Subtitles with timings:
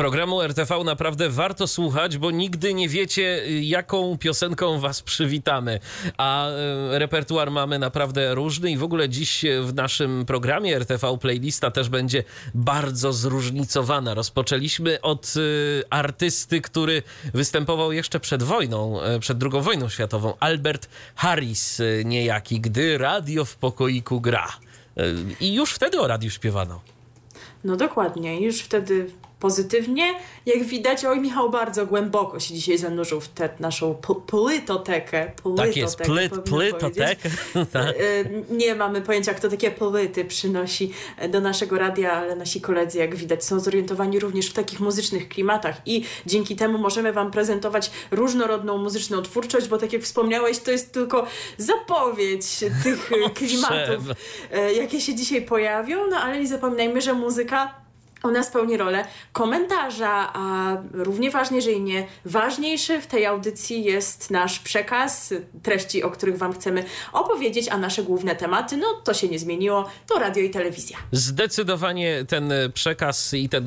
[0.00, 5.80] Programu RTV naprawdę warto słuchać, bo nigdy nie wiecie, jaką piosenką was przywitamy.
[6.18, 11.70] A e, repertuar mamy naprawdę różny i w ogóle dziś w naszym programie RTV Playlista
[11.70, 14.14] też będzie bardzo zróżnicowana.
[14.14, 17.02] Rozpoczęliśmy od e, artysty, który
[17.34, 20.34] występował jeszcze przed wojną, e, przed II wojną światową.
[20.40, 24.48] Albert Harris niejaki, gdy radio w pokoiku gra.
[25.40, 26.80] I już wtedy o radiu śpiewano.
[27.64, 30.14] No dokładnie, już wtedy pozytywnie.
[30.46, 33.94] Jak widać, oj Michał bardzo głęboko się dzisiaj zanurzył w tę naszą
[34.26, 35.32] płytotekę.
[35.56, 37.30] Tak jest, plyt, plytotekę.
[37.72, 37.88] Tak.
[37.88, 40.92] E, nie mamy pojęcia, kto takie płyty przynosi
[41.28, 45.76] do naszego radia, ale nasi koledzy, jak widać, są zorientowani również w takich muzycznych klimatach
[45.86, 50.92] i dzięki temu możemy Wam prezentować różnorodną muzyczną twórczość, bo tak jak wspomniałeś, to jest
[50.92, 51.26] tylko
[51.56, 52.46] zapowiedź
[52.84, 54.04] tych klimatów,
[54.52, 57.89] e, jakie się dzisiaj pojawią, no ale nie zapominajmy, że muzyka
[58.22, 64.58] ona spełni rolę komentarza, a równie ważnie, jeżeli nie ważniejszy w tej audycji jest nasz
[64.58, 69.38] przekaz, treści, o których Wam chcemy opowiedzieć, a nasze główne tematy, no to się nie
[69.38, 70.98] zmieniło, to radio i telewizja.
[71.12, 73.66] Zdecydowanie ten przekaz i ten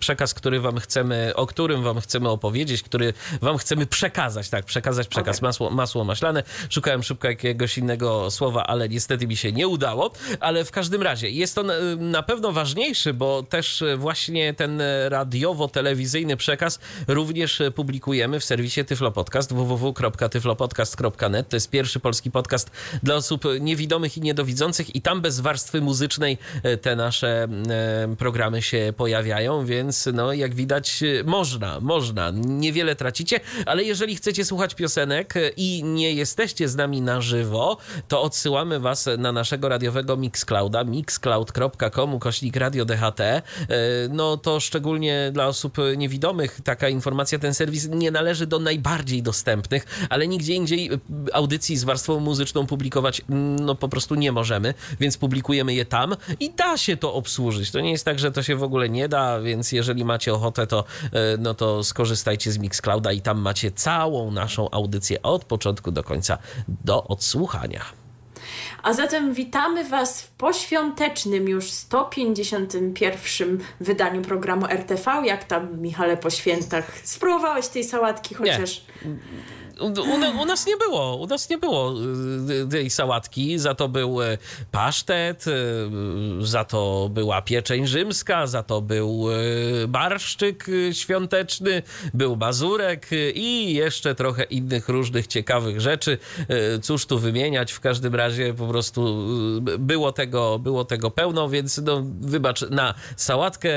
[0.00, 5.08] przekaz, który Wam chcemy, o którym Wam chcemy opowiedzieć, który Wam chcemy przekazać, tak, przekazać
[5.08, 5.48] przekaz, okay.
[5.48, 6.42] masło, masło maślane.
[6.70, 11.30] Szukałem szybko jakiegoś innego słowa, ale niestety mi się nie udało, ale w każdym razie
[11.30, 16.78] jest on na pewno ważniejszy, bo te też e, właśnie ten e, radiowo-telewizyjny przekaz
[17.08, 21.48] również e, publikujemy w serwisie Tyflo Podcast www.tyflopodcast.net.
[21.48, 22.70] To jest pierwszy polski podcast
[23.02, 26.38] dla osób niewidomych i niedowidzących i tam bez warstwy muzycznej
[26.82, 27.48] te nasze
[28.18, 32.30] programy się pojawiają, więc no jak widać można, można.
[32.34, 37.76] Niewiele tracicie, ale jeżeli chcecie słuchać piosenek i nie jesteście z nami na żywo,
[38.08, 43.20] to odsyłamy was na naszego radiowego Mixclouda mixcloud.com kośnik radio DHT
[44.10, 50.06] no to szczególnie dla osób niewidomych taka informacja, ten serwis nie należy do najbardziej dostępnych,
[50.10, 50.90] ale nigdzie indziej
[51.32, 56.16] audycji z warstwą muzyczną publikować mm, no po prostu nie możemy, więc publikujemy je tam
[56.40, 57.70] i da się to obsłużyć.
[57.70, 60.66] To nie jest tak, że to się w ogóle nie da, więc jeżeli macie ochotę,
[60.66, 65.90] to, e, no to skorzystajcie z Mixclouda i tam macie całą naszą audycję od początku
[65.90, 66.38] do końca
[66.84, 67.84] do odsłuchania.
[68.82, 75.22] A zatem witamy Was w poświątecznym już 151 wydaniu programu RTV.
[75.24, 76.98] Jak tam, Michale, po świętach?
[77.04, 78.82] Spróbowałeś tej sałatki chociaż?
[79.04, 81.94] Nie u, u, nas nie było, u nas nie było
[82.64, 84.38] y, tej sałatki, za to był y,
[84.70, 85.52] pasztet, y,
[86.40, 89.26] za to była pieczeń rzymska, za to był
[89.88, 91.82] barszczyk świąteczny,
[92.14, 96.18] był mazurek i jeszcze trochę innych różnych ciekawych rzeczy.
[96.82, 99.26] Cóż tu wymieniać, w każdym razie po prostu
[99.78, 100.27] było tego,
[100.58, 103.70] było tego pełno, więc no wybacz, na sałatkę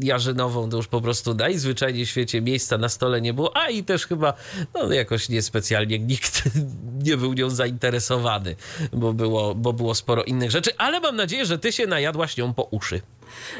[0.00, 3.84] jarzynową to już po prostu najzwyczajniej w świecie miejsca na stole nie było, a i
[3.84, 4.34] też chyba
[4.74, 6.42] no, jakoś nie specjalnie nikt
[7.06, 8.56] nie był nią zainteresowany,
[8.92, 12.54] bo było, bo było sporo innych rzeczy, ale mam nadzieję, że ty się najadłaś nią
[12.54, 13.00] po uszy.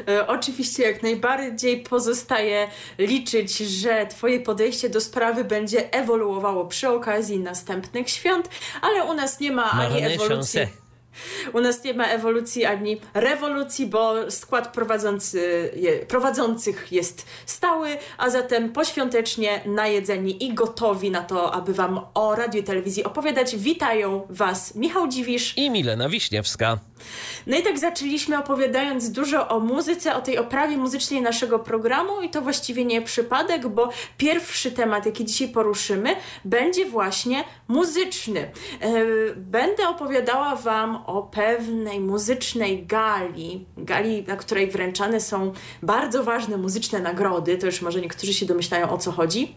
[0.07, 2.67] E, oczywiście jak najbardziej pozostaje
[2.97, 8.49] liczyć, że Twoje podejście do sprawy będzie ewoluowało przy okazji następnych świąt,
[8.81, 10.84] ale u nas nie ma ani ewolucji.
[11.53, 18.29] U nas nie ma ewolucji ani rewolucji, bo skład prowadzący, je, prowadzących jest stały, a
[18.29, 23.55] zatem poświątecznie najedzeni i gotowi na to, aby Wam o radio i telewizji opowiadać.
[23.55, 26.79] Witają Was Michał Dziwisz i Milena Wiśniewska.
[27.47, 32.29] No i tak zaczęliśmy opowiadając dużo o muzyce, o tej oprawie muzycznej naszego programu i
[32.29, 36.15] to właściwie nie przypadek, bo pierwszy temat, jaki dzisiaj poruszymy,
[36.45, 38.39] będzie właśnie muzyczny.
[38.39, 38.91] E,
[39.35, 45.53] będę opowiadała Wam o pewnej muzycznej gali, gali, na której wręczane są
[45.83, 49.55] bardzo ważne muzyczne nagrody, to już może niektórzy się domyślają o co chodzi.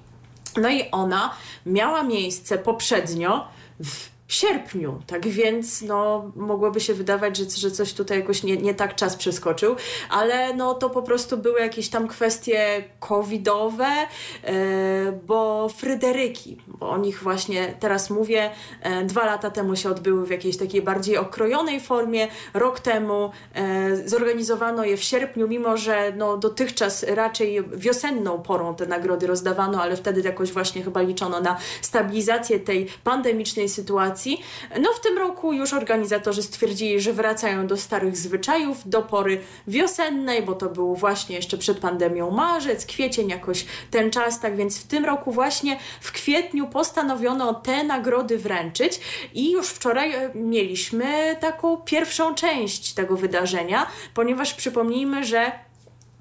[0.56, 1.34] No i ona
[1.66, 3.48] miała miejsce poprzednio
[3.84, 5.02] w w sierpniu.
[5.06, 9.16] Tak więc no, mogłoby się wydawać, że, że coś tutaj jakoś nie, nie tak czas
[9.16, 9.76] przeskoczył,
[10.10, 13.86] ale no, to po prostu były jakieś tam kwestie covidowe,
[14.44, 18.50] e, bo Fryderyki, bo o nich właśnie teraz mówię,
[18.82, 24.08] e, dwa lata temu się odbyły w jakiejś takiej bardziej okrojonej formie, rok temu e,
[24.08, 29.96] zorganizowano je w sierpniu, mimo że no, dotychczas raczej wiosenną porą te nagrody rozdawano, ale
[29.96, 34.17] wtedy jakoś właśnie chyba liczono na stabilizację tej pandemicznej sytuacji
[34.80, 40.42] no w tym roku już organizatorzy stwierdzili, że wracają do starych zwyczajów, do pory wiosennej,
[40.42, 44.86] bo to był właśnie jeszcze przed pandemią marzec, kwiecień, jakoś ten czas, tak więc w
[44.86, 49.00] tym roku właśnie w kwietniu postanowiono te nagrody wręczyć
[49.34, 55.67] i już wczoraj e, mieliśmy taką pierwszą część tego wydarzenia, ponieważ przypomnijmy, że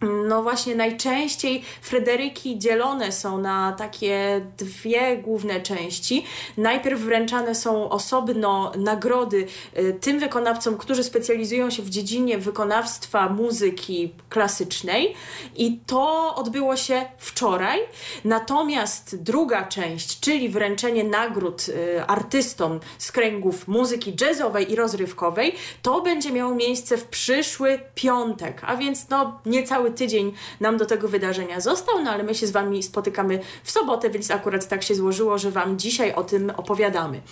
[0.01, 6.25] no właśnie, najczęściej Fryderyki dzielone są na takie dwie główne części.
[6.57, 9.47] Najpierw wręczane są osobno nagrody
[9.77, 15.13] y, tym wykonawcom, którzy specjalizują się w dziedzinie wykonawstwa muzyki klasycznej,
[15.55, 17.79] i to odbyło się wczoraj.
[18.25, 26.01] Natomiast druga część, czyli wręczenie nagród y, artystom z kręgów muzyki jazzowej i rozrywkowej, to
[26.01, 31.07] będzie miało miejsce w przyszły piątek, a więc no niecały cały tydzień nam do tego
[31.07, 34.95] wydarzenia został, no ale my się z Wami spotykamy w sobotę, więc akurat tak się
[34.95, 37.17] złożyło, że Wam dzisiaj o tym opowiadamy.
[37.17, 37.23] E,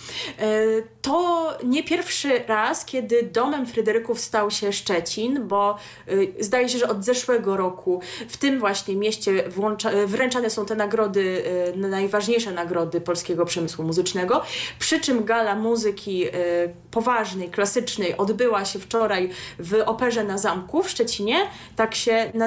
[1.02, 5.76] to nie pierwszy raz, kiedy domem Fryderyków stał się Szczecin, bo
[6.08, 6.12] e,
[6.44, 11.42] zdaje się, że od zeszłego roku w tym właśnie mieście włącza, wręczane są te nagrody,
[11.74, 14.42] e, najważniejsze nagrody polskiego przemysłu muzycznego,
[14.78, 16.24] przy czym gala muzyki
[16.90, 21.36] poważnej, klasycznej odbyła się wczoraj w Operze na Zamku w Szczecinie.
[21.76, 22.45] Tak się nazywa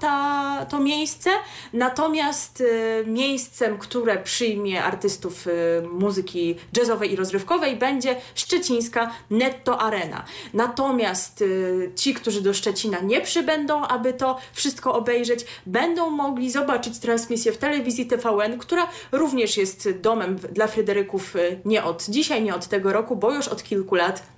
[0.00, 1.30] ta, to miejsce.
[1.72, 5.50] Natomiast y, miejscem, które przyjmie artystów y,
[5.92, 10.24] muzyki jazzowej i rozrywkowej będzie szczecińska Netto Arena.
[10.54, 16.98] Natomiast y, ci, którzy do Szczecina nie przybędą, aby to wszystko obejrzeć, będą mogli zobaczyć
[16.98, 21.34] transmisję w telewizji TVN, która również jest domem dla Fryderyków
[21.64, 24.35] nie od dzisiaj, nie od tego roku, bo już od kilku lat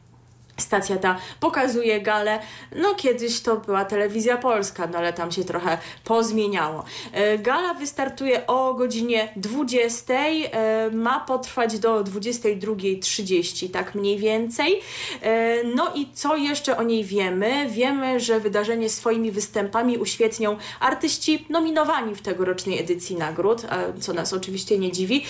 [0.58, 2.38] Stacja ta pokazuje galę.
[2.76, 6.84] No kiedyś to była telewizja polska, no ale tam się trochę pozmieniało.
[7.12, 14.80] E, gala wystartuje o godzinie 20, e, ma potrwać do 22.30, tak mniej więcej.
[15.22, 17.68] E, no i co jeszcze o niej wiemy?
[17.68, 23.62] Wiemy, że wydarzenie swoimi występami uświetnią artyści nominowani w tegorocznej edycji nagród,
[24.00, 25.24] co nas oczywiście nie dziwi.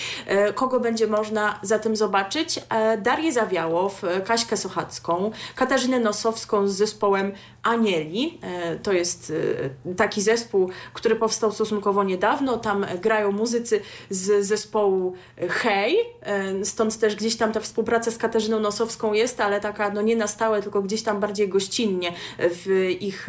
[0.55, 2.59] Kogo będzie można zatem zobaczyć?
[2.97, 5.18] Darię Zawiałow, Kaśkę Sochacką,
[5.55, 7.31] Katarzynę Nosowską z zespołem
[7.63, 8.39] Anieli.
[8.41, 9.33] E, to jest
[9.87, 12.57] e, taki zespół, który powstał stosunkowo niedawno.
[12.57, 15.13] Tam grają muzycy z zespołu
[15.49, 20.01] Hej, e, stąd też gdzieś tam ta współpraca z Katarzyną Nosowską jest, ale taka no
[20.01, 23.27] nie na stałe, tylko gdzieś tam bardziej gościnnie w ich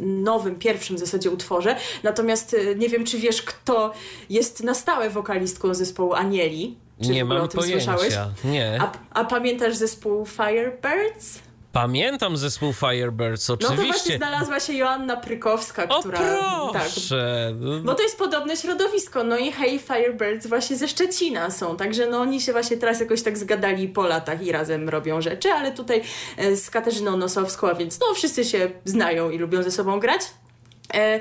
[0.00, 1.76] nowym, pierwszym w zasadzie utworze.
[2.02, 3.92] Natomiast nie wiem, czy wiesz, kto
[4.30, 6.85] jest na stałe wokalistką zespołu Anieli.
[7.02, 7.98] Czy nie mam pojęcia.
[7.98, 8.14] Słyszałeś?
[8.44, 8.78] Nie.
[8.80, 11.38] A, a pamiętasz zespół Firebirds?
[11.72, 13.76] Pamiętam zespół Firebirds, oczywiście.
[13.76, 16.18] No to właśnie znalazła się Joanna Prykowska, która...
[16.40, 17.52] O proszę!
[17.74, 19.24] Tak, bo to jest podobne środowisko.
[19.24, 23.22] No i Hey Firebirds właśnie ze Szczecina są, także no oni się właśnie teraz jakoś
[23.22, 26.02] tak zgadali po latach i razem robią rzeczy, ale tutaj
[26.36, 30.20] e, z Katarzyną Nosowską, a więc no wszyscy się znają i lubią ze sobą grać.
[30.94, 31.20] E,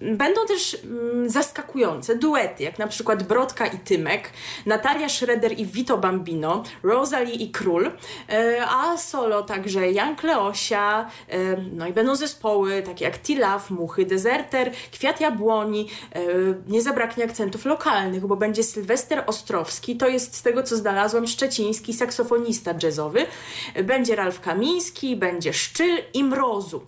[0.00, 4.30] będą też mm, zaskakujące duety, jak na przykład Brodka i Tymek,
[4.66, 7.90] Natalia Schroeder i Vito Bambino, Rosalie i Król,
[8.28, 14.06] e, a solo także Jan Kleosia, e, no i będą zespoły takie jak Tilaf, Muchy,
[14.06, 15.88] Deserter, Kwiat Jabłoni,
[16.68, 21.94] nie zabraknie akcentów lokalnych, bo będzie Sylwester Ostrowski, to jest z tego co znalazłam szczeciński
[21.94, 23.26] saksofonista jazzowy,
[23.84, 26.86] będzie Ralf Kamiński, będzie Szczyl i Mrozu.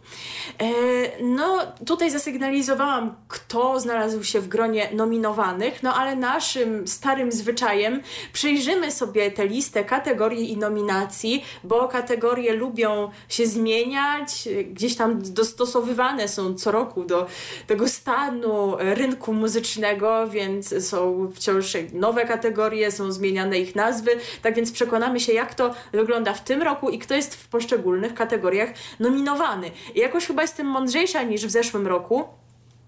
[1.23, 8.03] No tutaj zasygnalizowałam, kto znalazł się w gronie nominowanych, no ale naszym starym zwyczajem
[8.33, 16.29] przejrzymy sobie tę listę kategorii i nominacji, bo kategorie lubią się zmieniać, gdzieś tam dostosowywane
[16.29, 17.27] są co roku do
[17.67, 24.11] tego stanu rynku muzycznego, więc są wciąż nowe kategorie, są zmieniane ich nazwy,
[24.43, 28.15] tak więc przekonamy się, jak to wygląda w tym roku i kto jest w poszczególnych
[28.15, 29.71] kategoriach nominowany.
[29.95, 32.44] I jakoś chyba jestem mądrzejsza niż w zeszłym roku roku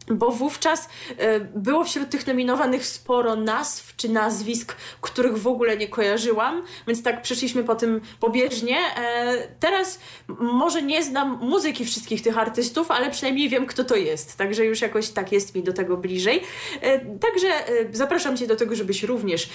[0.08, 5.88] bo wówczas e, było wśród tych nominowanych sporo nazw czy nazwisk, których w ogóle nie
[5.88, 8.76] kojarzyłam, więc tak przeszliśmy po tym pobieżnie.
[8.96, 9.98] E, teraz
[10.28, 14.80] może nie znam muzyki wszystkich tych artystów, ale przynajmniej wiem, kto to jest, także już
[14.80, 16.42] jakoś tak jest mi do tego bliżej.
[16.80, 17.48] E, także
[17.92, 19.48] zapraszam Cię do tego, żebyś również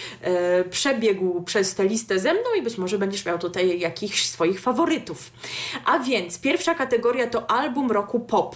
[0.69, 5.31] przebiegł przez tę listę ze mną i być może będziesz miał tutaj jakichś swoich faworytów.
[5.85, 8.55] A więc pierwsza kategoria to album roku pop.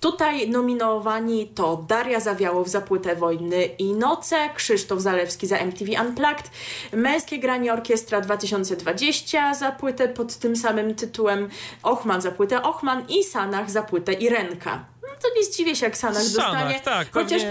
[0.00, 6.50] Tutaj nominowani to Daria Zawiałow za płytę Wojny i Noce, Krzysztof Zalewski za MTV Unplugged,
[6.92, 11.48] Męskie Granie Orkiestra 2020 za płytę pod tym samym tytułem,
[11.82, 14.84] Ochman za płytę Ochman i Sanach za płytę Irenka.
[15.02, 16.80] No to nie zdziwię się, jak Sanach, Sanach dostanie.
[16.80, 17.42] tak, chociaż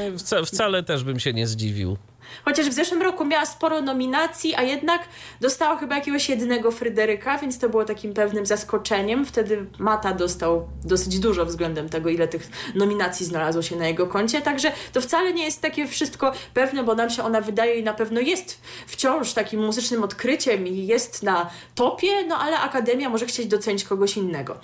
[0.45, 1.97] wcale też bym się nie zdziwił.
[2.45, 5.01] Chociaż w zeszłym roku miała sporo nominacji, a jednak
[5.41, 9.25] dostała chyba jakiegoś jednego Fryderyka, więc to było takim pewnym zaskoczeniem.
[9.25, 14.41] Wtedy Mata dostał dosyć dużo względem tego, ile tych nominacji znalazło się na jego koncie.
[14.41, 17.93] Także to wcale nie jest takie wszystko pewne, bo nam się ona wydaje i na
[17.93, 23.47] pewno jest wciąż takim muzycznym odkryciem i jest na topie, no ale Akademia może chcieć
[23.47, 24.57] docenić kogoś innego.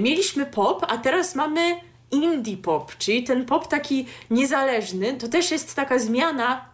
[0.00, 5.14] Mieliśmy pop, a teraz mamy indie pop, czyli ten pop taki niezależny.
[5.14, 6.71] To też jest taka zmiana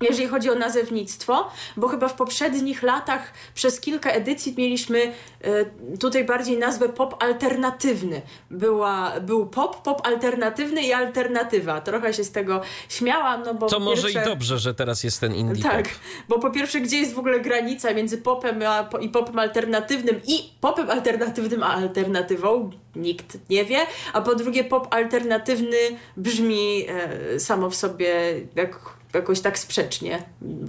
[0.00, 6.24] jeżeli chodzi o nazewnictwo, bo chyba w poprzednich latach przez kilka edycji mieliśmy e, tutaj
[6.24, 8.22] bardziej nazwę pop alternatywny.
[8.50, 11.80] Była, był pop, pop alternatywny i alternatywa.
[11.80, 14.22] Trochę się z tego śmiałam, no bo To może pierwsze...
[14.22, 15.92] i dobrze, że teraz jest ten indie Tak, pop.
[16.28, 20.50] bo po pierwsze, gdzie jest w ogóle granica między popem a, i popem alternatywnym i
[20.60, 22.70] popem alternatywnym a alternatywą?
[22.96, 23.78] Nikt nie wie.
[24.12, 25.76] A po drugie, pop alternatywny
[26.16, 28.14] brzmi e, samo w sobie
[28.54, 30.22] jak jakoś tak sprzecznie,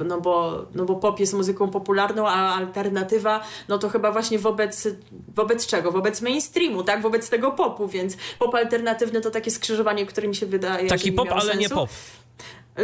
[0.08, 4.88] no bo, no bo pop jest muzyką popularną, a alternatywa, no to chyba właśnie wobec,
[5.36, 5.91] wobec czego?
[5.91, 7.01] Wobec mainstreamu, tak?
[7.01, 11.27] Wobec tego popu, więc pop alternatywny to takie skrzyżowanie, które mi się wydaje, Taki pop,
[11.32, 11.60] ale sensu.
[11.60, 11.89] nie pop.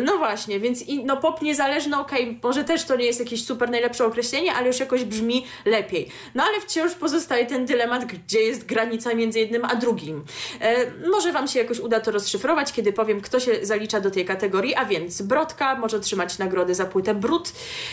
[0.03, 3.45] No właśnie, więc i, no pop niezależny, okej, okay, może też to nie jest jakieś
[3.45, 6.07] super najlepsze określenie, ale już jakoś brzmi lepiej.
[6.35, 10.23] No ale wciąż pozostaje ten dylemat, gdzie jest granica między jednym a drugim.
[10.61, 14.25] E, może Wam się jakoś uda to rozszyfrować, kiedy powiem, kto się zalicza do tej
[14.25, 17.51] kategorii, a więc Brodka może otrzymać nagrodę za płytę Brud,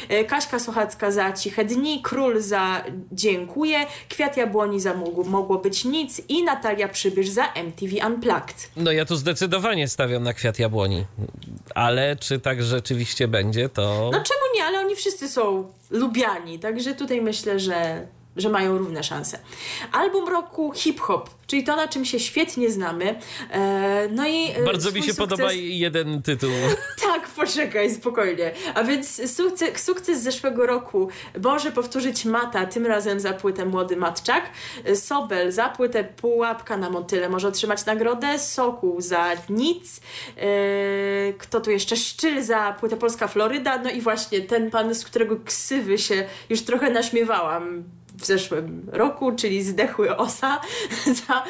[0.09, 5.85] e, Kaśka Sochacka za Ciche Dni, Król za Dziękuję, Kwiat Jabłoni za Mogło, mogło być
[5.85, 8.71] nic i Natalia Przybysz za MTV Unplugged.
[8.77, 11.05] No ja tu zdecydowanie stawiam na Kwiat Jabłoni,
[11.75, 14.11] ale czy tak rzeczywiście będzie, to...
[14.13, 19.03] No czemu nie, ale oni wszyscy są lubiani, także tutaj myślę, że, że mają równe
[19.03, 19.39] szanse.
[19.93, 23.19] Album roku hip-hop, czyli to, na czym się świetnie znamy.
[23.51, 25.31] E, no i e, Bardzo mi się sukces...
[25.31, 26.51] podoba jeden tytuł.
[27.03, 28.53] Tak, poczekaj, spokojnie.
[28.75, 31.09] A więc sukces, sukces zeszłego roku
[31.45, 34.51] może powtórzyć Mata, tym razem za płytę Młody Matczak.
[34.95, 38.39] Sobel za płytę Pułapka na motyle może otrzymać nagrodę.
[38.39, 40.01] Sokół za Nic.
[40.37, 40.43] E,
[41.33, 41.97] kto tu jeszcze?
[41.97, 43.79] Szczyl za płytę Polska Floryda.
[43.79, 47.85] No i właśnie ten pan, z którego ksywy się już trochę naśmiewałam
[48.23, 50.61] w zeszłym roku, czyli Zdechły Osa
[51.27, 51.45] za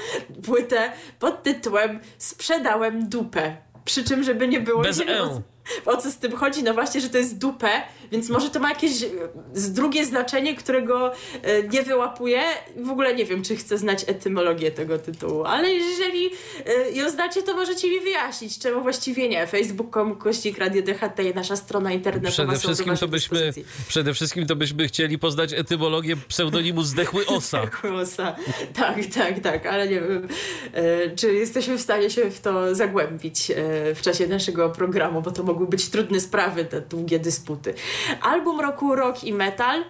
[0.44, 3.56] płytę pod tytułem Sprzedałem dupę.
[3.84, 4.82] Przy czym, żeby nie było...
[4.82, 5.42] Bez nie E.
[5.86, 6.62] O co z tym chodzi?
[6.62, 7.68] No właśnie, że to jest dupę,
[8.12, 9.08] więc może to ma jakieś e,
[9.54, 12.42] drugie znaczenie, którego e, nie wyłapuję.
[12.76, 16.30] W ogóle nie wiem, czy chcę znać etymologię tego tytułu, ale jeżeli
[16.66, 19.46] e, ją znacie, to możecie mi wyjaśnić, czemu właściwie nie.
[19.46, 23.52] Facebook.com kościk Radio DHT, nasza strona internetowa Przede wszystkim, to byśmy,
[23.88, 27.62] przede wszystkim to byśmy chcieli poznać etymologię pseudonimu Zdechły Osa.
[27.62, 28.36] Zdechły Osa.
[28.74, 30.28] Tak, tak, tak, ale nie wiem,
[31.16, 33.52] czy jesteśmy w stanie się w to zagłębić
[33.94, 37.74] w czasie naszego programu, bo to mogły być trudne sprawy, te długie dysputy.
[38.22, 39.84] Album roku Rock i Metal.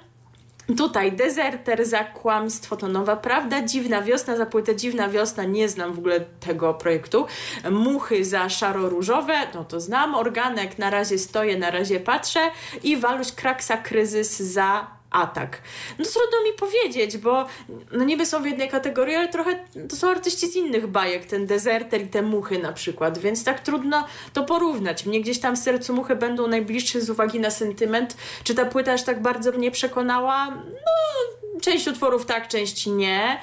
[0.77, 5.93] Tutaj Deserter za kłamstwo to nowa prawda, Dziwna Wiosna za płytę Dziwna Wiosna, nie znam
[5.93, 7.27] w ogóle tego projektu,
[7.71, 12.41] Muchy za szaro-różowe, no to znam, Organek na razie stoję, na razie patrzę.
[12.83, 15.63] I Waluś Kraksa Kryzys za atak.
[15.99, 17.47] No trudno mi powiedzieć, bo
[17.93, 21.47] no niby są w jednej kategorii, ale trochę to są artyści z innych bajek, ten
[21.47, 25.07] dezerter i te muchy na przykład, więc tak trudno to porównać.
[25.07, 28.17] Mnie gdzieś tam w sercu muchy będą najbliższe z uwagi na sentyment.
[28.45, 30.47] Czy ta płyta aż tak bardzo mnie przekonała?
[30.51, 33.41] No, część utworów tak, część nie.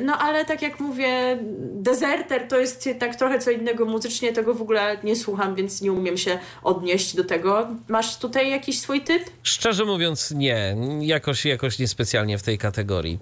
[0.00, 1.38] No ale tak jak mówię,
[1.72, 5.92] dezerter to jest jednak trochę co innego muzycznie, tego w ogóle nie słucham, więc nie
[5.92, 7.68] umiem się odnieść do tego.
[7.88, 9.22] Masz tutaj jakiś swój typ?
[9.42, 13.18] Szczerze mówiąc nie, jakoś, jakoś niespecjalnie w tej kategorii.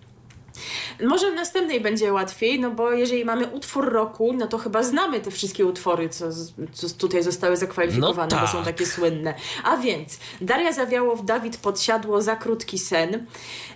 [1.02, 5.20] Może w następnej będzie łatwiej, no bo jeżeli mamy utwór roku, no to chyba znamy
[5.20, 6.26] te wszystkie utwory, co,
[6.72, 8.64] co tutaj zostały zakwalifikowane, No bo są tak.
[8.64, 9.34] takie słynne.
[9.64, 13.26] A więc Daria Zawiałow, Dawid Podsiadło, Za krótki sen.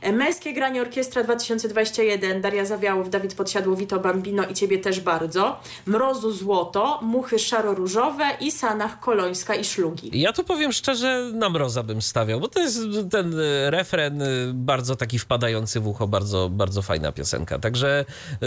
[0.00, 5.60] E, Męskie granie orkiestra 2021, Daria Zawiałow, Dawid Podsiadło, Vito Bambino i Ciebie też bardzo.
[5.86, 10.20] Mrozu Złoto, Muchy Szaro-Różowe i Sanach Kolońska i Szlugi.
[10.20, 12.78] Ja tu powiem szczerze, na mroza bym stawiał, bo to jest
[13.10, 17.58] ten y, refren y, bardzo taki wpadający w ucho, bardzo, bardzo fajna piosenka.
[17.58, 18.46] Także y,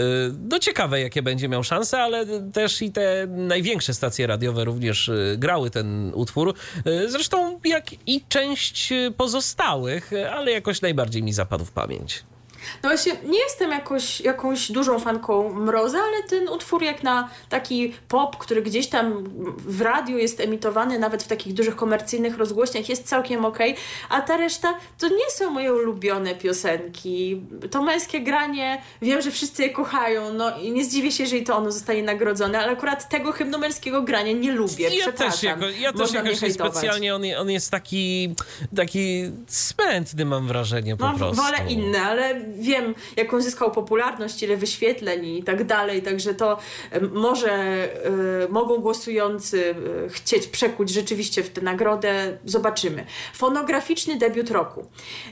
[0.50, 5.36] no ciekawe, jakie będzie miał szanse, ale też i te największe stacje radiowe również y,
[5.38, 6.54] grały ten utwór.
[6.88, 12.24] Y, Zresztą jak i część pozostałych, ale jakoś najbardziej mi zapadł w pamięć.
[12.84, 17.94] No właśnie, nie jestem jakoś, jakąś dużą fanką Mroza, ale ten utwór jak na taki
[18.08, 19.24] pop, który gdzieś tam
[19.58, 23.76] w radiu jest emitowany, nawet w takich dużych komercyjnych rozgłośniach, jest całkiem okej,
[24.10, 27.42] a ta reszta to nie są moje ulubione piosenki.
[27.72, 31.58] To męskie granie, wiem, że wszyscy je kochają, no i nie zdziwię się, jeżeli to
[31.58, 35.94] ono zostanie nagrodzone, ale akurat tego hymnu męskiego grania nie lubię, Ja też, jako, ja
[35.94, 38.36] też jakoś specjalnie, on, on jest taki,
[38.76, 41.42] taki smętny mam wrażenie po No, prostu.
[41.44, 46.58] wolę inne, ale wiem, jaką zyskał popularność, ile wyświetleń i tak dalej, także to
[47.12, 52.38] może e, mogą głosujący e, chcieć przekuć rzeczywiście w tę nagrodę.
[52.46, 53.06] Zobaczymy.
[53.34, 54.86] Fonograficzny debiut roku.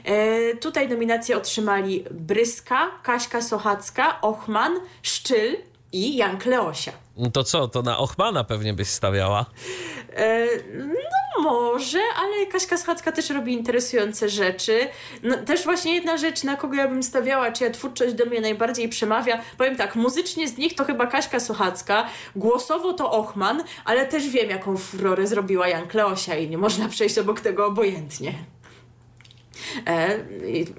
[0.04, 5.56] E, tutaj nominacje otrzymali Bryska, Kaśka Sochacka, Ochman, Szczyl
[5.92, 7.05] i Jan Kleosia.
[7.32, 9.46] To co, to na Ochmana pewnie byś stawiała?
[10.16, 10.46] E,
[11.36, 14.88] No może, ale Kaśka Schadzka też robi interesujące rzeczy.
[15.22, 18.88] No, też właśnie jedna rzecz, na kogo ja bym stawiała, czyja twórczość do mnie najbardziej
[18.88, 19.40] przemawia.
[19.58, 22.06] Powiem tak, muzycznie z nich to chyba Kaśka Sochacka,
[22.36, 27.18] głosowo to Ochman, ale też wiem, jaką furorę zrobiła Jan Kleosia i nie można przejść
[27.18, 28.34] obok tego obojętnie.
[29.86, 30.18] E,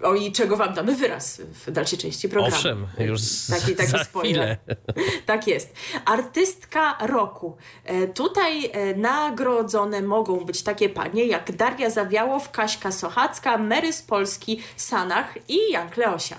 [0.04, 2.56] o i czego wam damy wyraz w dalszej części programu.
[2.56, 4.58] Owszem, już taki, taki za spoiler.
[4.58, 4.58] chwilę.
[5.26, 5.74] Tak jest.
[6.06, 7.58] Artystka roku.
[7.86, 14.02] E, Tutaj e, nagrodzone mogą być takie panie jak Daria Zawiałow, Kaśka Sochacka, Mary z
[14.02, 16.36] Polski, Sanach i Jan Kleosia.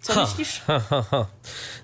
[0.00, 0.60] Co Ha, myślisz?
[0.66, 0.80] ha,
[1.10, 1.26] ha.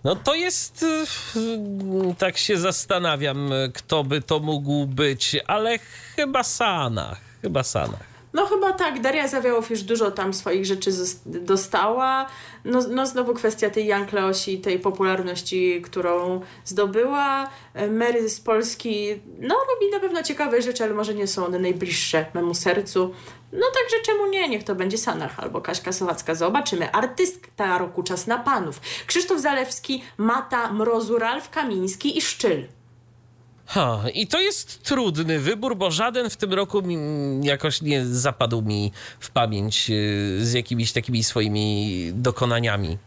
[0.05, 0.83] No to jest.
[0.83, 5.79] y, Tak się zastanawiam, kto by to mógł być, ale
[6.17, 7.21] chyba Sanach.
[7.43, 8.16] Chyba Sanach.
[8.37, 10.91] No chyba tak, Daria Zawiałow już dużo tam swoich rzeczy
[11.27, 12.27] dostała.
[12.65, 17.51] No, no znowu kwestia tej Jan Kleosi, tej popularności, którą zdobyła.
[17.91, 22.27] Mary z Polski, no robi na pewno ciekawe rzeczy, ale może nie są one najbliższe
[22.35, 23.15] memu sercu.
[23.53, 24.49] No także czemu nie?
[24.49, 26.35] Niech to będzie Sanach albo Kaśka Sowacka.
[26.35, 26.93] Zobaczymy.
[26.93, 28.81] Artystka roku Czas na Panów.
[29.07, 32.67] Krzysztof Zalewski, Mata, Mrozu, Ralf Kamiński i Szczyl.
[33.67, 36.83] Ha, i to jest trudny wybór, bo żaden w tym roku
[37.43, 42.99] jakoś nie zapadł mi w pamięć y, z jakimiś takimi swoimi dokonaniami.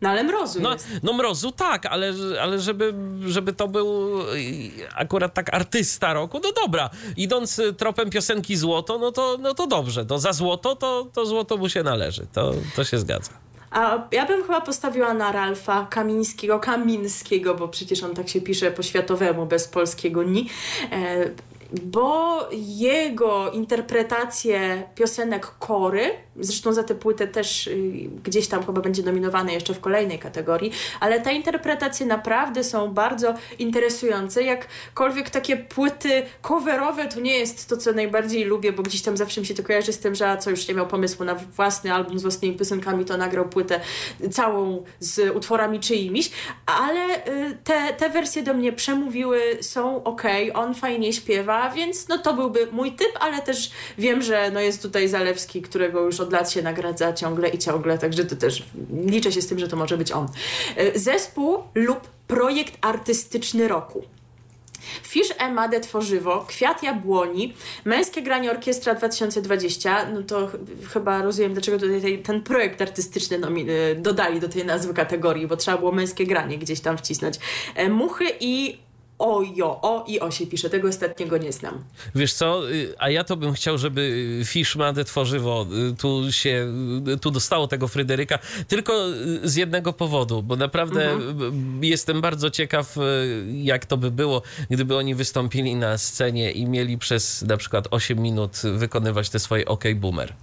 [0.00, 0.88] No ale Mrozu No, jest.
[1.02, 2.94] no mrozu tak, ale, ale żeby,
[3.26, 6.90] żeby to był y, akurat tak artysta roku, no dobra.
[7.16, 10.06] Idąc y, tropem piosenki Złoto, no to, no to dobrze.
[10.06, 12.26] To za złoto, to, to złoto mu się należy.
[12.32, 13.30] To, to się zgadza.
[13.72, 18.70] A ja bym chyba postawiła na Ralfa Kamińskiego, Kamińskiego, bo przecież on tak się pisze
[18.70, 20.48] po światowemu, bez polskiego ni.
[21.82, 29.02] Bo jego interpretacje piosenek Kory, zresztą za tę płytę też y, gdzieś tam chyba będzie
[29.02, 34.42] nominowane jeszcze w kolejnej kategorii, ale te interpretacje naprawdę są bardzo interesujące.
[34.42, 39.40] Jakkolwiek takie płyty coverowe to nie jest to, co najbardziej lubię, bo gdzieś tam zawsze
[39.40, 42.18] mi się to kojarzy z tym, że co już nie miał pomysłu na własny album
[42.18, 43.80] z własnymi piosenkami, to nagrał płytę
[44.30, 46.30] całą z utworami czyimiś,
[46.66, 50.22] ale y, te, te wersje do mnie przemówiły, są ok,
[50.54, 54.82] on fajnie śpiewa, więc no to byłby mój typ, ale też wiem, że no jest
[54.82, 58.62] tutaj Zalewski, którego już od lat się nagradza ciągle i ciągle, także to też
[59.06, 60.28] liczę się z tym, że to może być on.
[60.78, 64.02] Y, Zespół lub projekt artystyczny roku.
[65.02, 70.56] Fisz Emadę Tworzywo, Kwiat Jabłoni, Męskie Granie Orkiestra 2020, no to ch-
[70.92, 73.38] chyba rozumiem, dlaczego tutaj ten projekt artystyczny
[73.96, 77.34] dodali do tej nazwy kategorii, bo trzeba było Męskie Granie gdzieś tam wcisnąć.
[77.74, 78.78] E, Muchy i
[79.22, 81.84] Ojo, o i o się pisze, tego ostatniego nie znam.
[82.14, 86.72] Wiesz co, y, a ja to bym chciał, żeby Fishmade tworzywo y, tu się,
[87.08, 88.92] y, tu dostało tego Fryderyka, tylko
[89.42, 91.14] z jednego powodu, bo naprawdę
[91.82, 92.96] y, jestem bardzo ciekaw,
[93.62, 98.18] jak to by było, gdyby oni wystąpili na scenie i mieli przez na przykład 8
[98.18, 100.34] minut wykonywać te swoje OK Boomer.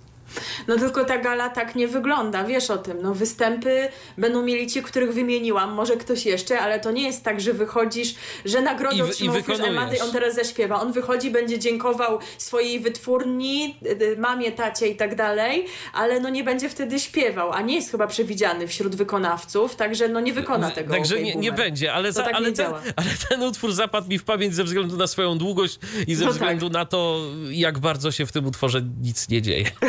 [0.68, 2.98] No tylko ta gala tak nie wygląda, wiesz o tym.
[3.02, 7.42] No występy będą mieli ci, których wymieniłam, może ktoś jeszcze, ale to nie jest tak,
[7.42, 10.82] że wychodzisz, że nagrodę I, otrzymał Fisz Emady i on teraz zaśpiewa.
[10.82, 16.30] On wychodzi, będzie dziękował swojej wytwórni, y, y, mamie, tacie i tak dalej, ale no
[16.30, 20.72] nie będzie wtedy śpiewał, a nie jest chyba przewidziany wśród wykonawców, także no nie wykona
[20.72, 20.94] tego.
[20.94, 24.24] Także nie, nie będzie, ale, za, tak ale, ten, ale, ten, utwór zapadł mi w
[24.24, 26.74] pamięć ze względu na swoją długość i ze no względu tak.
[26.74, 29.66] na to, jak bardzo się w tym utworze nic nie dzieje.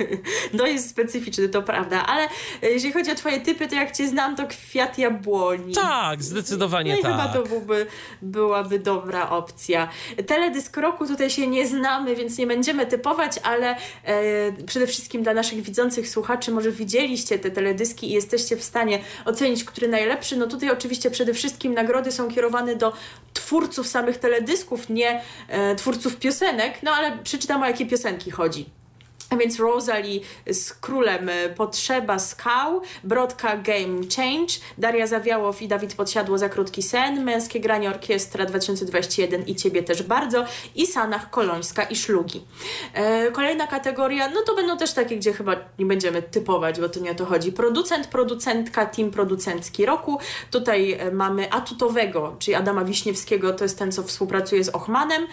[0.58, 2.28] no jest specyficzny, to prawda, ale
[2.62, 5.74] jeżeli chodzi o twoje typy, to jak cię znam, to kwiat jabłoni.
[5.74, 7.12] Tak, zdecydowanie no tak.
[7.12, 7.86] chyba to byłby,
[8.22, 9.88] byłaby dobra opcja.
[10.26, 15.34] Teledysk roku tutaj się nie znamy, więc nie będziemy typować, ale e, przede wszystkim dla
[15.34, 20.36] naszych widzących słuchaczy, może widzieliście te teledyski i jesteście w stanie ocenić, który najlepszy.
[20.36, 22.92] No tutaj oczywiście przede wszystkim nagrody są kierowane do
[23.32, 28.81] twórców samych teledysków, nie e, twórców piosenek, no ale przeczytam o jakie piosenki chodzi.
[29.32, 36.38] A więc Rosalie z Królem Potrzeba Skał, Brodka Game Change, Daria Zawiałow i Dawid Podsiadło
[36.38, 41.96] za krótki sen, Męskie Granie Orkiestra 2021 i Ciebie też bardzo i Sanach Kolońska i
[41.96, 42.44] Szlugi.
[42.94, 47.00] E, kolejna kategoria, no to będą też takie, gdzie chyba nie będziemy typować, bo to
[47.00, 47.52] nie o to chodzi.
[47.52, 50.18] Producent, producentka, team producencki roku.
[50.50, 55.26] Tutaj e, mamy Atutowego, czyli Adama Wiśniewskiego, to jest ten, co współpracuje z Ochmanem,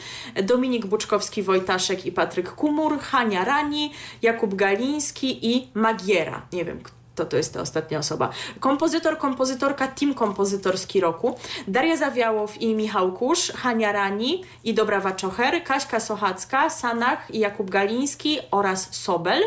[0.43, 3.88] Dominik Buczkowski, Wojtaszek i Patryk Kumur, Hania Rani,
[4.21, 6.47] Jakub Galiński i Magiera.
[6.53, 6.81] Nie wiem,
[7.19, 8.29] to, to jest ta ostatnia osoba.
[8.59, 11.35] Kompozytor, kompozytorka, team kompozytorski roku.
[11.67, 17.69] Daria Zawiałow i Michał Kusz, Hania Rani i Dobrawa Czocher, Kaśka Sochacka, Sanach i Jakub
[17.69, 19.43] Galiński oraz Sobel.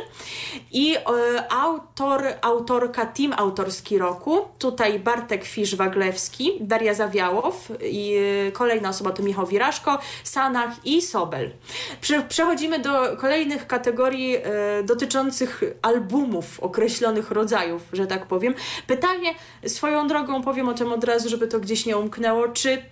[0.73, 1.01] I e,
[1.53, 4.39] autor, autorka, team autorski roku.
[4.59, 8.17] Tutaj Bartek Fisz-Waglewski, Daria Zawiałow i
[8.49, 11.51] e, kolejna osoba to Michał Wiraszko, Sanach i Sobel.
[12.01, 14.43] Prze przechodzimy do kolejnych kategorii e,
[14.83, 18.55] dotyczących albumów określonych rodzajów rodzajów, że tak powiem.
[18.87, 19.35] Pytanie
[19.67, 22.83] swoją drogą, powiem o tym od razu, żeby to gdzieś nie umknęło, czy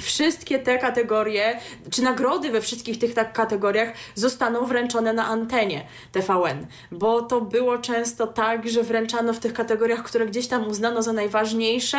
[0.00, 6.66] wszystkie te kategorie, czy nagrody we wszystkich tych tak kategoriach zostaną wręczone na antenie TVN,
[6.92, 11.12] bo to było często tak, że wręczano w tych kategoriach, które gdzieś tam uznano za
[11.12, 11.98] najważniejsze,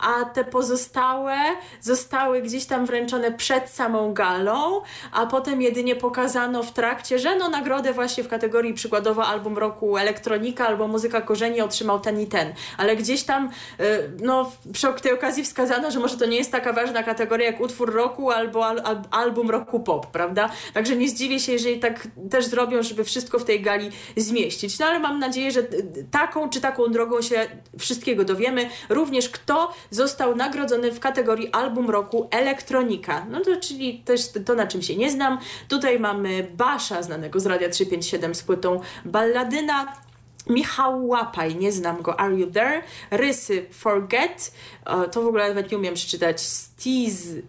[0.00, 1.36] a te pozostałe
[1.80, 7.48] zostały gdzieś tam wręczone przed samą galą, a potem jedynie pokazano w trakcie, że no
[7.48, 12.52] nagrodę właśnie w kategorii przykładowo album roku elektronika albo muzyka korzeni otrzymał ten i ten,
[12.78, 13.50] ale gdzieś tam
[13.80, 17.46] y, no przy tej okazji wskazano, że może to nie jest taka ważna kategoria, kategorię
[17.46, 20.50] jak utwór roku albo al, al, album roku pop, prawda?
[20.74, 24.78] Także nie zdziwię się, jeżeli tak też zrobią, żeby wszystko w tej gali zmieścić.
[24.78, 25.62] No ale mam nadzieję, że
[26.10, 27.46] taką czy taką drogą się
[27.78, 28.68] wszystkiego dowiemy.
[28.88, 33.26] Również kto został nagrodzony w kategorii album roku elektronika.
[33.30, 35.38] No to czyli też to, na czym się nie znam.
[35.68, 40.11] Tutaj mamy Basza, znanego z Radia 357 z płytą Balladyna.
[40.46, 42.82] Michał Łapaj, nie znam go, Are You There?
[43.10, 44.52] Rysy Forget,
[45.12, 47.42] to w ogóle nawet nie umiem przeczytać, Steez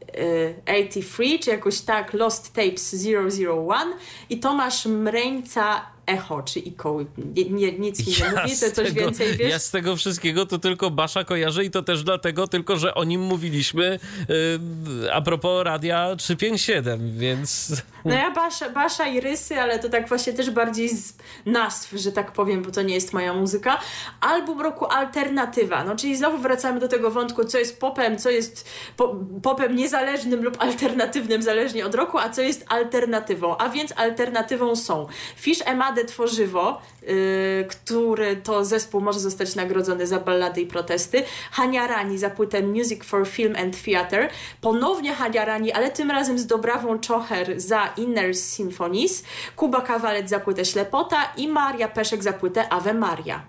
[0.67, 3.93] 83, czy jakoś tak, Lost Tapes 001
[4.29, 7.05] i Tomasz Mreńca echo czy ikoły.
[7.35, 9.49] Nie, nie, nic mi nie mówi, to coś tego, więcej wiesz?
[9.49, 13.03] Ja z tego wszystkiego to tylko Basza kojarzę i to też dlatego tylko, że o
[13.03, 17.81] nim mówiliśmy yy, a propos Radia 357, więc...
[18.05, 22.11] No ja Basza, Basza i Rysy, ale to tak właśnie też bardziej z nazw, że
[22.11, 23.79] tak powiem, bo to nie jest moja muzyka.
[24.21, 28.69] Album roku Alternatywa, no czyli znowu wracamy do tego wątku, co jest popem, co jest
[28.97, 33.57] po, popem niezależnym lub alternatywnym, zależnie od roku, a co jest alternatywą.
[33.57, 40.07] A więc alternatywą są Fish Emma Balladę Tworzywo, yy, który to zespół może zostać nagrodzony
[40.07, 41.23] za ballady i protesty.
[41.51, 44.29] Hania Rani za płytę Music for Film and Theatre.
[44.61, 49.23] Ponownie Hania Rani, ale tym razem z Dobrawą Czocher za Inner Symphonies.
[49.55, 53.41] Kuba Kawalet za płytę Ślepota i Maria Peszek za płytę Ave Maria.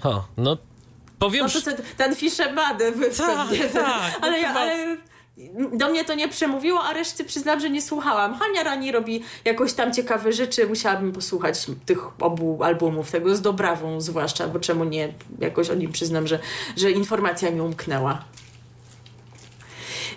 [0.00, 0.56] Ha, no
[1.18, 1.46] powiem...
[1.46, 4.96] No to ten, ten Fiszemadę tak, tak, ale, ja, ale
[5.72, 8.34] do mnie to nie przemówiło, a reszty przyznam, że nie słuchałam.
[8.34, 14.00] Hania Rani robi jakoś tam ciekawe rzeczy, musiałabym posłuchać tych obu albumów, tego z Dobrawą
[14.00, 16.38] zwłaszcza, bo czemu nie, jakoś o nim przyznam, że,
[16.76, 18.24] że informacja mi umknęła.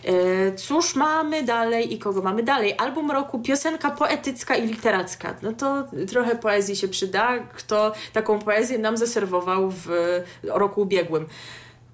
[0.06, 2.74] E, cóż mamy dalej i kogo mamy dalej?
[2.78, 5.36] Album roku, piosenka poetycka i literacka.
[5.42, 7.40] No to trochę poezji się przyda.
[7.40, 9.88] Kto taką poezję nam zaserwował w
[10.44, 11.26] roku ubiegłym?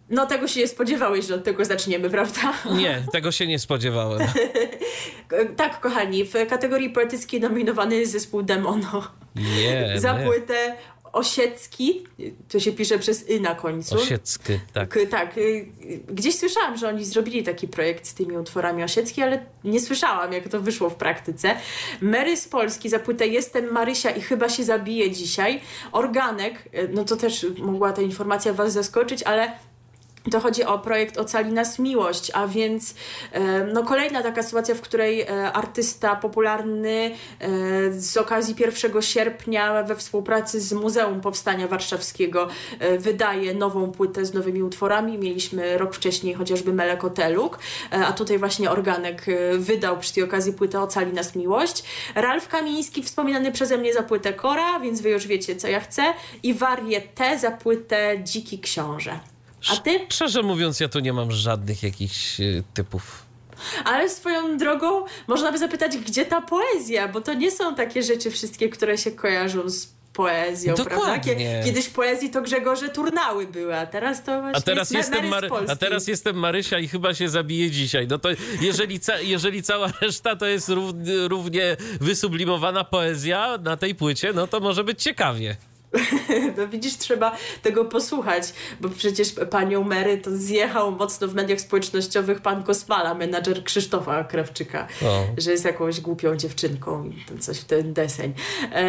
[0.09, 2.53] No tego się nie spodziewałeś, że od tego zaczniemy, prawda?
[2.75, 4.27] Nie, tego się nie spodziewałem.
[5.57, 9.07] tak, kochani, w kategorii poetyckiej nominowany jest zespół Demono.
[9.35, 10.75] Nie, Za płytę
[11.13, 12.03] Osiecki,
[12.49, 13.95] to się pisze przez y na końcu.
[13.95, 14.89] Osiecki, tak.
[14.89, 15.37] K- tak.
[15.37, 15.69] y,
[16.07, 20.47] Gdzieś słyszałam, że oni zrobili taki projekt z tymi utworami Osiecki, ale nie słyszałam, jak
[20.47, 21.55] to wyszło w praktyce.
[22.01, 25.61] Mary z Polski za płytę Jestem Marysia i chyba się zabije dzisiaj.
[25.91, 29.51] Organek, y, no to też mogła ta informacja was zaskoczyć, ale
[30.31, 32.95] to chodzi o projekt Ocali nas miłość, a więc
[33.31, 39.83] e, no, kolejna taka sytuacja, w której e, artysta popularny e, z okazji 1 sierpnia
[39.83, 42.47] we współpracy z Muzeum Powstania Warszawskiego
[42.99, 45.17] wydaje nową płytę z nowymi utworami.
[45.17, 47.59] Mieliśmy rok wcześniej chociażby Melekoteluk,
[47.91, 49.25] e, a tutaj właśnie Organek
[49.57, 51.83] wydał przy tej okazji płytę Ocali nas miłość.
[52.15, 56.03] Ralf Kamiński wspominany przeze mnie za płytę Kora, więc wy już wiecie co ja chcę
[56.43, 59.34] i Varieté za płytę Dziki Książę.
[59.71, 59.99] A ty?
[60.09, 63.25] Szczerze mówiąc, ja tu nie mam żadnych jakichś y, typów.
[63.85, 68.31] Ale swoją drogą można by zapytać, gdzie ta poezja, bo to nie są takie rzeczy
[68.31, 70.95] wszystkie, które się kojarzą z poezją, prawda?
[70.95, 71.35] Dokładnie.
[71.35, 75.27] Kie- Kiedyś poezji to Grzegorze Turnały były, a teraz to właśnie A teraz, jest jestem
[75.29, 78.07] Mary a teraz jestem Marysia i chyba się zabije dzisiaj.
[78.07, 78.29] No to
[78.61, 80.91] jeżeli, ca, jeżeli cała reszta to jest rów,
[81.27, 85.55] równie wysublimowana poezja na tej płycie, no to może być ciekawie.
[86.57, 88.43] No widzisz, trzeba tego posłuchać,
[88.81, 94.87] bo przecież panią Mary to zjechał mocno w mediach społecznościowych pan Kosmala, menadżer Krzysztofa Krawczyka,
[95.37, 98.33] że jest jakąś głupią dziewczynką i coś w ten deseń.
[98.71, 98.85] E,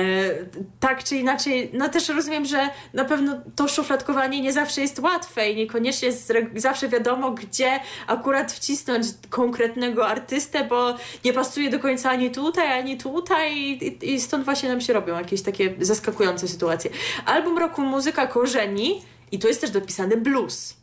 [0.80, 5.50] tak czy inaczej, no też rozumiem, że na pewno to szufladkowanie nie zawsze jest łatwe
[5.50, 12.10] i niekoniecznie jest zawsze wiadomo, gdzie akurat wcisnąć konkretnego artystę, bo nie pasuje do końca
[12.10, 16.90] ani tutaj, ani tutaj i, i stąd właśnie nam się robią jakieś takie zaskakujące sytuacje.
[17.26, 20.74] Album roku Muzyka Korzeni i tu jest też dopisany blues.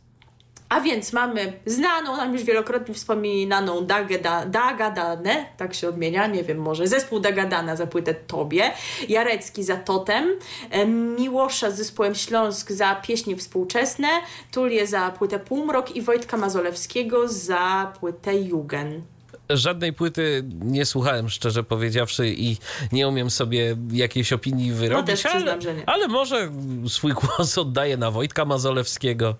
[0.68, 6.58] A więc mamy znaną nam już wielokrotnie wspominaną Dagada- Dagadane, tak się odmienia, nie wiem
[6.58, 8.72] może, zespół Dagadana za płytę Tobie,
[9.08, 10.28] Jarecki za Totem,
[10.70, 14.08] em, Miłosza z zespołem Śląsk za pieśni współczesne,
[14.52, 19.02] Tulię za płytę Półmrok i Wojtka Mazolewskiego za płytę Jugen.
[19.50, 22.56] Żadnej płyty nie słuchałem, szczerze powiedziawszy, i
[22.92, 25.88] nie umiem sobie jakiejś opinii wyrobić, też przyznam, ale, że nie.
[25.88, 26.52] ale może
[26.88, 29.36] swój głos oddaję na Wojtka Mazolewskiego.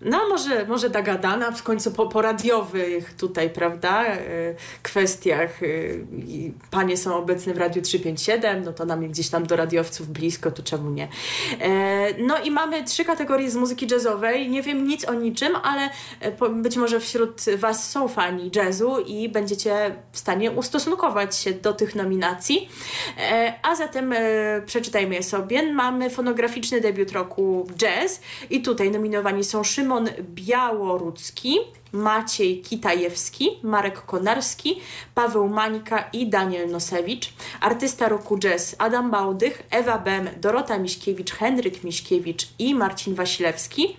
[0.00, 4.18] No, może, może Dagadana w końcu po, po radiowych tutaj, prawda, e,
[4.82, 5.62] kwestiach.
[5.62, 5.66] e,
[6.70, 10.62] Panie są obecne w Radiu 357, no to nam gdzieś tam do radiowców blisko, to
[10.62, 11.08] czemu nie?
[11.60, 14.50] E, No i mamy trzy kategorie z muzyki jazzowej.
[14.50, 15.90] Nie wiem nic o niczym, ale
[16.50, 21.94] być może wśród Was są fani jazzu i będziecie w stanie ustosunkować się do tych
[21.94, 22.68] nominacji.
[23.62, 24.14] A zatem
[24.66, 25.72] przeczytajmy je sobie.
[25.72, 29.85] Mamy fonograficzny debiut roku jazz i tutaj nominowani są Szymon
[30.20, 31.58] Białorucki,
[31.92, 34.80] Maciej Kitajewski, Marek Konarski,
[35.14, 37.32] Paweł Mańka i Daniel Nosewicz.
[37.60, 43.96] Artysta roku jazz Adam Bałdych, Ewa Bem, Dorota Miśkiewicz, Henryk Miśkiewicz i Marcin Wasilewski.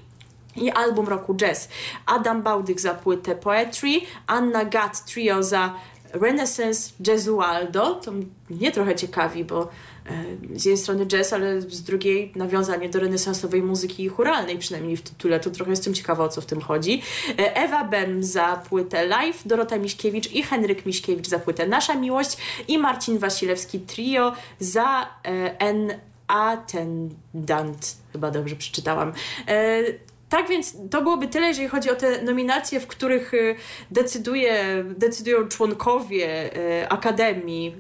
[0.55, 1.69] I album roku jazz
[2.05, 5.73] Adam Bałdych za płytę Poetry, Anna Gatt Trio za
[6.13, 7.95] Renaissance Jazzualdo.
[7.95, 8.11] To
[8.49, 9.69] mnie trochę ciekawi, bo
[10.55, 15.39] z jednej strony jazz, ale z drugiej nawiązanie do renesansowej muzyki churalnej, przynajmniej w tytule.
[15.39, 17.01] To trochę jestem ciekawa, o co w tym chodzi.
[17.39, 22.37] E, Ewa Bem za płytę Live, Dorota Miśkiewicz i Henryk Miśkiewicz za płytę Nasza Miłość
[22.67, 25.93] i Marcin Wasilewski Trio za e, N
[26.27, 27.97] Attendant.
[28.11, 29.13] Chyba dobrze przeczytałam.
[29.47, 29.83] E,
[30.29, 33.55] tak więc to byłoby tyle, jeżeli chodzi o te nominacje, w których y,
[33.91, 37.75] decyduje, decydują członkowie y, Akademii,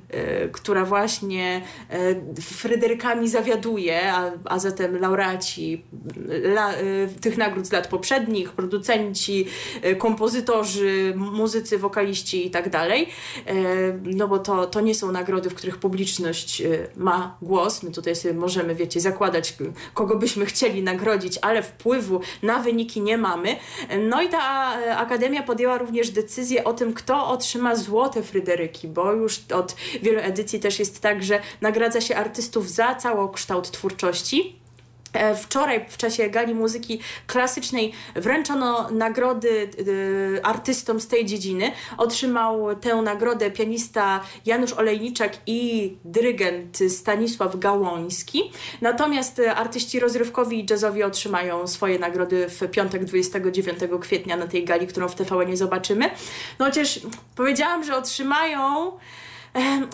[0.45, 1.61] y, która właśnie
[2.41, 5.83] Fryderykami zawiaduje, a, a zatem laureaci
[6.29, 6.73] la,
[7.21, 9.47] tych nagród z lat poprzednich, producenci,
[9.97, 13.09] kompozytorzy, muzycy, wokaliści i tak dalej.
[14.03, 16.63] No bo to, to nie są nagrody, w których publiczność
[16.95, 17.83] ma głos.
[17.83, 19.55] My tutaj sobie możemy, wiecie, zakładać,
[19.93, 23.55] kogo byśmy chcieli nagrodzić, ale wpływu na wyniki nie mamy.
[23.99, 29.13] No i ta e, Akademia podjęła również decyzję o tym, kto otrzyma złote Fryderyki, bo
[29.13, 34.66] już od wielu edycji też jest tak, że nagradza się artystów za całokształt twórczości.
[35.13, 41.71] E, Wczoraj w czasie gali muzyki klasycznej wręczono nagrody y, artystom z tej dziedziny.
[41.97, 48.51] Otrzymał tę nagrodę pianista Janusz Olejniczak i dyrygent Stanisław Gałoński.
[48.81, 54.65] Natomiast y, artyści rozrywkowi i jazzowi otrzymają swoje nagrody w piątek 29 kwietnia na tej
[54.65, 56.09] gali, którą w TVN nie zobaczymy.
[56.59, 56.99] No chociaż
[57.35, 58.91] powiedziałam, że otrzymają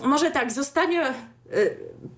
[0.04, 1.14] Może tak, zostanie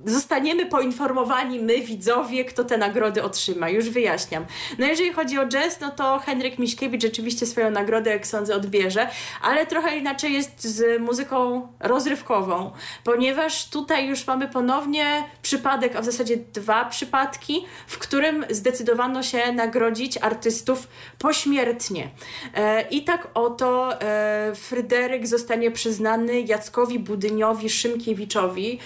[0.05, 3.69] zostaniemy poinformowani my, widzowie, kto te nagrody otrzyma.
[3.69, 4.47] Już wyjaśniam.
[4.79, 9.09] No jeżeli chodzi o jazz, no to Henryk Miśkiewicz rzeczywiście swoją nagrodę, jak sądzę, odbierze,
[9.43, 12.73] ale trochę inaczej jest z muzyką rozrywkową,
[13.05, 19.53] ponieważ tutaj już mamy ponownie przypadek, a w zasadzie dwa przypadki, w którym zdecydowano się
[19.53, 22.11] nagrodzić artystów pośmiertnie.
[22.55, 28.79] E, I tak oto e, Fryderyk zostanie przyznany Jackowi Budyniowi Szymkiewiczowi,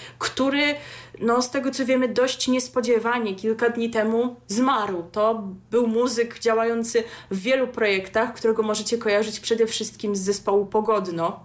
[1.19, 5.03] no z tego co wiemy dość niespodziewanie kilka dni temu zmarł.
[5.11, 11.43] To był muzyk działający w wielu projektach, którego możecie kojarzyć przede wszystkim z zespołu Pogodno.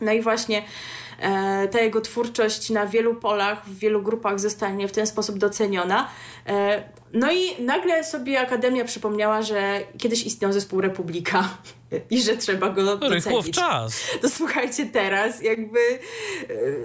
[0.00, 0.62] No i właśnie
[1.20, 6.08] e, ta jego twórczość na wielu polach, w wielu grupach zostanie w ten sposób doceniona.
[6.46, 11.48] E, no i nagle sobie Akademia przypomniała, że kiedyś istniał zespół Republika
[12.10, 13.56] i że trzeba go docenić.
[13.56, 14.02] czas.
[14.22, 15.98] To słuchajcie teraz, jakby e,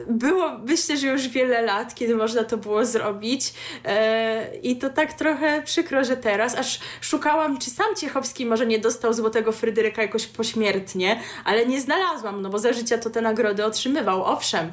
[0.07, 3.53] było myślę, że już wiele lat, kiedy można to było zrobić
[3.85, 8.79] e, i to tak trochę przykro, że teraz, aż szukałam, czy sam Ciechowski może nie
[8.79, 13.65] dostał Złotego Fryderyka jakoś pośmiertnie, ale nie znalazłam, no bo za życia to te nagrody
[13.65, 14.71] otrzymywał, owszem,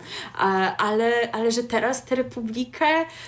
[0.79, 2.87] ale, ale że teraz tę Republikę,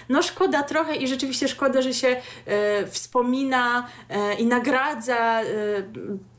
[0.08, 3.86] no szkoda trochę i rzeczywiście szkoda, że się e, wspomina
[4.38, 5.40] i nagradza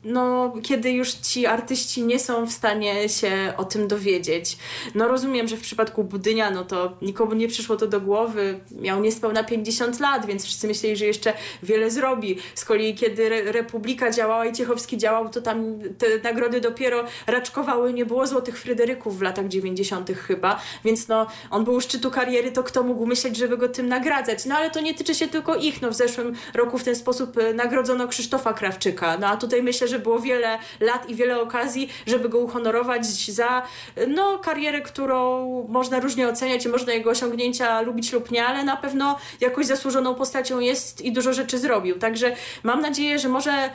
[0.04, 4.56] no, kiedy już ci artyści nie są w stanie się o tym dowiedzieć.
[4.94, 8.60] No rozumiem, że w przypadku Budynia, no to nikomu nie przyszło to do głowy.
[8.70, 12.38] Miał niespełna 50 lat, więc wszyscy myśleli, że jeszcze wiele zrobi.
[12.54, 17.92] Z kolei kiedy Re Republika działała i Ciechowski działał, to tam te nagrody dopiero raczkowały.
[17.92, 20.10] Nie było Złotych Fryderyków w latach 90.
[20.10, 23.88] chyba, więc no on był u szczytu kariery, to kto mógł myśleć, żeby go tym
[23.88, 24.44] nagradzać?
[24.44, 25.82] No ale to nie tyczy się tylko ich.
[25.82, 29.18] No w zeszłym roku w ten sposób e, nagrodzono Krzysztofa Krawczyka.
[29.18, 33.06] No a tutaj myślę, że że było wiele lat i wiele okazji, żeby go uhonorować
[33.06, 33.62] za
[34.08, 38.76] no, karierę, którą można różnie oceniać i można jego osiągnięcia lubić lub nie, ale na
[38.76, 41.98] pewno jakoś zasłużoną postacią jest i dużo rzeczy zrobił.
[41.98, 43.70] Także mam nadzieję, że może e,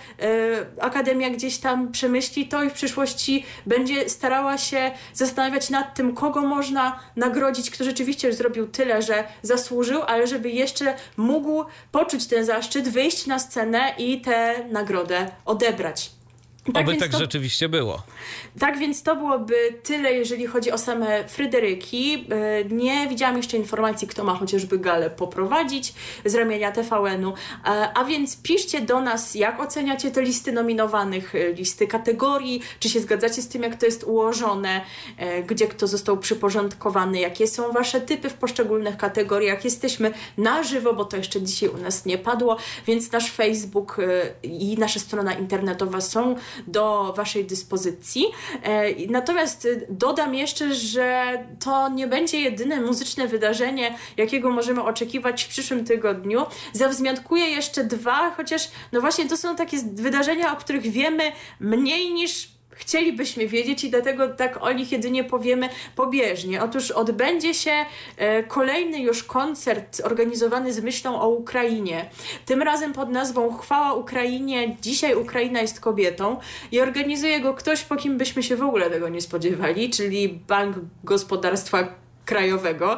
[0.81, 6.41] Akademia gdzieś tam przemyśli to i w przyszłości będzie starała się zastanawiać nad tym, kogo
[6.41, 12.45] można nagrodzić, kto rzeczywiście już zrobił tyle, że zasłużył, ale żeby jeszcze mógł poczuć ten
[12.45, 16.08] zaszczyt, wyjść na scenę i tę nagrodę odebrać.
[16.73, 18.03] Tak Oby tak to, rzeczywiście było.
[18.59, 22.25] Tak więc to byłoby tyle, jeżeli chodzi o same Fryderyki.
[22.29, 25.93] E, nie widziałam jeszcze informacji, kto ma chociażby galę poprowadzić
[26.25, 27.29] z ramienia TVN-u.
[27.29, 32.89] E, a więc piszcie do nas, jak oceniacie te listy nominowanych, e, listy kategorii, czy
[32.89, 34.81] się zgadzacie z tym, jak to jest ułożone,
[35.47, 39.65] gdzie kto został przyporządkowany, jakie są wasze typy w poszczególnych kategoriach.
[39.65, 43.97] Jesteśmy na żywo, bo to jeszcze dzisiaj u nas nie padło, więc nasz Facebook
[44.43, 46.35] i nasza strona internetowa są
[46.67, 48.25] do Waszej dyspozycji.
[48.63, 55.47] E, natomiast dodam jeszcze, że to nie będzie jedyne muzyczne wydarzenie, jakiego możemy oczekiwać w
[55.47, 56.45] przyszłym tygodniu.
[56.73, 62.58] Zawzmiankuję jeszcze dwa, chociaż no właśnie to są takie wydarzenia, o których wiemy mniej niż
[62.79, 66.63] chcielibyśmy wiedzieć i dlatego tak o nich jedynie powiemy pobieżnie.
[66.63, 67.71] Otóż odbędzie się
[68.17, 72.09] e, kolejny już koncert organizowany z myślą o Ukrainie.
[72.45, 76.37] Tym razem pod nazwą Chwała Ukrainie, dzisiaj Ukraina jest kobietą
[76.71, 80.75] i organizuje go ktoś, po kim byśmy się w ogóle tego nie spodziewali, czyli Bank
[81.03, 81.87] Gospodarstwa
[82.25, 82.97] Krajowego.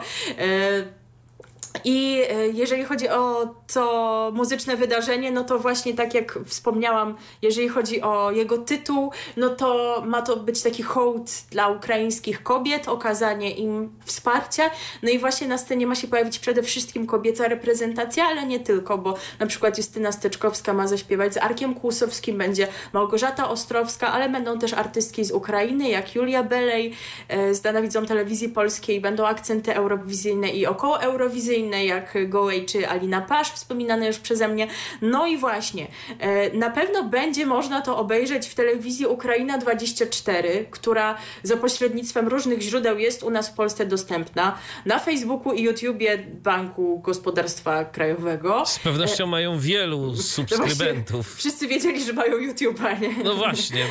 [1.83, 7.69] I e, jeżeli chodzi o to muzyczne wydarzenie, no to właśnie tak jak wspomniałam, jeżeli
[7.69, 13.51] chodzi o jego tytuł, no to ma to być taki hołd dla ukraińskich kobiet, okazanie
[13.51, 14.69] im wsparcia.
[15.03, 18.97] No i właśnie na scenie ma się pojawić przede wszystkim kobieca reprezentacja, ale nie tylko,
[18.97, 24.59] bo na przykład Justyna Steczkowska ma zaśpiewać z Arkiem Kłusowskim, będzie Małgorzata Ostrowska, ale będą
[24.59, 26.93] też artystki z Ukrainy, jak Julia Belej,
[27.27, 32.89] e, zdana widzą telewizji polskiej, będą akcenty eurowizyjne i około eurowizyjne, inne jak Gołej czy
[32.89, 34.67] Alina Pasz, wspominane już przeze mnie.
[35.01, 35.87] No i właśnie,
[36.19, 42.61] e, na pewno będzie można to obejrzeć w telewizji Ukraina 24, która za pośrednictwem różnych
[42.61, 44.57] źródeł jest u nas w Polsce dostępna.
[44.85, 48.65] Na Facebooku i YouTubie Banku Gospodarstwa Krajowego.
[48.65, 51.27] Z pewnością e, mają wielu subskrybentów.
[51.31, 53.23] No wszyscy wiedzieli, że mają YouTube'a, nie?
[53.23, 53.85] No właśnie.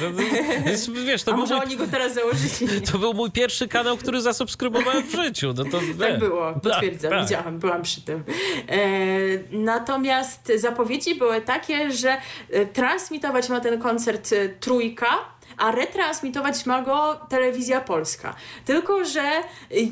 [1.06, 2.80] Wiesz, to A może mój, oni go teraz założyli?
[2.92, 5.54] To był mój pierwszy kanał, który zasubskrybowałem w życiu.
[5.56, 7.28] No to, tak było, potwierdzam, tak, tak.
[7.28, 8.24] widziałam byłam przy tym.
[8.68, 8.78] E,
[9.52, 12.16] natomiast zapowiedzi były takie, że
[12.50, 15.06] e, transmitować ma ten koncert e, trójka,
[15.56, 18.34] a retransmitować ma go telewizja polska.
[18.64, 19.22] Tylko, że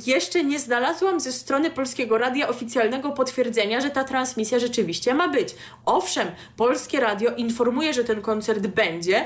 [0.07, 5.55] jeszcze nie znalazłam ze strony Polskiego Radia oficjalnego potwierdzenia, że ta transmisja rzeczywiście ma być.
[5.87, 9.25] Owszem, Polskie Radio informuje, że ten koncert będzie,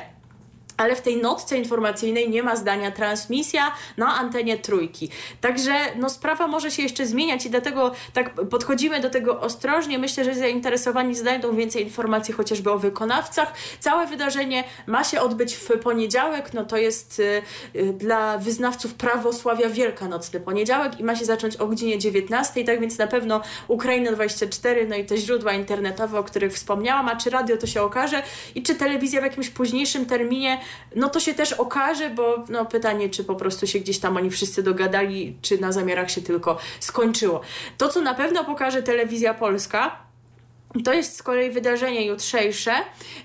[0.82, 5.10] ale w tej notce informacyjnej nie ma zdania transmisja na antenie trójki.
[5.40, 9.98] Także no, sprawa może się jeszcze zmieniać i dlatego tak podchodzimy do tego ostrożnie.
[9.98, 13.52] Myślę, że zainteresowani znajdą więcej informacji chociażby o wykonawcach.
[13.80, 17.42] Całe wydarzenie ma się odbyć w poniedziałek, no to jest y,
[17.76, 22.98] y, dla wyznawców prawosławia wielkanocny poniedziałek i ma się zacząć o godzinie 19, tak więc
[22.98, 27.56] na pewno Ukraina 24, no i te źródła internetowe, o których wspomniałam, a czy radio
[27.56, 28.22] to się okaże
[28.54, 30.60] i czy telewizja w jakimś późniejszym terminie
[30.96, 34.30] no to się też okaże, bo no pytanie, czy po prostu się gdzieś tam oni
[34.30, 37.40] wszyscy dogadali, czy na zamiarach się tylko skończyło.
[37.78, 40.11] To, co na pewno pokaże telewizja polska,
[40.84, 42.72] to jest z kolei wydarzenie jutrzejsze,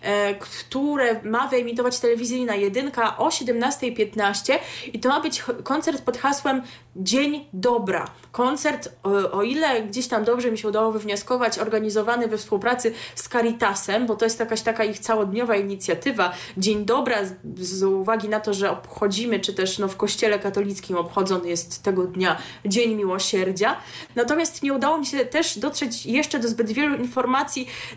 [0.02, 4.60] e, które ma wyemitować telewizyjna jedynka o 17.15
[4.94, 6.62] i to ma być koncert pod hasłem
[6.96, 8.06] Dzień Dobra.
[8.32, 8.90] Koncert,
[9.32, 14.16] o, ile gdzieś tam dobrze mi się udało wywnioskować, organizowany we współpracy z Caritasem, bo
[14.16, 16.34] to jest jakaś taka ich całodniowa inicjatywa.
[16.58, 20.98] Dzień Dobra, z, z uwagi na to, że obchodzimy, czy też no, w Kościele katolickim
[20.98, 23.78] obchodzony jest tego dnia Dzień Miłosierdzia.
[24.16, 27.37] Natomiast nie udało mi się też dotrzeć jeszcze do zbyt wielu informacji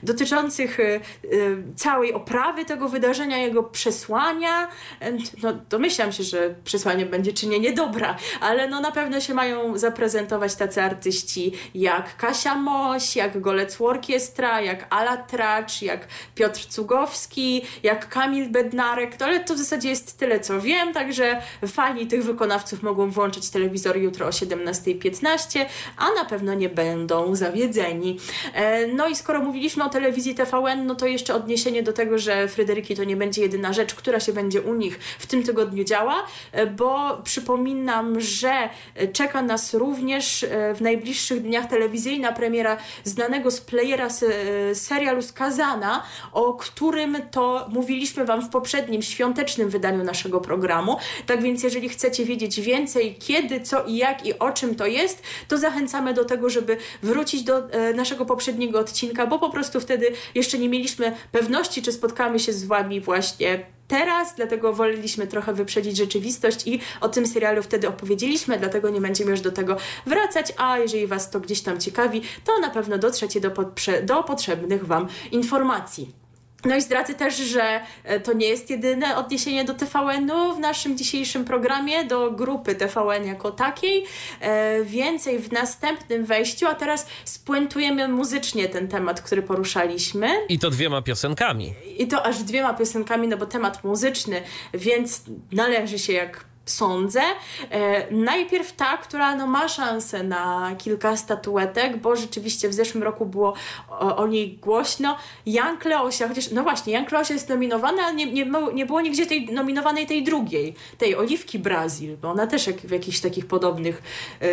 [0.03, 4.69] dotyczących y, y, całej oprawy tego wydarzenia, jego przesłania.
[5.43, 10.55] No, domyślam się, że przesłanie będzie czynienie dobra, ale no na pewno się mają zaprezentować
[10.55, 18.09] tacy artyści jak Kasia Moś, jak Golec Orkiestra, jak Ala Tracz, jak Piotr Cugowski, jak
[18.09, 22.83] Kamil Bednarek, to, ale to w zasadzie jest tyle, co wiem, także fani tych wykonawców
[22.83, 25.65] mogą włączyć telewizor jutro o 17.15,
[25.97, 28.19] a na pewno nie będą zawiedzeni.
[28.55, 32.49] E, no i skoro mówiliśmy o telewizji TVN, no to jeszcze odniesienie do tego, że
[32.49, 36.27] Fryderyki to nie będzie jedyna rzecz, która się będzie u nich w tym tygodniu działa,
[36.53, 38.69] e, bo przypominam, że
[39.13, 46.03] Czeka nas również e, w najbliższych dniach telewizyjna premiera znanego z playera e, serialu Skazana,
[46.33, 50.97] o którym to mówiliśmy Wam w poprzednim świątecznym wydaniu naszego programu.
[51.27, 55.23] Tak więc, jeżeli chcecie wiedzieć więcej, kiedy, co i jak i o czym to jest,
[55.49, 60.13] to zachęcamy do tego, żeby wrócić do e, naszego poprzedniego odcinka, bo po prostu wtedy
[60.35, 65.97] jeszcze nie mieliśmy pewności, czy spotkamy się z Wami właśnie teraz, dlatego woleliśmy trochę wyprzedzić
[65.97, 70.79] rzeczywistość i o tym serialu wtedy opowiedzieliśmy, dlatego nie będziemy już do tego wracać, a
[70.79, 73.51] jeżeli Was to gdzieś tam ciekawi, to na pewno dotrzecie do,
[74.03, 76.20] do potrzebnych Wam informacji.
[76.65, 80.99] No i zdradzę też, że e, to nie jest jedyne odniesienie do TVN-u w naszym
[80.99, 84.05] dzisiejszym programie, do grupy TVN jako takiej.
[84.41, 90.29] E, więcej w następnym wejściu, a teraz spuentujemy muzycznie ten temat, który poruszaliśmy.
[90.49, 91.75] I to dwiema piosenkami.
[91.99, 94.43] I to aż dwiema piosenkami, no bo temat muzyczny,
[94.75, 97.21] więc należy się jak sądzę.
[97.71, 103.27] E, najpierw ta, która no, ma szansę na kilka statuetek, bo rzeczywiście w zeszłym roku
[103.27, 103.55] było
[103.89, 105.17] o, o niej głośno.
[105.47, 109.27] Jan Kleosia, chociaż no właśnie, Jan Kleosia jest nominowana, ale nie, nie, nie było nigdzie
[109.27, 114.03] tej nominowanej tej drugiej, tej Oliwki Brazil, bo ona też jak, w jakichś takich podobnych
[114.43, 114.47] e,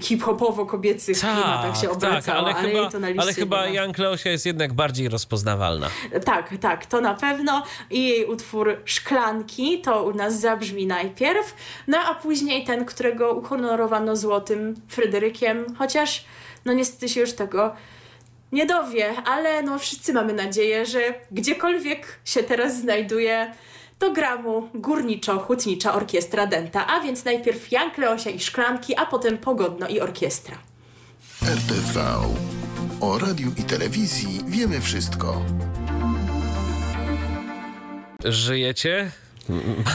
[0.00, 4.30] hip-hopowo-kobiecych tak, klimatach się obracała, tak, ale, ale, chyba, to na ale chyba Jan Kleosia
[4.30, 5.88] jest jednak bardziej rozpoznawalna.
[6.24, 7.62] Tak, tak, to na pewno.
[7.90, 11.41] I jej utwór Szklanki to u nas zabrzmi najpierw,
[11.88, 16.24] no a później ten, którego uhonorowano złotym Fryderykiem, chociaż
[16.64, 17.76] no niestety się już tego
[18.52, 23.54] nie dowie, ale no wszyscy mamy nadzieję, że gdziekolwiek się teraz znajduje,
[23.98, 29.38] to gra mu górniczo-hutnicza orkiestra Denta, a więc najpierw Jan Kleosia i Szklanki, a potem
[29.38, 30.58] Pogodno i orkiestra.
[31.42, 32.00] RTV.
[33.00, 35.42] O radiu i telewizji wiemy wszystko.
[38.24, 39.10] Żyjecie?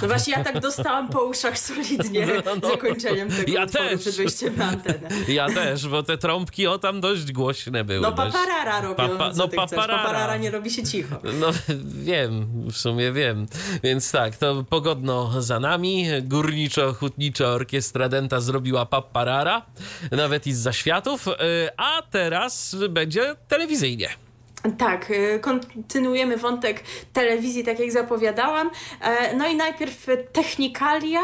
[0.01, 2.69] No właśnie ja tak dostałam po uszach solidnie no, no.
[2.69, 4.01] zakończeniem tego ja też.
[4.01, 5.09] przed wejściem na antenę.
[5.27, 8.01] Ja też, bo te trąbki o tam dość głośne były.
[8.01, 9.97] No paparara robią, Papa, no paparara.
[9.97, 11.15] paparara nie robi się cicho.
[11.39, 11.47] No
[11.83, 13.47] wiem, w sumie wiem.
[13.83, 16.07] Więc tak, to pogodno za nami.
[16.21, 19.65] Górniczo-hutnicza orkiestra Denta zrobiła paparara,
[20.11, 21.31] nawet i z zaświatów, y,
[21.77, 24.26] a teraz będzie telewizyjnie.
[24.71, 28.71] Tak, y, kontynuujemy wątek telewizji, tak jak zapowiadałam.
[29.01, 31.21] E, no i najpierw technikalia,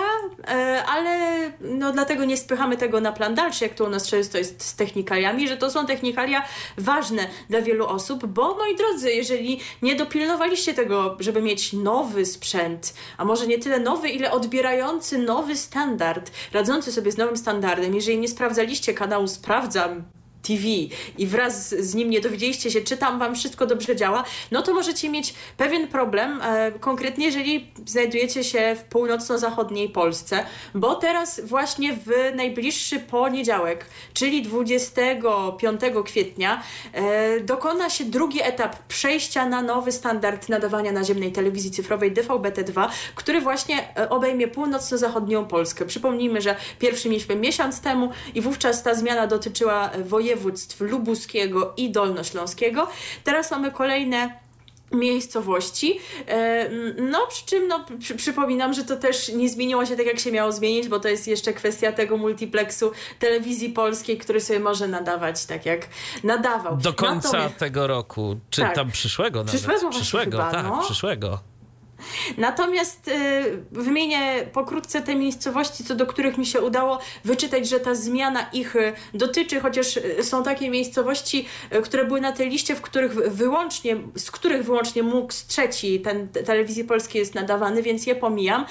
[0.48, 1.18] e, ale
[1.62, 4.76] no dlatego nie spychamy tego na plan dalszy, jak to u nas często jest z
[4.76, 6.46] technikaliami, że to są technikalia
[6.78, 12.94] ważne dla wielu osób, bo moi drodzy, jeżeli nie dopilnowaliście tego, żeby mieć nowy sprzęt,
[13.18, 18.18] a może nie tyle nowy, ile odbierający nowy standard, radzący sobie z nowym standardem, jeżeli
[18.18, 20.04] nie sprawdzaliście kanału Sprawdzam,
[20.44, 20.64] TV
[21.18, 24.74] i wraz z nim nie dowiedzieliście się, czy tam wam wszystko dobrze działa, no to
[24.74, 31.94] możecie mieć pewien problem, e, konkretnie jeżeli znajdujecie się w północno-zachodniej Polsce, bo teraz właśnie
[31.94, 36.64] w najbliższy poniedziałek, czyli 25 kwietnia,
[36.94, 43.42] e, dokona się drugi etap przejścia na nowy standard nadawania naziemnej telewizji cyfrowej DVB-T2, który
[43.42, 45.86] właśnie e, obejmie północno-zachodnią Polskę.
[45.86, 50.33] Przypomnijmy, że pierwszy mieliśmy miesiąc temu i wówczas ta zmiana dotyczyła województw
[50.80, 52.88] lubuskiego i dolnośląskiego.
[53.24, 54.44] Teraz mamy kolejne
[54.94, 56.00] miejscowości.
[56.28, 56.70] E,
[57.02, 60.32] no, przy czym no, przy, przypominam, że to też nie zmieniło się tak, jak się
[60.32, 65.46] miało zmienić, bo to jest jeszcze kwestia tego multiplexu telewizji polskiej, który sobie może nadawać
[65.46, 65.88] tak, jak
[66.24, 66.78] nadawał.
[66.78, 67.58] Do końca Natomiast...
[67.58, 68.76] tego roku, czy tak.
[68.76, 69.62] tam przyszłego nawet.
[69.62, 70.82] Przyszłego, przyszłego chyba, tak, no.
[70.84, 71.53] przyszłego.
[72.38, 73.12] Natomiast y,
[73.72, 78.76] wymienię pokrótce te miejscowości, co do których mi się udało wyczytać, że ta zmiana ich
[78.76, 81.46] y, dotyczy, chociaż y, są takie miejscowości,
[81.84, 86.84] które były na tej liście, w których wyłącznie, z których wyłącznie MUX trzeci ten telewizji
[86.84, 88.66] polskiej jest nadawany, więc je pomijam,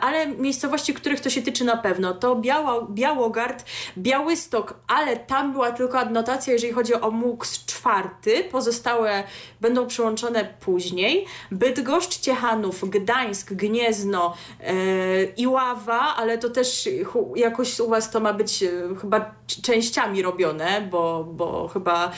[0.00, 3.64] ale miejscowości, których to się tyczy na pewno, to Biało, Białogard,
[3.98, 9.24] Białystok, ale tam była tylko adnotacja, jeżeli chodzi o MUX czwarty, pozostałe
[9.60, 12.20] będą przyłączone później, Bydgoszcz,
[12.68, 14.74] Gdańsk, Gniezno, e,
[15.24, 16.88] Iława, ale to też
[17.36, 22.12] jakoś u Was to ma być e, chyba częściami robione, bo, bo chyba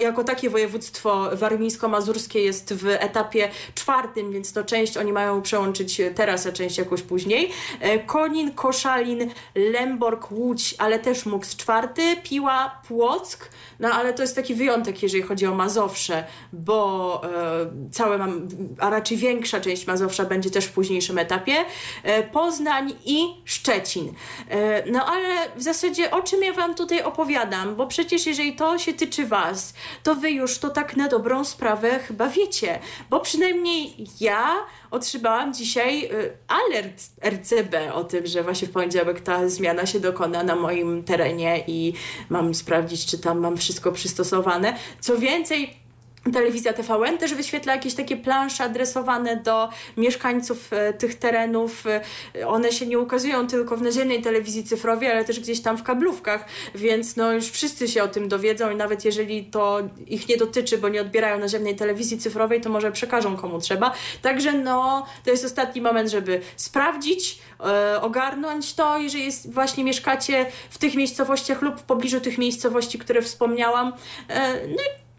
[0.00, 6.46] jako takie województwo warmińsko-mazurskie jest w etapie czwartym, więc to część oni mają przełączyć teraz,
[6.46, 7.50] a część jakoś później.
[7.80, 13.50] E, Konin, Koszalin, Lemborg, Łódź, ale też MUX czwarty, Piła, Płock,
[13.80, 18.48] no ale to jest taki wyjątek, jeżeli chodzi o Mazowsze, bo e, całe mam,
[18.78, 21.64] a raczej większa część Mazowsza będzie też w późniejszym etapie,
[22.02, 24.12] e, Poznań i Szczecin.
[24.48, 28.78] E, no ale w zasadzie o czym ja Wam tutaj opowiadam, bo przecież jeżeli to
[28.78, 32.78] się tyczy Was, to Wy już to tak na dobrą sprawę chyba wiecie,
[33.10, 34.56] bo przynajmniej ja
[34.90, 40.42] otrzymałam dzisiaj y, alert RCB o tym, że właśnie w poniedziałek ta zmiana się dokona
[40.42, 41.92] na moim terenie i
[42.28, 44.76] mam sprawdzić, czy tam mam wszystko przystosowane.
[45.00, 45.87] Co więcej,
[46.32, 51.84] Telewizja TVN też wyświetla jakieś takie plansze adresowane do mieszkańców e, tych terenów.
[51.86, 55.82] E, one się nie ukazują tylko w naziemnej telewizji cyfrowej, ale też gdzieś tam w
[55.82, 56.44] kablówkach,
[56.74, 60.78] więc no już wszyscy się o tym dowiedzą i nawet jeżeli to ich nie dotyczy,
[60.78, 63.92] bo nie odbierają naziemnej telewizji cyfrowej, to może przekażą komu trzeba.
[64.22, 70.46] Także no, to jest ostatni moment, żeby sprawdzić, e, ogarnąć to, jeżeli jest, właśnie mieszkacie
[70.70, 73.92] w tych miejscowościach lub w pobliżu tych miejscowości, które wspomniałam.
[74.30, 74.60] E,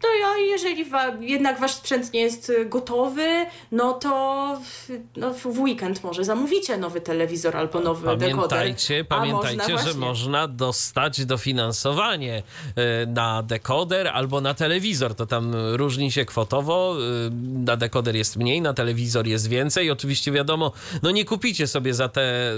[0.02, 4.60] no i ja, jeżeli wa, jednak wasz sprzęt nie jest y, gotowy, no to
[5.16, 9.18] no w weekend może zamówicie nowy telewizor albo nowy pamiętajcie, dekoder.
[9.18, 15.14] Pamiętajcie, można że można dostać dofinansowanie y, na dekoder albo na telewizor.
[15.14, 16.96] To tam różni się kwotowo.
[17.26, 17.30] Y,
[17.64, 19.90] na dekoder jest mniej, na telewizor jest więcej.
[19.90, 20.72] Oczywiście wiadomo,
[21.02, 22.54] no nie kupicie sobie za tę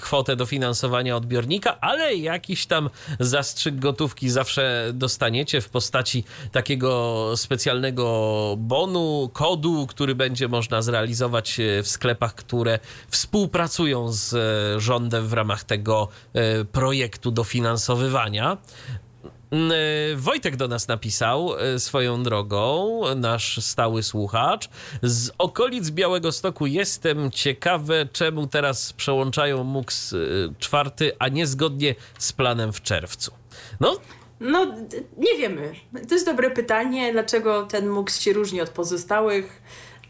[0.00, 8.54] kwotę dofinansowania odbiornika, ale jakiś tam zastrzyk gotówki zawsze dostaniecie w postaci takiego takiego specjalnego
[8.58, 15.32] bonu, kodu, który będzie można zrealizować e, w sklepach, które współpracują z e, rządem w
[15.32, 18.56] ramach tego e, projektu dofinansowywania.
[20.16, 24.68] Wojtek do nas napisał swoją drogą, nasz stały słuchacz.
[25.02, 30.14] Z okolic Białego Stoku jestem ciekawy, czemu teraz przełączają MUX
[30.58, 33.32] czwarty, a nie zgodnie z planem w czerwcu.
[33.80, 33.96] No,
[34.40, 34.74] no,
[35.18, 35.72] nie wiemy.
[36.08, 39.62] To jest dobre pytanie, dlaczego ten MUX się różni od pozostałych.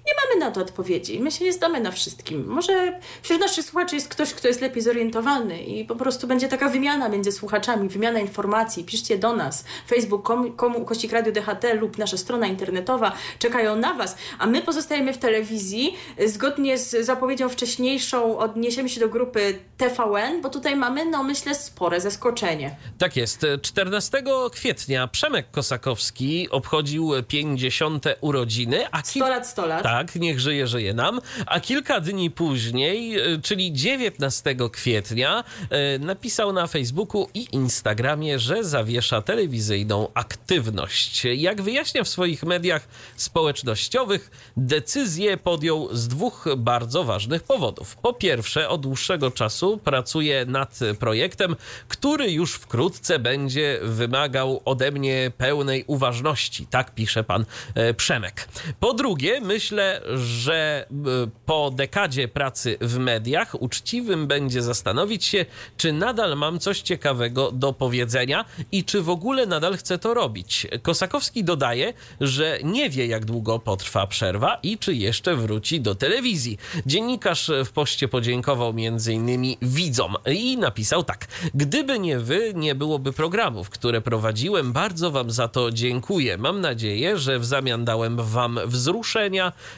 [0.08, 1.20] Nie mamy na to odpowiedzi.
[1.20, 2.46] My się nie zdamy na wszystkim.
[2.46, 6.68] Może wśród naszych słuchaczy jest ktoś, kto jest lepiej zorientowany i po prostu będzie taka
[6.68, 8.84] wymiana między słuchaczami, wymiana informacji.
[8.84, 9.64] Piszcie do nas.
[9.88, 14.62] Facebook, komu, komu kościk Radio DHT lub nasza strona internetowa czekają na Was, a my
[14.62, 15.96] pozostajemy w telewizji.
[16.26, 22.00] Zgodnie z zapowiedzią wcześniejszą odniesiemy się do grupy TVN, bo tutaj mamy, no myślę, spore
[22.00, 22.76] zaskoczenie.
[22.98, 23.46] Tak jest.
[23.62, 28.04] 14 kwietnia Przemek Kosakowski obchodził 50.
[28.20, 28.84] urodziny.
[28.92, 29.82] A 100 lat, 100 lat.
[29.82, 31.20] Tak, tak, niech żyje, żyje nam.
[31.46, 38.64] A kilka dni później, e, czyli 19 kwietnia, e, napisał na Facebooku i Instagramie, że
[38.64, 41.24] zawiesza telewizyjną aktywność.
[41.24, 47.96] Jak wyjaśnia w swoich mediach społecznościowych, decyzję podjął z dwóch bardzo ważnych powodów.
[47.96, 51.56] Po pierwsze, od dłuższego czasu pracuje nad projektem,
[51.88, 56.66] który już wkrótce będzie wymagał ode mnie pełnej uważności.
[56.66, 57.44] Tak pisze pan
[57.74, 58.48] e, Przemek.
[58.80, 65.92] Po drugie, myślę, że y, po dekadzie pracy w mediach uczciwym będzie zastanowić się, czy
[65.92, 70.66] nadal mam coś ciekawego do powiedzenia i czy w ogóle nadal chcę to robić.
[70.82, 76.58] Kosakowski dodaje, że nie wie, jak długo potrwa przerwa i czy jeszcze wróci do telewizji.
[76.86, 79.56] Dziennikarz w poście podziękował m.in.
[79.62, 84.72] widzom i napisał tak: Gdyby nie wy, nie byłoby programów, które prowadziłem.
[84.72, 86.38] Bardzo wam za to dziękuję.
[86.38, 89.52] Mam nadzieję, że w zamian dałem wam wzruszenia,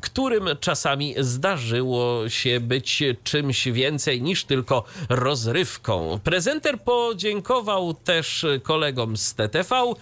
[0.00, 6.20] którym czasami zdarzyło się być czymś więcej niż tylko rozrywką.
[6.24, 9.94] Prezenter podziękował też kolegom z TTV, e,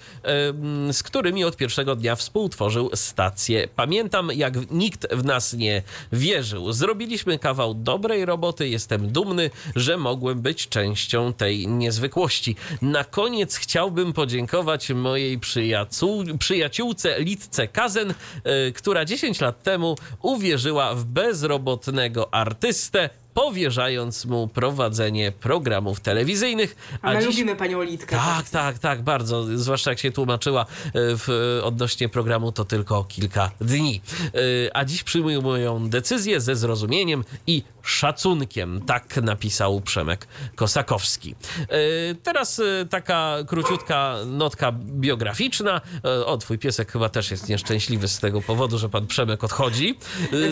[0.92, 3.68] z którymi od pierwszego dnia współtworzył stację.
[3.76, 5.82] Pamiętam, jak nikt w nas nie
[6.12, 6.72] wierzył.
[6.72, 8.68] Zrobiliśmy kawał dobrej roboty.
[8.68, 12.56] Jestem dumny, że mogłem być częścią tej niezwykłości.
[12.82, 20.95] Na koniec chciałbym podziękować mojej przyjaciół, przyjaciółce Litce Kazen, y, która 10 lat temu uwierzyła
[20.95, 26.76] w bezrobotnego artystę, powierzając mu prowadzenie programów telewizyjnych.
[27.03, 27.26] A My dziś...
[27.26, 28.16] lubimy panią Litkę.
[28.16, 29.59] Tak, tak, tak, bardzo.
[29.59, 34.01] Zwłaszcza jak się tłumaczyła y, w, odnośnie programu to tylko kilka dni.
[34.35, 38.80] Y, a dziś przyjmują decyzję ze zrozumieniem i szacunkiem.
[38.87, 41.35] Tak napisał Przemek Kosakowski.
[41.61, 45.80] E, teraz e, taka króciutka notka biograficzna.
[46.05, 49.99] E, o, twój piesek chyba też jest nieszczęśliwy z tego powodu, że pan Przemek odchodzi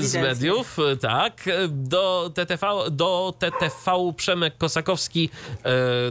[0.01, 0.77] z mediów.
[1.01, 1.45] Tak.
[1.69, 5.31] Do TTV, do TTV Przemek Kosakowski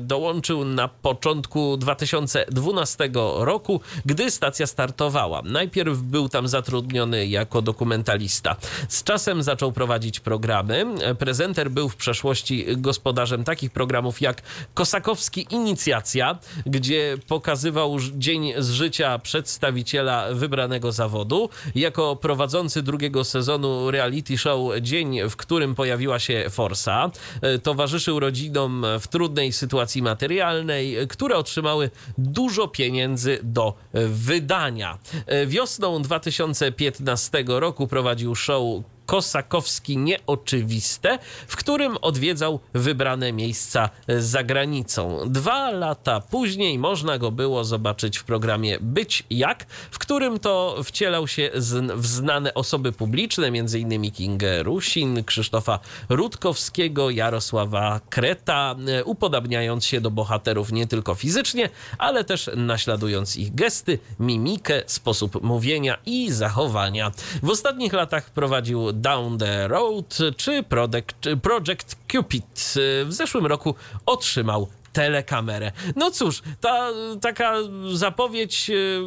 [0.02, 5.42] dołączył na początku 2012 roku, gdy stacja startowała.
[5.46, 8.56] Najpierw był tam zatrudniony jako dokumentalista.
[8.90, 10.86] Z czasem zaczął prowadzić programy
[11.20, 14.42] prezenter był w przeszłości gospodarzem takich programów jak
[14.74, 21.50] Kosakowski Inicjacja, gdzie pokazywał dzień z życia przedstawiciela wybranego zawodu.
[21.76, 28.86] Jako prowadzący drugiego sezonu reality show Dzień, w którym pojawiła się Forsa, e, towarzyszył rodzinom
[29.00, 34.98] w trudnej sytuacji materialnej, które otrzymały dużo pieniędzy do wydania.
[35.26, 43.90] E, wiosną 2015 roku prowadził show Kosakowski Nieoczywiste, w którym odwiedzał wybrane miejsca
[44.20, 45.20] za granicą.
[45.26, 51.28] Dwa lata później można go było zobaczyć w programie Być Jak, w którym to wcielał
[51.28, 51.52] się
[51.96, 54.12] w znane osoby publiczne, m.in.
[54.12, 55.80] Kingę Rusin, Krzysztofa
[56.10, 64.00] Rutkowskiego, Jarosława Kreta, upodabniając się do bohaterów nie tylko fizycznie, ale też naśladując ich gesty,
[64.20, 67.12] mimikę, sposób mówienia i zachowania.
[67.44, 72.74] W ostatnich latach prowadził Down the Road czy Project, Project Cupid.
[73.06, 73.76] W zeszłym roku
[74.06, 75.72] otrzymał telekamerę.
[75.96, 76.90] No cóż, ta
[77.22, 77.56] taka
[77.94, 79.02] zapowiedź y,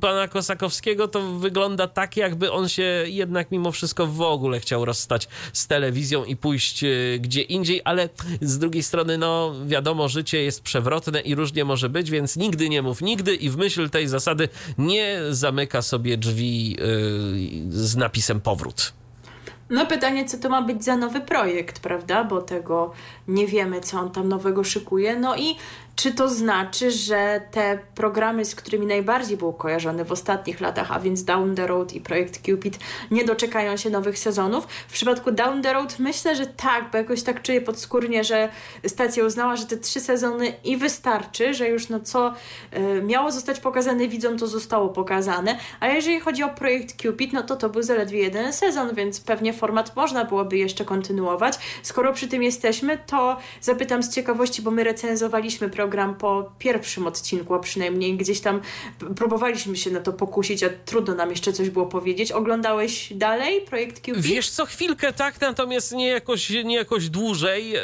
[0.00, 5.28] pana Kosakowskiego to wygląda tak, jakby on się jednak mimo wszystko w ogóle chciał rozstać
[5.52, 8.08] z telewizją i pójść y, gdzie indziej, ale
[8.40, 12.82] z drugiej strony, no wiadomo, życie jest przewrotne i różnie może być, więc nigdy nie
[12.82, 16.76] mów nigdy i w myśl tej zasady nie zamyka sobie drzwi yy,
[17.70, 18.92] z napisem powrót.
[19.70, 22.24] No pytanie, co to ma być za nowy projekt, prawda?
[22.24, 22.92] Bo tego
[23.28, 25.16] nie wiemy, co on tam nowego szykuje.
[25.16, 25.56] No i
[25.96, 31.00] czy to znaczy, że te programy, z którymi najbardziej był kojarzony w ostatnich latach, a
[31.00, 32.78] więc Down the Road i Projekt Cupid,
[33.10, 34.66] nie doczekają się nowych sezonów?
[34.88, 38.48] W przypadku Down the Road myślę, że tak, bo jakoś tak czuję podskórnie, że
[38.86, 42.34] stacja uznała, że te trzy sezony i wystarczy, że już no co
[42.98, 45.58] y, miało zostać pokazane widzom, to zostało pokazane.
[45.80, 49.52] A jeżeli chodzi o Projekt Cupid, no to to był zaledwie jeden sezon, więc pewnie
[49.52, 51.58] format można byłoby jeszcze kontynuować.
[51.82, 57.06] Skoro przy tym jesteśmy, to zapytam z ciekawości, bo my recenzowaliśmy program program po pierwszym
[57.06, 58.60] odcinku, a przynajmniej gdzieś tam
[59.16, 62.32] próbowaliśmy się na to pokusić, a trudno nam jeszcze coś było powiedzieć.
[62.32, 64.20] Oglądałeś dalej projekt QP?
[64.20, 67.76] Wiesz co, chwilkę tak, natomiast nie jakoś, nie jakoś dłużej.
[67.76, 67.80] Y,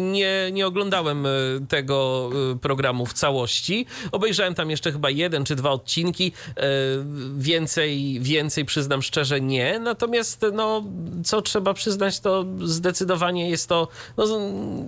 [0.00, 1.30] nie, nie oglądałem y,
[1.68, 3.86] tego y, programu w całości.
[4.12, 6.32] Obejrzałem tam jeszcze chyba jeden czy dwa odcinki.
[7.36, 9.78] Więcej, więcej przyznam szczerze nie.
[9.78, 10.84] Natomiast no,
[11.24, 14.26] co trzeba przyznać, to zdecydowanie jest to no,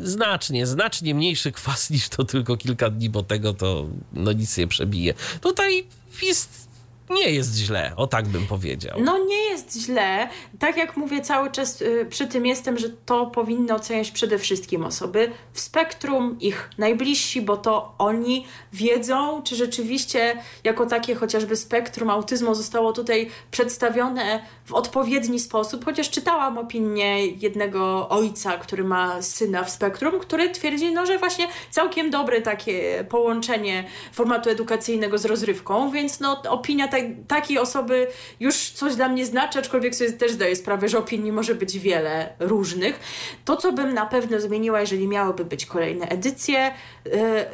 [0.02, 4.56] znacznie, znacznie mniejszy kwas niż to tylko tylko kilka dni, bo tego to no nic
[4.56, 5.14] nie przebije.
[5.40, 5.84] Tutaj
[6.22, 6.65] jest
[7.10, 8.98] nie jest źle, o tak bym powiedział.
[9.00, 10.28] No nie jest źle.
[10.58, 14.84] Tak jak mówię cały czas y, przy tym jestem, że to powinny oceniać przede wszystkim
[14.84, 22.10] osoby w spektrum, ich najbliżsi, bo to oni wiedzą, czy rzeczywiście jako takie chociażby spektrum
[22.10, 29.64] autyzmu zostało tutaj przedstawione w odpowiedni sposób, chociaż czytałam opinię jednego ojca, który ma syna
[29.64, 35.90] w spektrum, który twierdzi, no, że właśnie całkiem dobre takie połączenie formatu edukacyjnego z rozrywką,
[35.90, 38.06] więc no opinia tak, takiej osoby
[38.40, 42.32] już coś dla mnie znaczy, aczkolwiek sobie też zdaję sprawę, że opinii może być wiele
[42.38, 43.00] różnych.
[43.44, 46.70] To, co bym na pewno zmieniła, jeżeli miałyby być kolejne edycje,
[47.06, 47.10] y,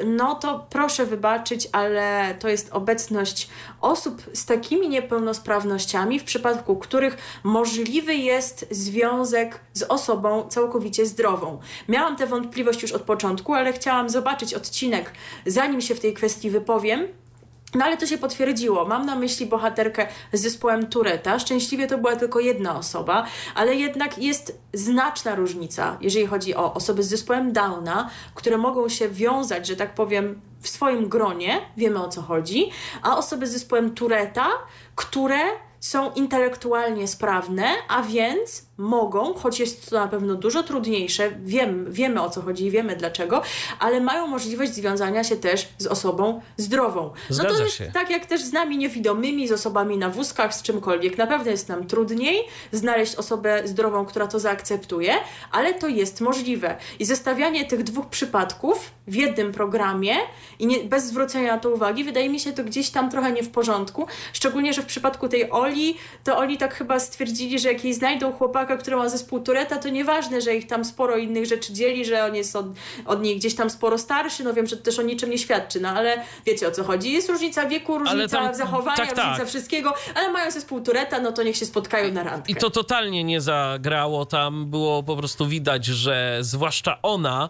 [0.06, 3.48] no to proszę wybaczyć, ale to jest obecność
[3.80, 11.58] osób z takimi niepełnosprawnościami, w przypadku których możliwy jest związek z osobą całkowicie zdrową.
[11.88, 15.12] Miałam tę wątpliwość już od początku, ale chciałam zobaczyć odcinek,
[15.46, 17.21] zanim się w tej kwestii wypowiem.
[17.74, 18.84] No ale to się potwierdziło.
[18.84, 21.38] Mam na myśli bohaterkę z zespołem Tureta.
[21.38, 27.02] Szczęśliwie to była tylko jedna osoba, ale jednak jest znaczna różnica, jeżeli chodzi o osoby
[27.02, 32.08] z zespołem Downa, które mogą się wiązać, że tak powiem, w swoim gronie, wiemy o
[32.08, 32.70] co chodzi,
[33.02, 34.48] a osoby z zespołem Tureta,
[34.94, 35.40] które
[35.80, 42.22] są intelektualnie sprawne, a więc mogą, choć jest to na pewno dużo trudniejsze, wiem, wiemy
[42.22, 43.42] o co chodzi i wiemy dlaczego,
[43.78, 47.10] ale mają możliwość związania się też z osobą zdrową.
[47.28, 47.90] Zgadza no to jest się.
[47.94, 51.18] tak jak też z nami niewidomymi, z osobami na wózkach, z czymkolwiek.
[51.18, 55.14] Na pewno jest nam trudniej znaleźć osobę zdrową, która to zaakceptuje,
[55.52, 56.76] ale to jest możliwe.
[56.98, 60.14] I zestawianie tych dwóch przypadków w jednym programie
[60.58, 63.42] i nie, bez zwrócenia na to uwagi, wydaje mi się to gdzieś tam trochę nie
[63.42, 64.06] w porządku.
[64.32, 68.32] Szczególnie, że w przypadku tej Oli, to Oli tak chyba stwierdzili, że jak jej znajdą
[68.32, 72.24] chłopaka, który ma zespół Tureta, to nieważne, że ich tam sporo innych rzeczy dzieli, że
[72.24, 72.66] on jest od,
[73.06, 75.80] od niej gdzieś tam sporo starszy, no wiem, że to też o niczym nie świadczy,
[75.80, 77.12] no ale wiecie o co chodzi.
[77.12, 79.24] Jest różnica wieku, różnica tam- w zachowaniu, tak, tak.
[79.24, 82.52] różnica wszystkiego, ale mają zespół Tureta, no to niech się spotkają na randkę.
[82.52, 84.26] I to totalnie nie zagrało.
[84.26, 87.48] Tam było po prostu widać, że zwłaszcza ona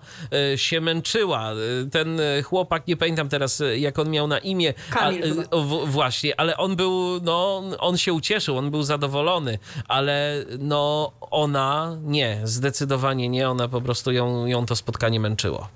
[0.53, 1.53] e, się męczyła.
[1.53, 1.57] E,
[1.91, 4.75] Ten e, chłopak, nie pamiętam teraz, jak on miał na imię.
[4.91, 9.59] Kamil a- w, właśnie, ale on był, no, on się ucieszył, on był zadowolony,
[9.89, 13.51] ale no, ona nie, zdecydowanie nie.
[13.51, 15.69] Ona po prostu ją, ją to spotkanie męczyło.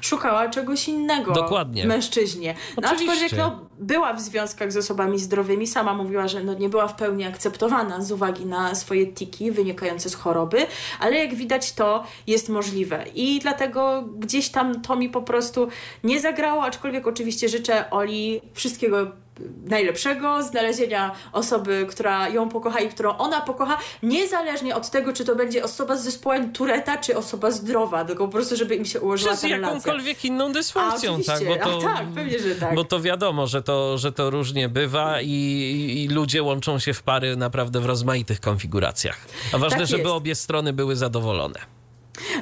[0.00, 1.86] szukała czegoś innego Dokładnie.
[1.86, 2.54] mężczyźnie.
[2.82, 6.88] No, aczkolwiek no, była w związkach z osobami zdrowymi, sama mówiła, że no, nie była
[6.88, 10.66] w pełni akceptowana z uwagi na swoje tiki wynikające z choroby,
[11.00, 15.68] ale jak widać to jest możliwe i dlatego gdzieś tam to mi po prostu
[16.04, 19.06] nie zagrało, aczkolwiek oczywiście życzę Oli wszystkiego
[19.64, 25.36] najlepszego, znalezienia osoby, która ją pokocha i którą ona pokocha, niezależnie od tego, czy to
[25.36, 29.30] będzie osoba z zespołem Tureta, czy osoba zdrowa, tylko po prostu, żeby im się ułożyła
[29.30, 29.74] Przez ta relacja.
[29.74, 31.46] jakąkolwiek inną dysfunkcją, A, tak?
[31.46, 32.74] Bo to, A, tak, pewnie, że tak.
[32.74, 35.26] Bo to wiadomo, że to, że to różnie bywa i,
[36.04, 39.18] i ludzie łączą się w pary naprawdę w rozmaitych konfiguracjach.
[39.52, 41.79] A ważne, Tak żeby obie strony były zadowolone.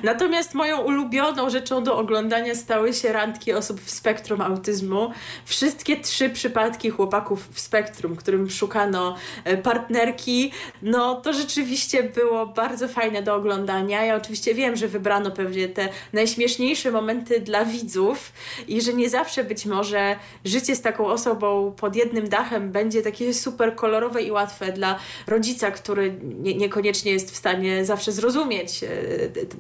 [0.03, 5.13] Natomiast moją ulubioną rzeczą do oglądania stały się randki osób w spektrum autyzmu.
[5.45, 10.53] Wszystkie trzy przypadki chłopaków w spektrum, którym szukano e, partnerki,
[10.83, 14.05] no to rzeczywiście było bardzo fajne do oglądania.
[14.05, 18.33] Ja oczywiście wiem, że wybrano pewnie te najśmieszniejsze momenty dla widzów
[18.69, 23.35] i że nie zawsze być może życie z taką osobą pod jednym dachem będzie takie
[23.35, 28.89] super kolorowe i łatwe dla rodzica, który nie, niekoniecznie jest w stanie zawsze zrozumieć e,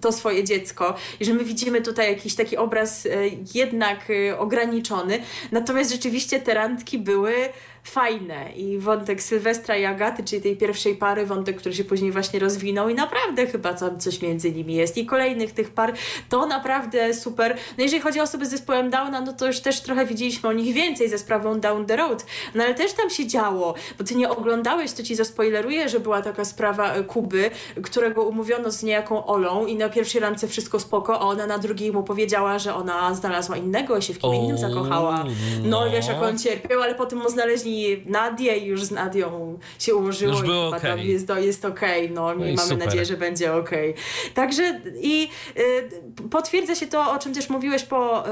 [0.09, 3.11] to swoje dziecko i że my widzimy tutaj jakiś taki obraz e,
[3.54, 5.22] jednak e, ograniczony.
[5.52, 7.34] Natomiast rzeczywiście te randki były
[7.82, 12.40] fajne i wątek Sylwestra i Agaty, czyli tej pierwszej pary, wątek, który się później właśnie
[12.40, 15.92] rozwinął i naprawdę chyba tam coś między nimi jest i kolejnych tych par,
[16.28, 17.56] to naprawdę super.
[17.78, 20.52] No jeżeli chodzi o osoby z zespołem Downa, no to już też trochę widzieliśmy o
[20.52, 24.14] nich więcej ze sprawą Down the Road, no ale też tam się działo, bo ty
[24.14, 27.50] nie oglądałeś, to ci zaspoileruję, że była taka sprawa e, Kuby,
[27.82, 31.92] którego umówiono z niejaką Olą i na pierwszej randce wszystko spoko, a ona na drugiej
[31.92, 35.24] mu powiedziała, że ona znalazła innego i się w kim innym zakochała.
[35.64, 35.90] No, no.
[35.90, 37.67] wiesz jak on cierpiał, ale potem mu znaleźli
[38.06, 42.10] Nadię i już z Nadią się ułożyło Już i było chyba tam jest, jest okej,
[42.10, 42.86] no, No i i mamy super.
[42.86, 43.94] nadzieję, że będzie okej.
[44.34, 48.30] Także i y, potwierdza się to, o czym też mówiłeś po y,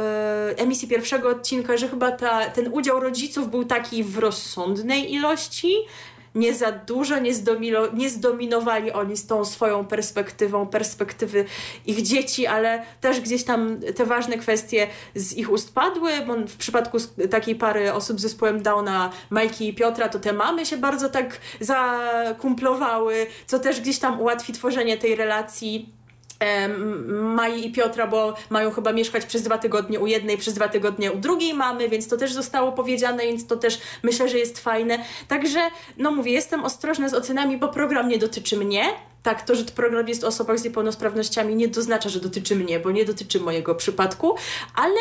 [0.56, 5.76] emisji pierwszego odcinka, że chyba ta, ten udział rodziców był taki w rozsądnej ilości,
[6.36, 11.44] nie za dużo, nie, zdomino, nie zdominowali oni z tą swoją perspektywą, perspektywy
[11.86, 16.56] ich dzieci, ale też gdzieś tam te ważne kwestie z ich ust padły, bo w
[16.56, 16.98] przypadku
[17.30, 21.40] takiej pary osób z zespołem Downa, Majki i Piotra, to te mamy się bardzo tak
[21.60, 25.96] zakumplowały, co też gdzieś tam ułatwi tworzenie tej relacji
[27.08, 31.12] Mai i Piotra, bo mają chyba mieszkać przez dwa tygodnie u jednej, przez dwa tygodnie
[31.12, 34.98] u drugiej mamy, więc to też zostało powiedziane, więc to też myślę, że jest fajne.
[35.28, 35.60] Także,
[35.98, 38.84] no mówię, jestem ostrożna z ocenami, bo program nie dotyczy mnie.
[39.22, 42.90] Tak, to, że program jest o osobach z niepełnosprawnościami nie doznacza, że dotyczy mnie, bo
[42.90, 44.34] nie dotyczy mojego przypadku,
[44.74, 45.00] ale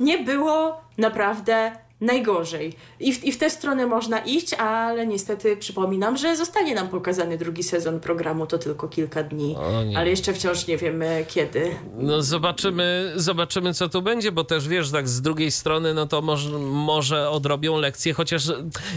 [0.00, 2.72] nie było naprawdę najgorzej.
[3.00, 7.38] I w, I w tę stronę można iść, ale niestety przypominam, że zostanie nam pokazany
[7.38, 9.56] drugi sezon programu, to tylko kilka dni.
[9.96, 11.76] Ale jeszcze wciąż nie wiemy kiedy.
[11.98, 16.22] No zobaczymy, zobaczymy co tu będzie, bo też wiesz, tak z drugiej strony, no to
[16.22, 18.52] może, może odrobią lekcje, chociaż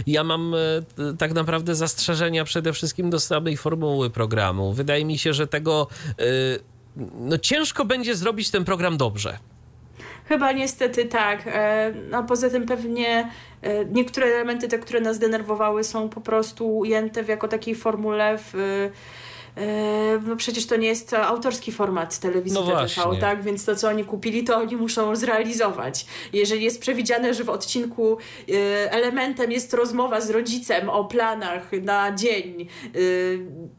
[0.08, 0.58] ja mam e,
[1.18, 4.74] tak naprawdę zastrzeżenia przede wszystkim do samej formuły programu.
[4.74, 5.88] Wydaje mi się, że tego
[6.20, 6.24] e,
[7.20, 9.40] no ciężko będzie zrobić ten program dobrze.
[10.30, 11.48] Chyba niestety tak.
[11.48, 13.30] E, a poza tym pewnie
[13.62, 18.38] e, niektóre elementy, te, które nas denerwowały, są po prostu ujęte w jako takiej formule
[18.38, 18.54] w
[20.28, 23.44] no przecież to nie jest autorski format telewizji no TVV, tak?
[23.44, 26.06] Więc to, co oni kupili, to oni muszą zrealizować.
[26.34, 28.18] Jeżeli jest przewidziane, że w odcinku
[28.50, 32.90] e, elementem jest rozmowa z rodzicem o planach na dzień e,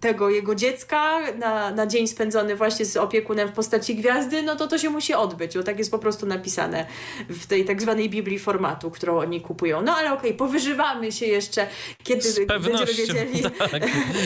[0.00, 4.66] tego jego dziecka, na, na dzień spędzony właśnie z opiekunem w postaci gwiazdy, no to
[4.66, 6.86] to się musi odbyć, bo tak jest po prostu napisane
[7.28, 9.82] w tej tak zwanej Biblii formatu, którą oni kupują.
[9.82, 11.66] No ale okej, okay, powyżywamy się jeszcze,
[12.02, 13.70] kiedy będziemy wiedzieli, tak.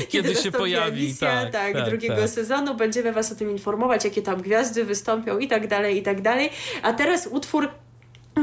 [0.08, 1.14] kiedy, kiedy się pojawi.
[1.14, 2.28] Tak tak, tak, tak drugiego tak.
[2.28, 2.74] sezonu.
[2.74, 6.50] Będziemy Was o tym informować, jakie tam gwiazdy wystąpią i tak dalej, i tak dalej.
[6.82, 7.68] A teraz utwór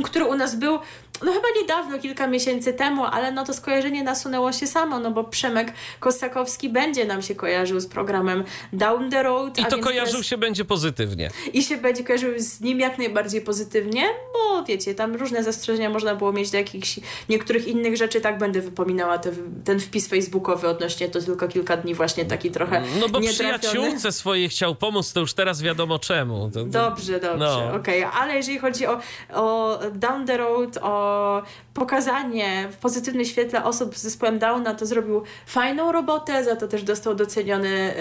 [0.03, 0.79] który u nas był
[1.25, 5.23] no chyba niedawno, kilka miesięcy temu, ale no to skojarzenie nasunęło się samo, no bo
[5.23, 9.59] Przemek Kosakowski będzie nam się kojarzył z programem Down the Road.
[9.59, 10.25] I to kojarzył teraz...
[10.25, 11.29] się będzie pozytywnie.
[11.53, 16.15] I się będzie kojarzył z nim jak najbardziej pozytywnie, bo wiecie, tam różne zastrzeżenia można
[16.15, 19.31] było mieć do jakichś niektórych innych rzeczy, tak będę wypominała te,
[19.65, 24.49] ten wpis facebookowy odnośnie to tylko kilka dni właśnie taki trochę No bo przyjaciółce swojej
[24.49, 26.49] chciał pomóc, to już teraz wiadomo czemu.
[26.53, 26.65] To, to...
[26.65, 27.73] Dobrze, dobrze, no.
[27.73, 28.21] okej, okay.
[28.21, 28.99] ale jeżeli chodzi o,
[29.33, 31.41] o Down the Road, o
[31.73, 36.83] pokazanie w pozytywnym świetle osób z zespołem Downa, to zrobił fajną robotę, za to też
[36.83, 37.93] dostał doceniony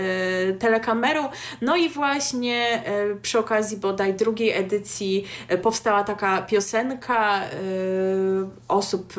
[0.49, 1.29] y, telekamerą.
[1.61, 7.41] No i właśnie y, przy okazji bodaj drugiej edycji y, powstała taka piosenka
[8.69, 9.15] osób,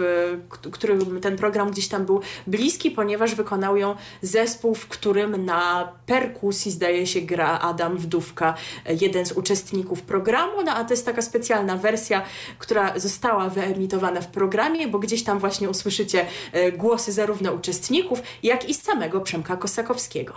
[0.71, 6.71] którym ten program gdzieś tam był bliski, ponieważ wykonał ją zespół, w którym na perkusji
[6.71, 8.53] zdaje się gra Adam Wdówka,
[9.01, 12.21] jeden z uczestników programu, no a to jest taka specjalna wersja,
[12.57, 18.69] która została wyemitowana w programie, bo gdzieś tam właśnie usłyszycie e, głosy zarówno uczestników, jak
[18.69, 20.33] i samego Przemka Kosakowskiego.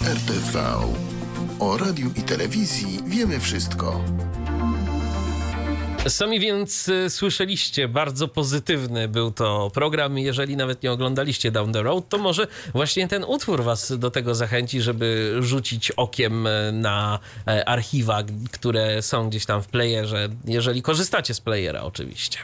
[0.00, 0.64] RTV.
[1.60, 4.00] O radiu i telewizji wiemy wszystko.
[6.08, 10.18] Sami więc y, słyszeliście, bardzo pozytywny był to program.
[10.18, 14.34] Jeżeli nawet nie oglądaliście Down the Road, to może właśnie ten utwór was do tego
[14.34, 20.82] zachęci, żeby rzucić okiem e, na e, archiwa, które są gdzieś tam w playerze, jeżeli
[20.82, 22.38] korzystacie z playera oczywiście.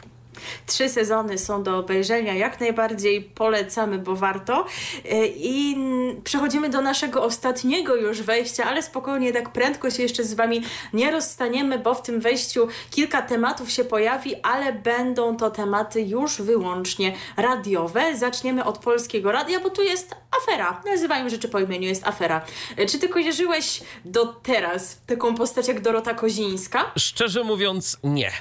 [0.65, 4.65] Trzy sezony są do obejrzenia, jak najbardziej polecamy, bo warto.
[5.11, 5.77] E, I
[6.23, 10.63] przechodzimy do naszego ostatniego już wejścia, ale spokojnie, tak prędko się jeszcze z Wami
[10.93, 16.41] nie rozstaniemy, bo w tym wejściu kilka tematów się pojawi, ale będą to tematy już
[16.41, 18.17] wyłącznie radiowe.
[18.17, 20.81] Zaczniemy od polskiego radia, bo tu jest afera.
[20.85, 22.41] Nazywajmy rzeczy po imieniu, jest afera.
[22.77, 26.91] E, czy Ty kojarzyłeś do teraz taką postać jak Dorota Kozińska?
[26.97, 28.31] Szczerze mówiąc, nie.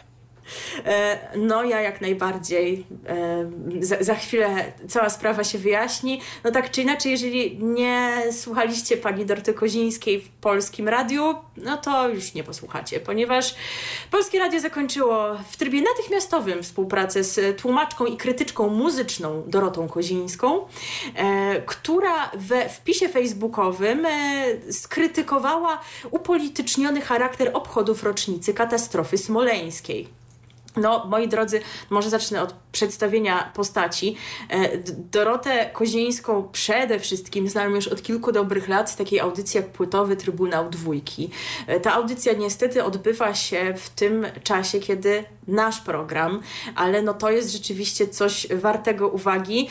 [0.86, 2.86] E, no ja jak najbardziej.
[3.09, 6.20] E, za, za, chwilę cała sprawa się wyjaśni.
[6.44, 12.09] No tak czy inaczej, jeżeli nie słuchaliście pani Dorty Kozińskiej w Polskim Radiu, no to
[12.09, 13.55] już nie posłuchacie, ponieważ
[14.11, 20.61] Polskie Radio zakończyło w trybie natychmiastowym współpracę z tłumaczką i krytyczką muzyczną Dorotą Kozińską,
[21.14, 24.07] e, która we wpisie facebookowym
[24.70, 25.80] skrytykowała
[26.11, 30.19] upolityczniony charakter obchodów rocznicy katastrofy smoleńskiej.
[30.76, 31.60] No, moi drodzy,
[31.90, 34.16] może zacznę od przedstawienia postaci.
[34.50, 34.78] E,
[35.12, 40.16] Dorotę Kozińską przede wszystkim znam już od kilku dobrych lat z takiej audycji jak Płytowy
[40.16, 41.30] Trybunał Dwójki.
[41.66, 46.40] E, ta audycja niestety odbywa się w tym czasie, kiedy nasz program,
[46.74, 49.68] ale no to jest rzeczywiście coś wartego uwagi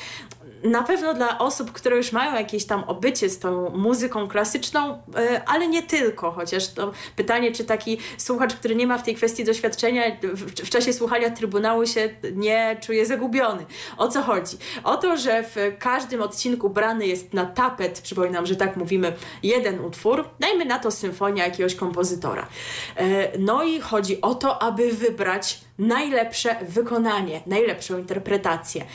[0.63, 5.41] na pewno dla osób, które już mają jakieś tam obycie z tą muzyką klasyczną, e,
[5.47, 9.43] ale nie tylko, chociaż to pytanie, czy taki słuchacz, który nie ma w tej kwestii
[9.43, 13.65] doświadczenia, w, czasie słuchania Trybunału się nie czuje zagubiony.
[13.97, 14.57] O co chodzi?
[14.83, 19.79] O to, że w każdym odcinku brany jest na tapet, przypominam, że tak mówimy, jeden
[19.79, 22.47] utwór, dajmy na to symfonia jakiegoś kompozytora.
[22.95, 28.85] E, no i chodzi o to, aby wybrać najlepsze wykonanie, najlepszą interpretację.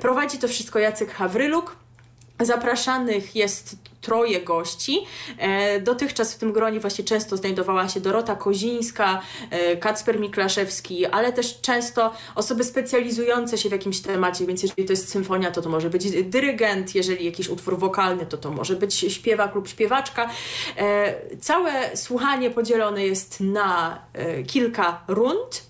[0.00, 1.76] Prowadzi to wszystko Jacek Hawryluk.
[2.40, 5.06] Zapraszanych jest troje gości.
[5.38, 11.32] E, dotychczas w tym gronie właśnie często znajdowała się Dorota Kozińska, e, Kacper Miklaszewski, ale
[11.32, 15.68] też często osoby specjalizujące się w jakimś temacie, więc jeżeli to jest symfonia, to to
[15.68, 20.30] może być dyrygent, jeżeli jakiś utwór wokalny, to to może być śpiewak lub śpiewaczka.
[20.76, 23.98] E, całe słuchanie podzielone jest na
[24.46, 25.62] kilka rund.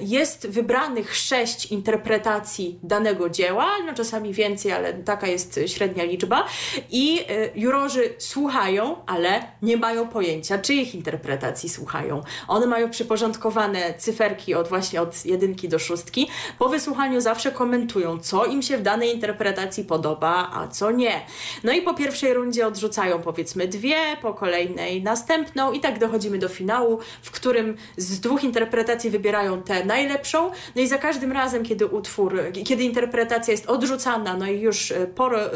[0.00, 6.46] Jest wybranych sześć interpretacji danego dzieła, no czasami więcej, ale taka jest średnia liczba.
[6.90, 7.20] I
[7.56, 12.22] jurorzy słuchają, ale nie mają pojęcia, czyich interpretacji słuchają.
[12.48, 16.28] One mają przyporządkowane cyferki od właśnie od jedynki do szóstki.
[16.58, 21.20] Po wysłuchaniu zawsze komentują, co im się w danej interpretacji podoba, a co nie.
[21.64, 26.48] No i po pierwszej rundzie odrzucają powiedzmy dwie, po kolejnej następną i tak dochodzimy do
[26.48, 30.50] finału, w którym z dwóch interpretacji wybierają tę najlepszą.
[30.76, 35.36] No i za każdym razem, kiedy utwór, kiedy interpretacja jest odrzucana, no i już po
[35.36, 35.46] y,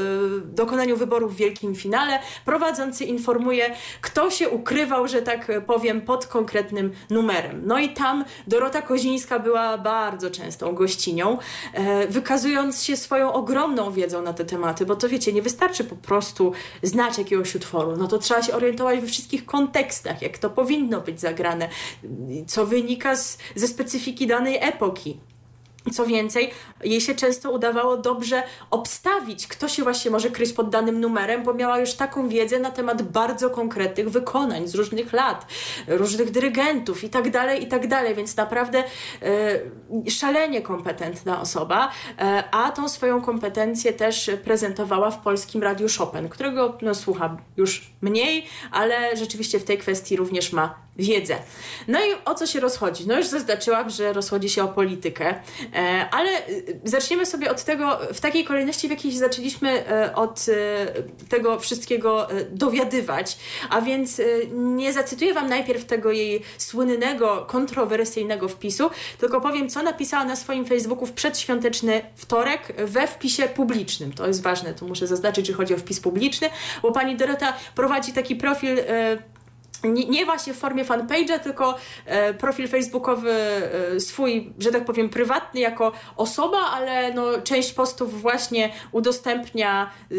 [0.45, 1.90] dokonaniu wyboru w wielkim finale,
[2.45, 7.63] prowadzący informuje, kto się ukrywał, że tak powiem, pod konkretnym numerem.
[7.67, 11.39] No i tam Dorota Kozińska była bardzo częstą gościnią,
[11.73, 15.97] e, wykazując się swoją ogromną wiedzą na te tematy, bo to wiecie, nie wystarczy po
[15.97, 21.01] prostu znać jakiegoś utworu, no to trzeba się orientować we wszystkich kontekstach, jak to powinno
[21.01, 21.69] być zagrane,
[22.47, 25.21] co wynika z, ze specyfiki danej epoki.
[25.93, 26.51] Co więcej,
[26.85, 31.55] jej się często udawało dobrze obstawić, kto się właśnie może kryć pod danym numerem, bo
[31.55, 35.47] miała już taką wiedzę na temat bardzo konkretnych wykonań z różnych lat,
[35.89, 38.85] różnych dyrygentów i tak dalej, i tak więc naprawdę
[39.23, 46.29] e, szalenie kompetentna osoba, e, a tą swoją kompetencję też prezentowała w polskim Radiu Chopin,
[46.29, 51.37] którego no, słucham już mniej, ale rzeczywiście w tej kwestii również ma wiedzę.
[51.89, 53.07] No i o co się rozchodzi?
[53.07, 55.35] No już zaznaczyłam, że rozchodzi się o politykę,
[55.75, 56.43] e, ale e,
[56.85, 60.47] zaczniemy sobie od tego, w takiej kolejności, w jakiej zaczęliśmy e, od
[61.29, 63.39] tego wszystkiego dowiadywać,
[63.71, 64.21] a więc
[64.53, 70.67] nie zacytuję Wam najpierw tego jej słynnego, kontrowersyjnego wpisu, tylko powiem, co napisała na swoim
[70.67, 74.13] Facebooku w przedświąteczny wtorek we wpisie publicznym.
[74.13, 76.51] To jest ważne, tu muszę zaznaczyć, że chodzi o wpis publiczny,
[76.83, 78.79] bo pani Dorota prowadzi taki profil
[79.85, 81.77] nie, nie, właśnie w formie fanpage'a, tylko
[82.07, 88.21] e, profil facebookowy e, swój, że tak powiem, prywatny jako osoba, ale no, część postów
[88.21, 90.15] właśnie udostępnia e,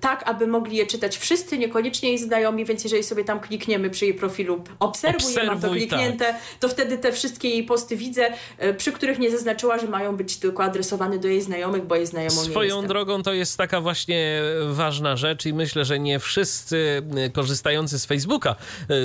[0.00, 4.04] tak, aby mogli je czytać wszyscy, niekoniecznie jej znajomi, więc jeżeli sobie tam klikniemy przy
[4.04, 6.36] jej profilu obserwuj, Obserwuj mam to kliknięte, tak.
[6.60, 10.36] to wtedy te wszystkie jej posty widzę, e, przy których nie zaznaczyła, że mają być
[10.36, 15.16] tylko adresowane do jej znajomych, bo jej znajomą Swoją drogą to jest taka właśnie ważna
[15.16, 18.56] rzecz i myślę, że nie wszyscy e, korzystający z Facebooka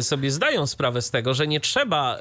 [0.01, 2.19] sobie zdają sprawę z tego, że nie trzeba e,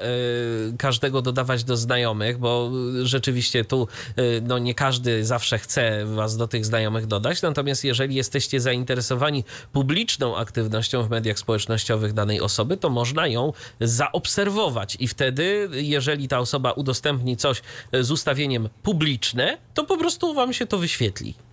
[0.77, 2.71] każdego dodawać do znajomych, bo
[3.03, 7.41] rzeczywiście tu e, no, nie każdy zawsze chce was do tych znajomych dodać.
[7.41, 9.43] Natomiast jeżeli jesteście zainteresowani
[9.73, 16.39] publiczną aktywnością w mediach społecznościowych danej osoby, to można ją zaobserwować i wtedy, jeżeli ta
[16.39, 17.61] osoba udostępni coś
[17.93, 21.44] z ustawieniem publiczne, to po prostu wam się to wyświetli.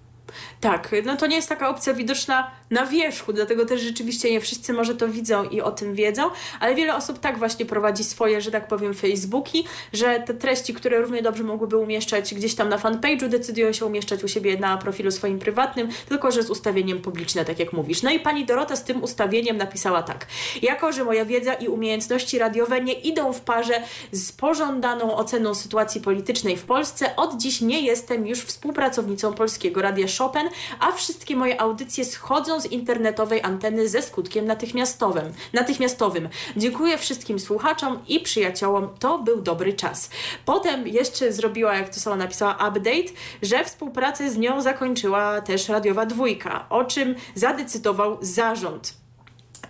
[0.61, 4.73] Tak, no to nie jest taka opcja widoczna na wierzchu, dlatego też rzeczywiście nie wszyscy
[4.73, 6.23] może to widzą i o tym wiedzą,
[6.61, 11.01] ale wiele osób tak właśnie prowadzi swoje, że tak powiem, Facebooki, że te treści, które
[11.01, 15.11] równie dobrze mogłyby umieszczać gdzieś tam na fanpage'u, decydują się umieszczać u siebie na profilu
[15.11, 18.03] swoim prywatnym, tylko że z ustawieniem publiczne, tak jak mówisz.
[18.03, 20.27] No i pani Dorota z tym ustawieniem napisała tak.
[20.63, 23.75] Jako, że moja wiedza i umiejętności radiowe nie idą w parze
[24.13, 30.09] z pożądaną oceną sytuacji politycznej w Polsce, od dziś nie jestem już współpracownicą Polskiego Radia
[30.23, 30.49] Chopin,
[30.81, 35.33] a wszystkie moje audycje schodzą z internetowej anteny ze skutkiem natychmiastowym.
[35.53, 36.29] natychmiastowym.
[36.57, 40.11] Dziękuję wszystkim słuchaczom i przyjaciołom, to był dobry czas.
[40.45, 43.13] Potem jeszcze zrobiła, jak to sama napisała, update,
[43.43, 49.02] że współpracę z nią zakończyła też radiowa dwójka, o czym zadecydował zarząd.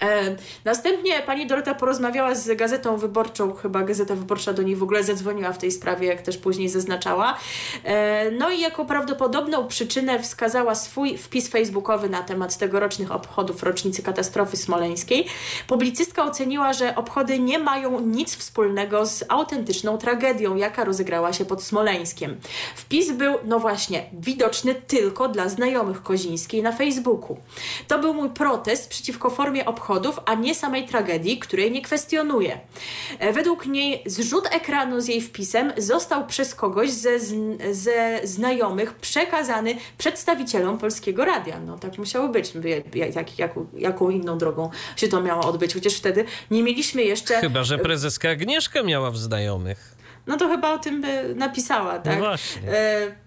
[0.00, 5.04] E, następnie pani Dorota porozmawiała z Gazetą Wyborczą, chyba Gazeta Wyborcza do niej w ogóle
[5.04, 7.38] zadzwoniła w tej sprawie, jak też później zaznaczała.
[7.84, 14.02] E, no i jako prawdopodobną przyczynę wskazała swój wpis facebookowy na temat tegorocznych obchodów rocznicy
[14.02, 15.26] katastrofy smoleńskiej.
[15.66, 21.62] Publicystka oceniła, że obchody nie mają nic wspólnego z autentyczną tragedią, jaka rozegrała się pod
[21.62, 22.40] Smoleńskiem.
[22.74, 27.36] Wpis był, no właśnie, widoczny tylko dla znajomych Kozińskiej na Facebooku.
[27.88, 32.60] To był mój protest przeciwko formie obchodów obchodów, a nie samej tragedii, której nie kwestionuje.
[33.18, 37.18] E, według niej zrzut ekranu z jej wpisem został przez kogoś ze,
[37.72, 41.60] ze znajomych przekazany przedstawicielom Polskiego Radia.
[41.60, 42.52] No tak musiało być.
[42.94, 45.74] Jak, jak, jaką inną drogą się to miało odbyć?
[45.74, 47.40] Chociaż wtedy nie mieliśmy jeszcze...
[47.40, 49.96] Chyba, że prezeska Agnieszka miała w znajomych.
[50.26, 52.14] No to chyba o tym by napisała, tak?
[52.14, 52.68] No właśnie.
[52.68, 53.21] E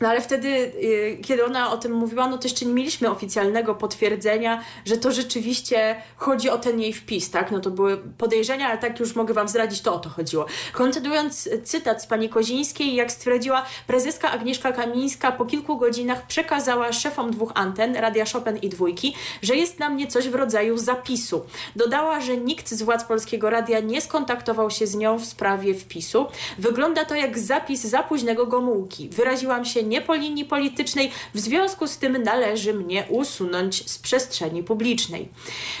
[0.00, 3.74] No ale wtedy, y, kiedy ona o tym mówiła, no to jeszcze nie mieliśmy oficjalnego
[3.74, 7.50] potwierdzenia, że to rzeczywiście chodzi o ten jej wpis, tak?
[7.50, 10.46] No to były podejrzenia, ale tak już mogę wam zdradzić, to o to chodziło.
[10.72, 17.30] Kontynuując cytat z pani Kozińskiej, jak stwierdziła prezeska Agnieszka Kamińska, po kilku godzinach przekazała szefom
[17.30, 21.44] dwóch anten, Radia Chopin i Dwójki, że jest na mnie coś w rodzaju zapisu.
[21.76, 26.26] Dodała, że nikt z władz Polskiego Radia nie skontaktował się z nią w sprawie wpisu.
[26.58, 29.08] Wygląda to jak zapis za późnego Gomułki.
[29.08, 34.62] Wyraziłam się nie po linii politycznej, w związku z tym należy mnie usunąć z przestrzeni
[34.62, 35.28] publicznej.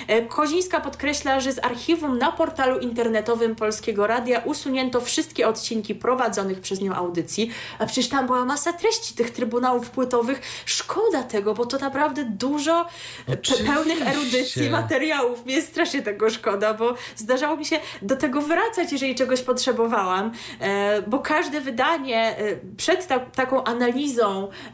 [0.06, 6.60] E, Kozińska podkreśla, że z archiwum na portalu internetowym Polskiego Radia usunięto wszystkie odcinki prowadzonych
[6.60, 10.40] przez nią audycji, a przecież tam była masa treści tych trybunałów płytowych.
[10.66, 12.86] Szkoda tego, bo to naprawdę dużo
[13.28, 15.42] e, pe- pełnych erudycji materiałów.
[15.46, 21.02] Jest strasznie tego szkoda, bo zdarzało mi się do tego wracać, jeżeli czegoś potrzebowałam, e,
[21.02, 22.36] bo każde wydanie
[22.76, 23.97] przed ta, taką analizą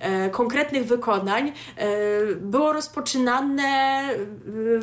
[0.00, 1.86] e, konkretnych wykonań e,
[2.36, 4.14] było rozpoczynane e,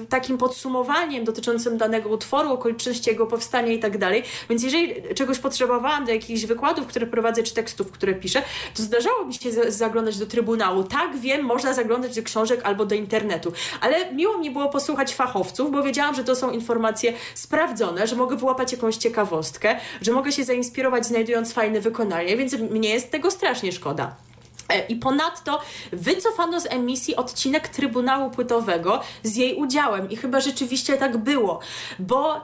[0.10, 4.24] takim podsumowaniem dotyczącym danego utworu, okoliczności jego powstania i tak dalej.
[4.50, 8.42] Więc jeżeli czegoś potrzebowałam do jakichś wykładów, które prowadzę, czy tekstów, które piszę,
[8.76, 10.84] to zdarzało mi się za- zaglądać do Trybunału.
[10.84, 15.72] Tak, wiem, można zaglądać do książek albo do internetu, ale miło mi było posłuchać fachowców,
[15.72, 20.44] bo wiedziałam, że to są informacje sprawdzone, że mogę wyłapać jakąś ciekawostkę, że mogę się
[20.44, 24.16] zainspirować znajdując fajne wykonanie, więc mnie jest tego strasznie szkoda.
[24.72, 25.60] E, I ponadto
[25.92, 30.10] wycofano z emisji odcinek Trybunału Płytowego z jej udziałem.
[30.10, 31.60] I chyba rzeczywiście tak było,
[32.00, 32.42] bo e,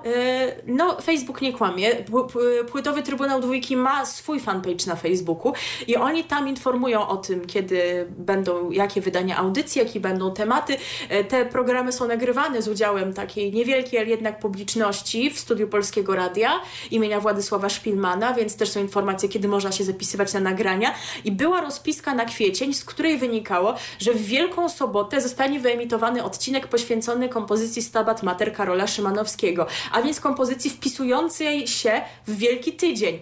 [0.67, 1.95] no, Facebook nie kłamie.
[1.95, 5.53] Pł- pł- Płytowy Trybunał Dwójki ma swój fanpage na Facebooku
[5.87, 10.77] i oni tam informują o tym, kiedy będą, jakie wydania audycji, jakie będą tematy.
[11.09, 16.15] E, Te programy są nagrywane z udziałem takiej niewielkiej, ale jednak publiczności w studiu Polskiego
[16.15, 16.51] Radia
[16.91, 20.93] imienia Władysława Szpilmana, więc też są informacje, kiedy można się zapisywać na nagrania.
[21.25, 26.67] I była rozpiska na kwiecień, z której wynikało, że w Wielką Sobotę zostanie wyemitowany odcinek
[26.67, 33.19] poświęcony kompozycji Stabat Mater Karola Szymanowskiego, a więc kompozycji wpisującej się w Wielki Tydzień.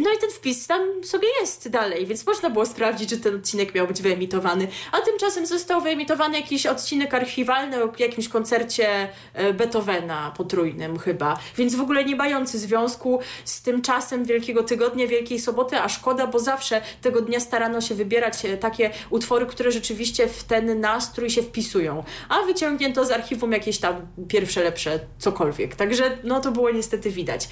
[0.00, 3.74] No i ten wpis tam sobie jest dalej, więc można było sprawdzić, czy ten odcinek
[3.74, 4.68] miał być wyemitowany.
[4.92, 11.74] A tymczasem został wyemitowany jakiś odcinek archiwalny o jakimś koncercie e, Beethovena potrójnym chyba, więc
[11.74, 16.38] w ogóle nie mający związku z tym czasem Wielkiego Tygodnia, Wielkiej Soboty, a szkoda, bo
[16.38, 21.42] zawsze tego dnia starano się wybierać e, takie utwory, które rzeczywiście w ten nastrój się
[21.42, 22.04] wpisują.
[22.28, 25.76] A wyciągnięto z archiwum jakieś tam pierwsze, lepsze, cokolwiek.
[25.76, 27.48] Także no to było niestety widać.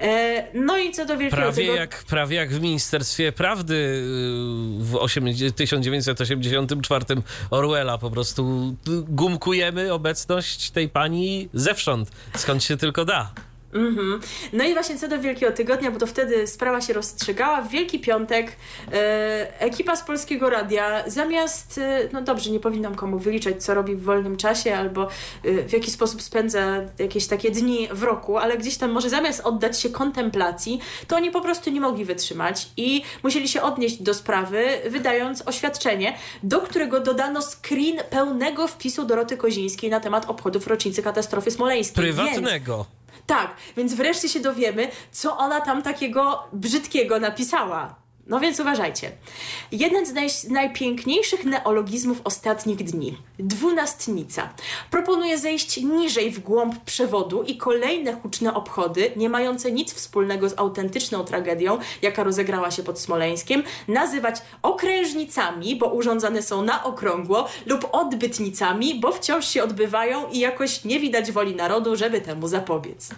[0.00, 4.96] E, no i co do Wielkiego Prawie jak, prawie jak w Ministerstwie Prawdy y, w
[4.98, 7.04] 80 1984
[7.50, 7.98] Orwella.
[7.98, 8.74] Po prostu
[9.08, 13.32] gumkujemy obecność tej pani zewsząd, skąd się tylko da.
[13.72, 14.20] Mhm.
[14.52, 17.62] No i właśnie co do Wielkiego Tygodnia, bo to wtedy sprawa się rozstrzygała.
[17.62, 18.56] W Wielki Piątek
[18.92, 23.94] e, ekipa z Polskiego Radia zamiast, e, no dobrze, nie powinnam komu wyliczać, co robi
[23.94, 25.08] w wolnym czasie albo
[25.44, 29.40] e, w jaki sposób spędza jakieś takie dni w roku, ale gdzieś tam może zamiast
[29.40, 34.14] oddać się kontemplacji, to oni po prostu nie mogli wytrzymać i musieli się odnieść do
[34.14, 41.02] sprawy, wydając oświadczenie, do którego dodano screen pełnego wpisu Doroty Kozińskiej na temat obchodów rocznicy
[41.02, 42.04] katastrofy smoleńskiej.
[42.04, 42.97] Więc, Prywatnego.
[43.28, 48.07] Tak, więc wreszcie się dowiemy, co ona tam takiego brzydkiego napisała.
[48.28, 49.10] No więc uważajcie.
[49.72, 53.18] Jeden z naj, najpiękniejszych neologizmów ostatnich dni.
[53.38, 54.48] Dwunastnica.
[54.90, 60.58] Proponuje zejść niżej w głąb przewodu i kolejne huczne obchody, nie mające nic wspólnego z
[60.58, 67.88] autentyczną tragedią, jaka rozegrała się pod Smoleńskiem, nazywać okrężnicami, bo urządzane są na okrągło, lub
[67.92, 73.10] odbytnicami, bo wciąż się odbywają i jakoś nie widać woli narodu, żeby temu zapobiec.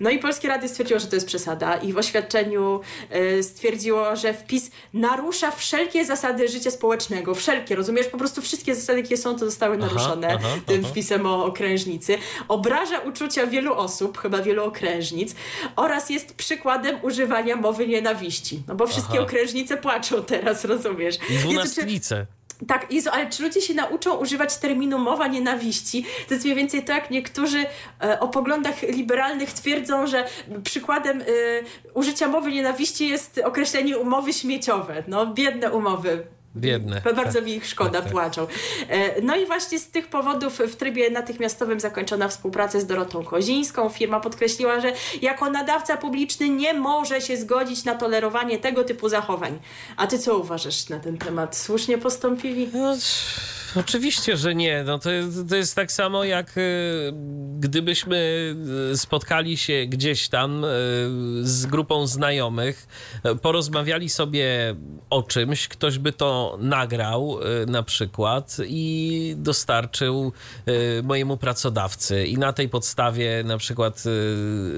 [0.00, 2.80] No i Polskie Radio stwierdziło, że to jest przesada i w oświadczeniu
[3.38, 7.34] y, stwierdziło, że wpis narusza wszelkie zasady życia społecznego.
[7.34, 8.06] Wszelkie, rozumiesz?
[8.06, 10.90] Po prostu wszystkie zasady, jakie są, to zostały naruszone aha, tym aha.
[10.90, 12.18] wpisem o okrężnicy.
[12.48, 15.34] Obraża uczucia wielu osób, chyba wielu okrężnic
[15.76, 18.62] oraz jest przykładem używania mowy nienawiści.
[18.68, 21.18] No bo wszystkie okrężnice płaczą teraz, rozumiesz?
[21.30, 22.26] I dwunastnice.
[22.66, 26.06] Tak, Jezu, ale czy ludzie się nauczą używać terminu mowa nienawiści?
[26.28, 27.66] To jest mniej więcej to, jak niektórzy
[28.02, 30.24] e, o poglądach liberalnych twierdzą, że
[30.64, 31.24] przykładem e,
[31.94, 35.04] użycia mowy nienawiści jest określenie umowy śmieciowe.
[35.08, 36.26] No, biedne umowy.
[36.56, 37.02] Biedne.
[37.16, 38.12] Bardzo mi ich szkoda, Tak, tak.
[38.12, 38.46] płaczą.
[38.88, 43.88] E, No i właśnie z tych powodów w trybie natychmiastowym zakończona współpraca z Dorotą Kozińską.
[43.88, 44.92] Firma podkreśliła, że
[45.22, 49.58] jako nadawca publiczny nie może się zgodzić na tolerowanie tego typu zachowań.
[49.96, 51.56] A ty co uważasz na ten temat?
[51.56, 52.68] Słusznie postąpili?
[52.72, 52.96] No,
[53.80, 54.84] Oczywiście, że nie.
[54.86, 55.10] No to,
[55.48, 57.12] to jest tak samo jak y,
[57.58, 58.16] gdybyśmy
[58.92, 60.68] y, spotkali się gdzieś tam y,
[61.42, 62.86] z grupą znajomych,
[63.42, 64.74] porozmawiali sobie
[65.10, 70.32] o czymś, ktoś by to nagrał y, na przykład i dostarczył
[70.68, 74.02] y, mojemu pracodawcy i na tej podstawie na przykład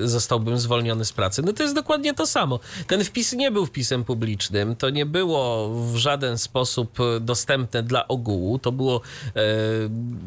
[0.03, 1.43] y, zostałbym zwolniony z pracy.
[1.43, 2.61] No to jest dokładnie to samo.
[2.87, 8.59] Ten wpis nie był wpisem publicznym, to nie było w żaden sposób dostępne dla ogółu,
[8.59, 9.01] to było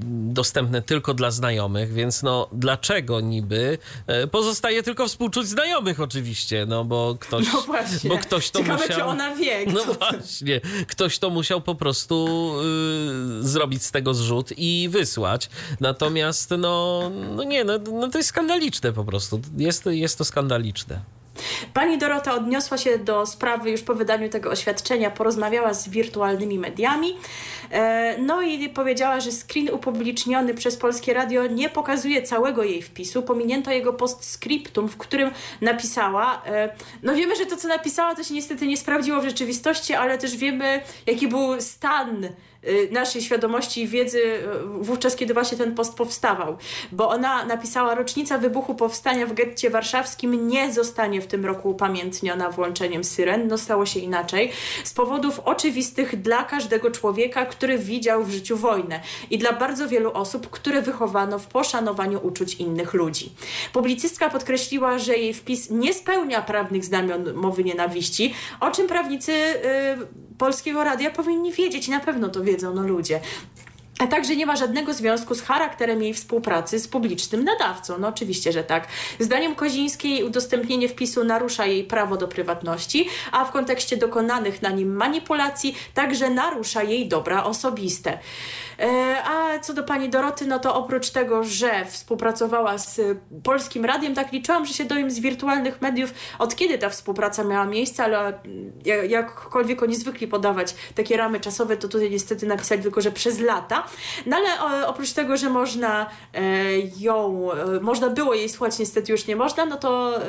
[0.05, 3.77] dostępne tylko dla znajomych, więc no dlaczego niby?
[4.31, 8.09] Pozostaje tylko współczuć znajomych oczywiście, no bo ktoś, No właśnie.
[8.09, 8.97] bo ktoś to Ciekawe, musiał...
[8.97, 9.65] czy ona wie.
[9.65, 12.27] No kto to- właśnie, ktoś to musiał po prostu
[13.39, 15.49] y, zrobić z tego zrzut i wysłać.
[15.79, 17.01] Natomiast no,
[17.35, 19.41] no nie, no, no to jest skandaliczne po prostu.
[19.57, 20.99] Jest, jest to skandaliczne.
[21.73, 27.15] Pani Dorota odniosła się do sprawy już po wydaniu tego oświadczenia, porozmawiała z wirtualnymi mediami.
[27.71, 33.21] E, No i powiedziała, że screen upubliczniony przez Polskie Radio nie pokazuje całego jej wpisu.
[33.21, 36.41] Pominięto jego postscriptum, w którym napisała.
[36.45, 36.69] e,
[37.03, 40.37] No wiemy, że to, co napisała, to się niestety nie sprawdziło w rzeczywistości, ale też
[40.37, 44.21] wiemy, jaki był stan y, naszej świadomości i wiedzy
[44.65, 46.57] wówczas, kiedy właśnie ten post powstawał.
[46.91, 52.49] Bo ona napisała, rocznica wybuchu powstania w getcie warszawskim nie zostanie w tym roku upamiętniona
[52.49, 53.47] włączeniem syren.
[53.47, 54.51] No stało się inaczej.
[54.83, 58.99] Z powodów oczywistych dla każdego człowieka, który widział w życiu wojnę
[59.29, 63.31] i dla bardzo wielu osób, które wychowano w poszanowaniu uczuć innych ludzi.
[63.73, 69.57] Publicystka podkreśliła, że jej wpis nie spełnia prawnych znamion mowy nienawiści, o czym prawnicy y,
[70.37, 73.19] Polskiego Radia powinni wiedzieć i na pewno to wiedzą no ludzie.
[73.99, 77.97] A także nie ma żadnego związku z charakterem jej współpracy z publicznym nadawcą.
[77.99, 78.87] No oczywiście, że tak.
[79.19, 84.95] Zdaniem Kozińskiej udostępnienie wpisu narusza jej prawo do prywatności, a w kontekście dokonanych na nim
[84.95, 88.19] manipulacji także narusza jej dobra osobiste.
[88.79, 93.01] E, A co do pani Doroty, no to oprócz tego, że współpracowała z
[93.43, 97.65] Polskim Radiem, tak liczyłam, że się dowiem z wirtualnych mediów, od kiedy ta współpraca miała
[97.65, 98.39] miejsce, ale
[98.85, 103.39] jak- jakkolwiek oni zwykli podawać takie ramy czasowe, to tutaj niestety napisali tylko, że przez
[103.39, 103.83] lata.
[104.25, 106.41] No ale oprócz tego, że można e,
[106.99, 110.19] ją, e, można było jej słuchać, niestety już nie można, no to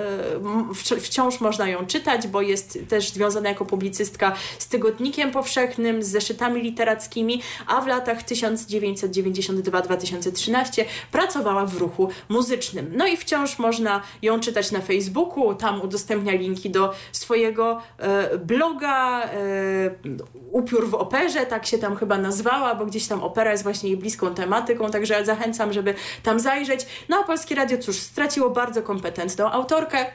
[1.01, 6.63] wciąż można ją czytać, bo jest też związana jako publicystka z Tygodnikiem Powszechnym, z zeszytami
[6.63, 12.93] literackimi, a w latach 1992-2013 pracowała w ruchu muzycznym.
[12.97, 19.25] No i wciąż można ją czytać na Facebooku, tam udostępnia linki do swojego e, bloga
[19.25, 19.31] e,
[20.51, 23.99] Upiór w operze, tak się tam chyba nazwała, bo gdzieś tam opera jest właśnie jej
[23.99, 26.87] bliską tematyką, także zachęcam, żeby tam zajrzeć.
[27.09, 30.07] No a Polskie Radio, cóż, straciło bardzo kompetentną autorkę.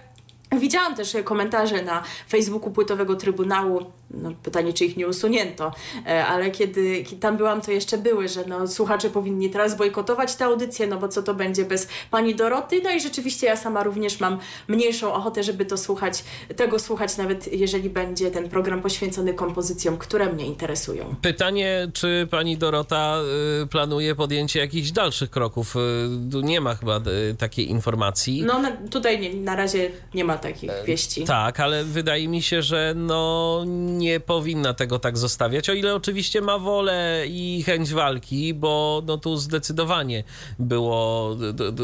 [0.51, 3.85] Widziałam też komentarze na Facebooku Płytowego Trybunału.
[4.15, 5.71] No, pytanie, czy ich nie usunięto,
[6.07, 10.35] E, ale kiedy, kiedy tam byłam, to jeszcze były, że no, słuchacze powinni teraz bojkotować
[10.35, 12.81] tę audycję, no bo co to będzie bez pani Doroty.
[12.83, 16.23] No i rzeczywiście ja sama również mam mniejszą ochotę, żeby to słuchać,
[16.55, 21.15] tego słuchać, nawet jeżeli będzie ten program poświęcony kompozycjom, które mnie interesują.
[21.21, 23.17] Pytanie, czy pani Dorota
[23.63, 25.75] y, planuje podjęcie jakichś dalszych kroków?
[25.75, 28.43] Y, tu nie ma chyba y, takiej informacji.
[28.43, 31.23] No na, tutaj nie, na razie nie ma takich wieści.
[31.23, 36.41] Tak, ale wydaje mi się, że no nie powinna tego tak zostawiać, o ile oczywiście
[36.41, 40.23] ma wolę i chęć walki, bo no tu zdecydowanie
[40.59, 41.35] było,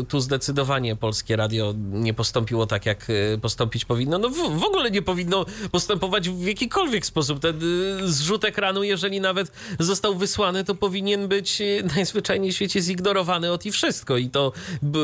[0.09, 4.17] tu zdecydowanie Polskie Radio nie postąpiło tak, jak y, postąpić powinno.
[4.17, 7.39] No w, w ogóle nie powinno postępować w jakikolwiek sposób.
[7.39, 7.59] Ten
[8.03, 13.51] y, zrzut ekranu, jeżeli nawet został wysłany, to powinien być y, najzwyczajniej w świecie zignorowany
[13.51, 14.17] od i wszystko.
[14.17, 14.51] I to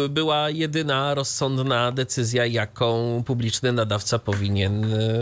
[0.10, 5.20] była jedyna rozsądna decyzja, jaką publiczny nadawca powinien y,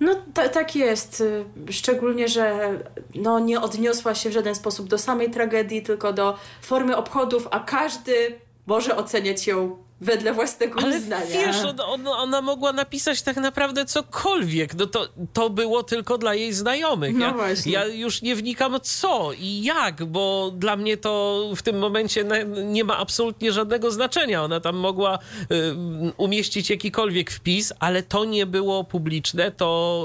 [0.00, 1.20] No ta, tak jest.
[1.20, 2.78] Y, Szczególnie, że
[3.14, 7.60] no, nie odniosła się w żaden sposób do samej tragedii, tylko do formy obchodów, a
[7.60, 11.26] każdy może oceniać ją wedle własnego Ale uznania.
[11.26, 14.74] wiesz, on, on, ona mogła napisać tak naprawdę cokolwiek.
[14.74, 17.14] No to, to było tylko dla jej znajomych.
[17.16, 17.72] No ja, właśnie.
[17.72, 22.24] ja już nie wnikam co i jak, bo dla mnie to w tym momencie
[22.64, 24.44] nie ma absolutnie żadnego znaczenia.
[24.44, 25.46] Ona tam mogła y,
[26.16, 30.04] umieścić jakikolwiek wpis, ale to nie było publiczne, to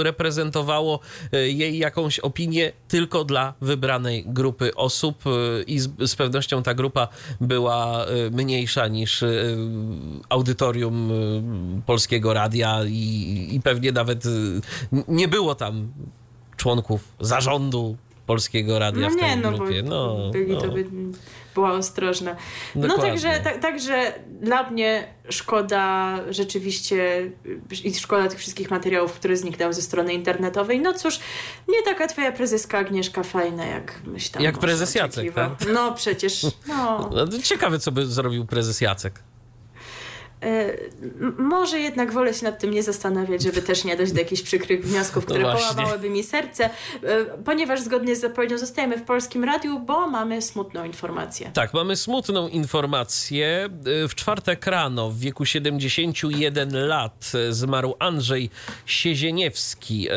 [0.00, 1.00] y, reprezentowało
[1.34, 5.24] y, jej jakąś opinię tylko dla wybranej grupy osób
[5.66, 7.08] i z, z pewnością ta grupa
[7.40, 9.56] była mniejsza niż y,
[10.28, 14.60] audytorium y, Polskiego Radia i, i pewnie nawet y,
[15.08, 15.92] nie było tam
[16.56, 19.82] członków zarządu Polskiego Radia No w tej nie, no bo grupie.
[19.82, 20.60] No, byli no.
[21.56, 22.36] Była ostrożna.
[22.74, 23.10] No Dokładnie.
[23.10, 27.30] także, ta, także dla mnie szkoda rzeczywiście
[27.84, 30.80] i szkoda tych wszystkich materiałów, które zniknęły ze strony internetowej.
[30.80, 31.20] No cóż,
[31.68, 34.44] nie taka twoja prezeska Agnieszka fajna, jak myślałam.
[34.44, 35.50] Jak prezes Jacek, tak?
[35.72, 37.10] No przecież, no.
[37.14, 39.22] No, Ciekawe, co by zrobił prezes Jacek.
[40.42, 40.72] E,
[41.38, 44.86] może jednak wolę się nad tym nie zastanawiać, żeby też nie dojść do jakichś przykrych
[44.86, 46.70] wniosków, które No połamałyby mi serce, e,
[47.44, 51.50] ponieważ zgodnie z zapowiedzią zostajemy w Polskim Radiu, bo mamy smutną informację.
[51.54, 53.68] Tak, mamy smutną informację.
[54.08, 58.50] W czwartek rano, w wieku 71 lat, zmarł Andrzej
[58.86, 60.08] Siezieniewski.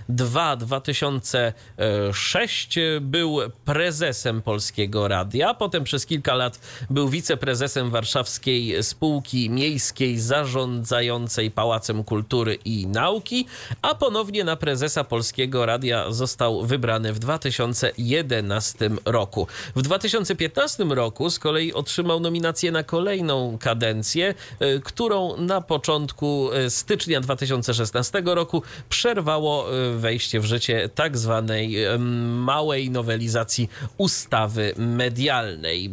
[0.09, 6.59] 2002-2006 był prezesem Polskiego Radia, potem przez kilka lat
[6.89, 13.45] był wiceprezesem warszawskiej spółki miejskiej zarządzającej Pałacem Kultury i Nauki,
[13.81, 19.47] a ponownie na prezesa Polskiego Radia został wybrany w 2011 roku.
[19.75, 26.69] W 2015 roku z kolei otrzymał nominację na kolejną kadencję, y, którą na początku y,
[26.69, 31.75] stycznia 2016 roku przerwało y, wejście w życie tak zwanej
[32.29, 35.85] małej nowelizacji ustawy medialnej.
[35.87, 35.89] Y,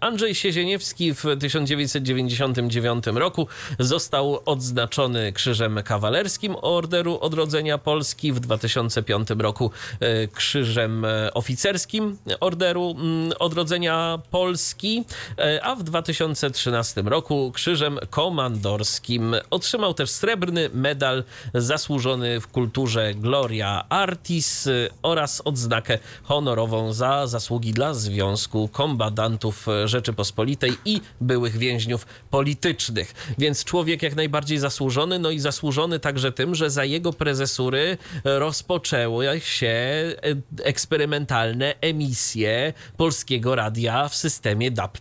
[0.00, 3.46] Andrzej Siezieniewski w 1999 roku
[3.78, 9.70] został odznaczony Krzyżem Kawalerskim Orderu Odrodzenia Polski, w 2005 roku
[10.02, 15.04] y, Krzyżem e, Oficerskim Orderu mm, Odrodzenia Polski,
[15.38, 19.36] e, a w 2013 roku Krzyżem Komandorskim.
[19.50, 21.24] Otrzymał też srebrny medal
[21.54, 30.72] zasłużony w kulturze Gloria Artis y, oraz odznakę honorową za zasługi dla Związku Kombatantów Rzeczypospolitej
[30.84, 33.34] i byłych więźniów politycznych.
[33.38, 39.40] Więc człowiek jak najbardziej zasłużony, no i zasłużony także tym, że za jego prezesury rozpoczęły
[39.40, 40.14] się e,
[40.64, 44.98] eksperymentalne emisje Polskiego Radia w systemie DAB+.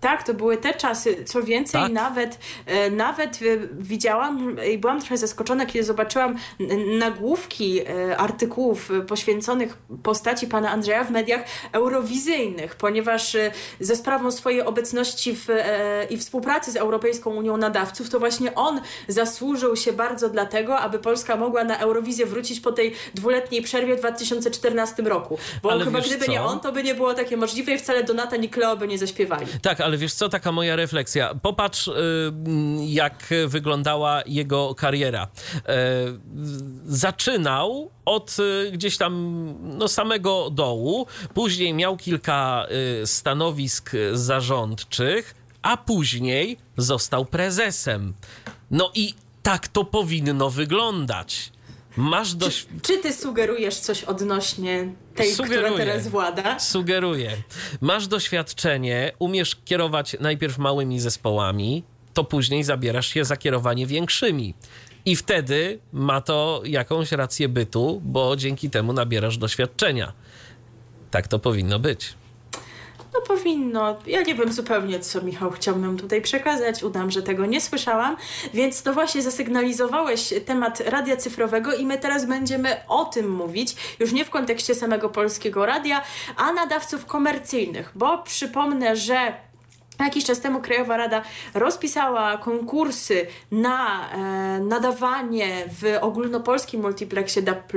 [0.00, 1.24] Tak, to były te czasy.
[1.24, 1.92] Co więcej, Tak?
[1.92, 3.38] nawet, e, nawet e,
[3.72, 6.36] widziałam i byłam trochę zaskoczona, kiedy zobaczyłam
[6.98, 11.40] nagłówki e, artykułów poświęconych postaci pana Andrzeja w mediach
[11.72, 13.36] eurowizyjnych, ponieważ
[13.80, 15.48] ze sprawą swojej obecności w,
[16.10, 21.36] i współpracy z Europejską Unią Nadawców, to właśnie on zasłużył się bardzo dlatego, aby Polska
[21.36, 25.38] mogła na Eurowizję wrócić po tej dwuletniej przerwie w 2014 roku.
[25.62, 26.32] Bo Ale chyba gdyby co?
[26.32, 28.98] nie on, to by nie było takie możliwe i wcale Donata ni Cleo by nie
[28.98, 29.46] zaśpiewali.
[29.62, 31.34] Tak, ale wiesz co, taka moja refleksja.
[31.42, 31.92] Popatrz, y,
[32.86, 35.28] jak wyglądała jego kariera.
[35.54, 35.60] Y,
[36.86, 42.66] Zaczynał od y, gdzieś tam no, samego dołu, później miał kilka
[43.02, 48.14] y, stanowisk zarządczych, a później został prezesem.
[48.70, 51.52] No i tak to powinno wyglądać.
[51.96, 52.66] Masz dość.
[52.82, 55.58] Czy ty sugerujesz coś odnośnie tej, Sugeruję.
[55.60, 56.58] która teraz włada?
[56.58, 57.30] Sugeruję.
[57.80, 61.82] Masz doświadczenie, umiesz kierować najpierw małymi zespołami,
[62.14, 64.54] to później zabierasz się za kierowanie większymi.
[65.04, 70.12] I wtedy ma to jakąś rację bytu, bo dzięki temu nabierasz doświadczenia.
[71.10, 72.14] Tak to powinno być.
[73.14, 73.98] No powinno.
[74.06, 76.82] Ja nie wiem zupełnie, co Michał chciał nam tutaj przekazać.
[76.82, 78.16] Udam, że tego nie słyszałam.
[78.54, 84.12] Więc to właśnie zasygnalizowałeś temat radia cyfrowego i my teraz będziemy o tym mówić, już
[84.12, 86.02] nie w kontekście samego polskiego radia,
[86.36, 89.49] a nadawców komercyjnych, bo przypomnę, że
[90.00, 91.22] Jakiś czas temu Krajowa Rada
[91.54, 97.72] rozpisała konkursy na e, nadawanie w ogólnopolskim multiplexie DAB+.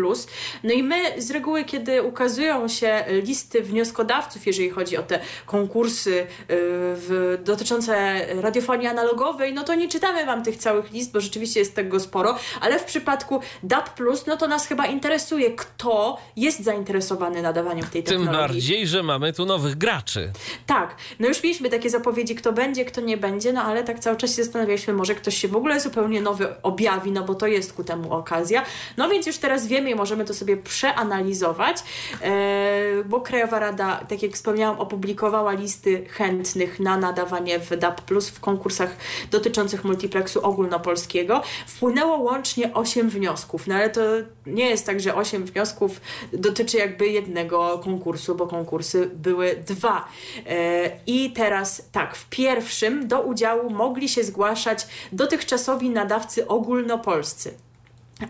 [0.64, 6.22] No i my z reguły, kiedy ukazują się listy wnioskodawców, jeżeli chodzi o te konkursy
[6.22, 11.60] e, w, dotyczące radiofonii analogowej, no to nie czytamy Wam tych całych list, bo rzeczywiście
[11.60, 13.90] jest tego sporo, ale w przypadku DAB+,
[14.28, 18.42] no to nas chyba interesuje, kto jest zainteresowany nadawaniem w tej Tym technologii.
[18.42, 20.32] bardziej, że mamy tu nowych graczy.
[20.66, 24.18] Tak, no już mieliśmy takie zapowiedzi, kto będzie, kto nie będzie, no ale tak cały
[24.18, 27.74] czas się zastanawialiśmy, może ktoś się w ogóle zupełnie nowy objawi, no bo to jest
[27.74, 28.66] ku temu okazja.
[28.98, 31.78] No więc już teraz wiemy i możemy to sobie przeanalizować,
[32.22, 38.02] e, bo Krajowa Rada, tak jak wspomniałam, opublikowała listy chętnych na nadawanie w DAB+,
[38.34, 38.96] w konkursach
[39.32, 41.42] dotyczących multiplexu ogólnopolskiego.
[41.68, 44.02] Wpłynęło łącznie 8 wniosków, no ale to
[44.46, 46.02] nie jest tak, że 8 wniosków
[46.34, 50.08] dotyczy jakby jednego konkursu, bo konkursy były dwa.
[50.50, 57.54] E, I teraz tak, w pierwszym do udziału mogli się zgłaszać dotychczasowi nadawcy ogólnopolscy.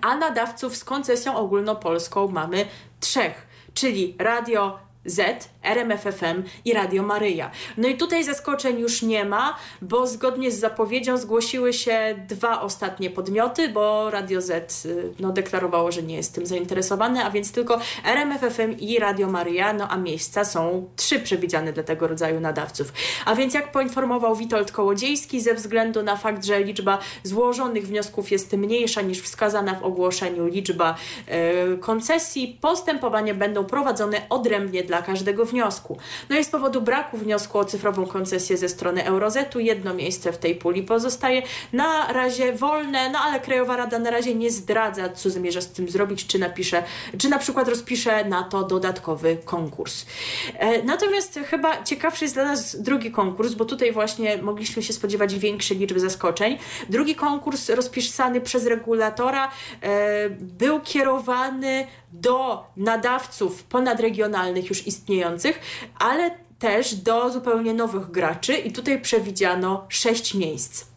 [0.01, 2.65] A nadawców z koncesją ogólnopolską mamy
[2.99, 7.51] trzech, czyli Radio Z, RMFFM i Radio Maryja.
[7.77, 13.09] No i tutaj zaskoczeń już nie ma, bo zgodnie z zapowiedzią zgłosiły się dwa ostatnie
[13.09, 17.79] podmioty, bo Radio Z y, no, deklarowało, że nie jest tym zainteresowane, a więc tylko
[18.03, 22.93] RMFFM i Radio Maryja, no a miejsca są trzy przewidziane dla tego rodzaju nadawców.
[23.25, 28.53] A więc jak poinformował Witold Kołodziejski, ze względu na fakt, że liczba złożonych wniosków jest
[28.53, 30.95] mniejsza niż wskazana w ogłoszeniu liczba
[31.27, 35.97] e, koncesji, postępowania będą prowadzone odrębnie dla każdego wniosku.
[36.29, 40.37] No i z powodu braku wniosku o cyfrową koncesję ze strony Eurozetu jedno miejsce w
[40.37, 41.41] tej puli pozostaje
[41.73, 45.89] na razie wolne, no ale Krajowa Rada na razie nie zdradza, co zamierza z tym
[45.89, 46.83] zrobić, czy napisze,
[47.17, 50.05] czy na przykład rozpisze na to dodatkowy konkurs.
[50.53, 55.35] E, natomiast chyba ciekawszy jest dla nas drugi konkurs, bo tutaj właśnie mogliśmy się spodziewać
[55.35, 56.57] większej liczby zaskoczeń.
[56.89, 59.51] Drugi konkurs rozpisany przez regulatora
[59.81, 65.59] e, był kierowany do nadawców ponadregionalnych już istniejących,
[65.99, 70.92] ale też do zupełnie nowych graczy i tutaj przewidziano sześć miejsc.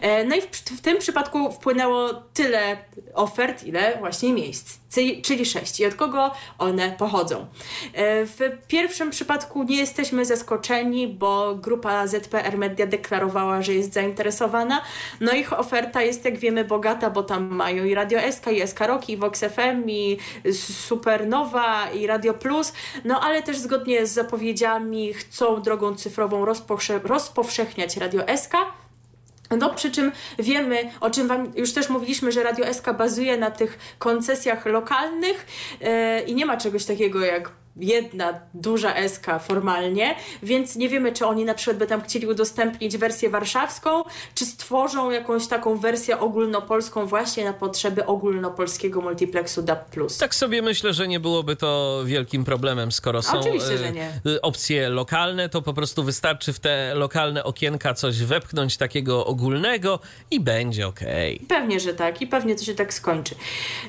[0.00, 2.76] E, No i w, w tym przypadku wpłynęło tyle
[3.14, 4.78] ofert, ile właśnie miejsc,
[5.22, 5.80] czyli sześć.
[5.80, 7.46] I od kogo one pochodzą?
[7.94, 8.38] E, W
[8.68, 14.82] pierwszym przypadku nie jesteśmy zaskoczeni, bo grupa ZPR Media deklarowała, że jest zainteresowana.
[15.20, 18.80] No ich oferta jest, jak wiemy, bogata, bo tam mają i Radio SK, i SK
[18.80, 20.18] Rock, i Vox FM, i
[20.86, 22.72] Supernowa, i Radio Plus.
[23.04, 26.44] No ale też zgodnie z zapowiedziami chcą drogą cyfrową
[27.04, 28.52] rozpowszechniać Radio SK.
[29.58, 33.50] No, przy czym wiemy, o czym Wam już też mówiliśmy, że Radio SK bazuje na
[33.50, 35.46] tych koncesjach lokalnych
[35.80, 41.26] e, i nie ma czegoś takiego jak jedna duża SK formalnie, więc nie wiemy, czy
[41.26, 44.02] oni na przykład by tam chcieli udostępnić wersję warszawską,
[44.34, 49.82] czy stworzą jakąś taką wersję ogólnopolską właśnie na potrzeby ogólnopolskiego multiplexu DAB+.
[50.18, 54.08] Tak sobie myślę, że nie byłoby to wielkim problemem, skoro są Oczywiście, e, że nie.
[54.26, 59.98] e, opcje lokalne, to po prostu wystarczy w te lokalne okienka coś wepchnąć takiego ogólnego
[60.30, 61.40] i będzie okej.
[61.48, 63.34] Pewnie, że tak i pewnie to się tak skończy.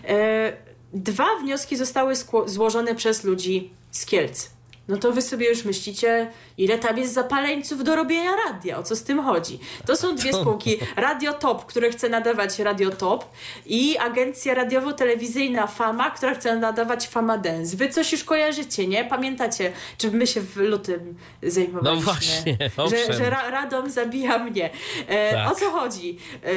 [0.08, 2.14] E, dwa wnioski zostały
[2.46, 4.50] złożone przez ludzi z Kielc.
[4.88, 8.96] No to wy sobie już myślicie, ile tam jest zapaleńców do robienia radia, o co
[8.96, 9.60] z tym chodzi.
[9.88, 10.78] To są dwie spółki.
[10.96, 13.26] Radio Top, które chce nadawać Radio Top
[13.66, 17.78] i agencja radiowo-telewizyjna Fama, która chce nadawać Fama Dance.
[17.78, 19.06] Wy coś już kojarzycie, nie?
[19.06, 21.96] Pamiętacie, czy my się w lutym zajmowaliśmy?
[21.96, 23.14] No właśnie, że, owszem.
[23.18, 24.70] że ra- Radom zabija mnie.
[25.08, 25.52] E, Tak.
[25.52, 26.18] O co chodzi?
[26.44, 26.50] E,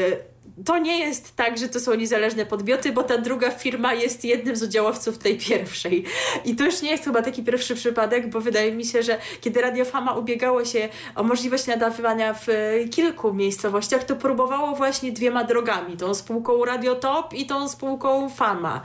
[0.64, 4.56] to nie jest tak, że to są niezależne podmioty, bo ta druga firma jest jednym
[4.56, 6.04] z udziałowców tej pierwszej.
[6.44, 9.60] I to już nie jest chyba taki pierwszy przypadek, bo wydaje mi się, że kiedy
[9.60, 15.44] Radio Fama ubiegało się o możliwość nadawania w e, kilku miejscowościach, to próbowało właśnie dwiema
[15.44, 15.96] drogami.
[15.96, 18.80] Tą spółką Radio Top i tą spółką Fama.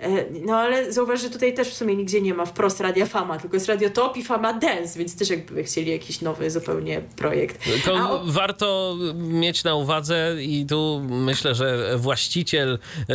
[0.00, 0.08] E,
[0.46, 3.56] No ale zauważ, że tutaj też w sumie nigdzie nie ma wprost Radia Fama, tylko
[3.56, 7.64] jest Radio Top i Fama Dance, więc też jakby chcieli jakiś nowy zupełnie projekt.
[7.84, 12.78] To o- warto mieć na uwadze i tu myślę, że właściciel
[13.10, 13.12] y,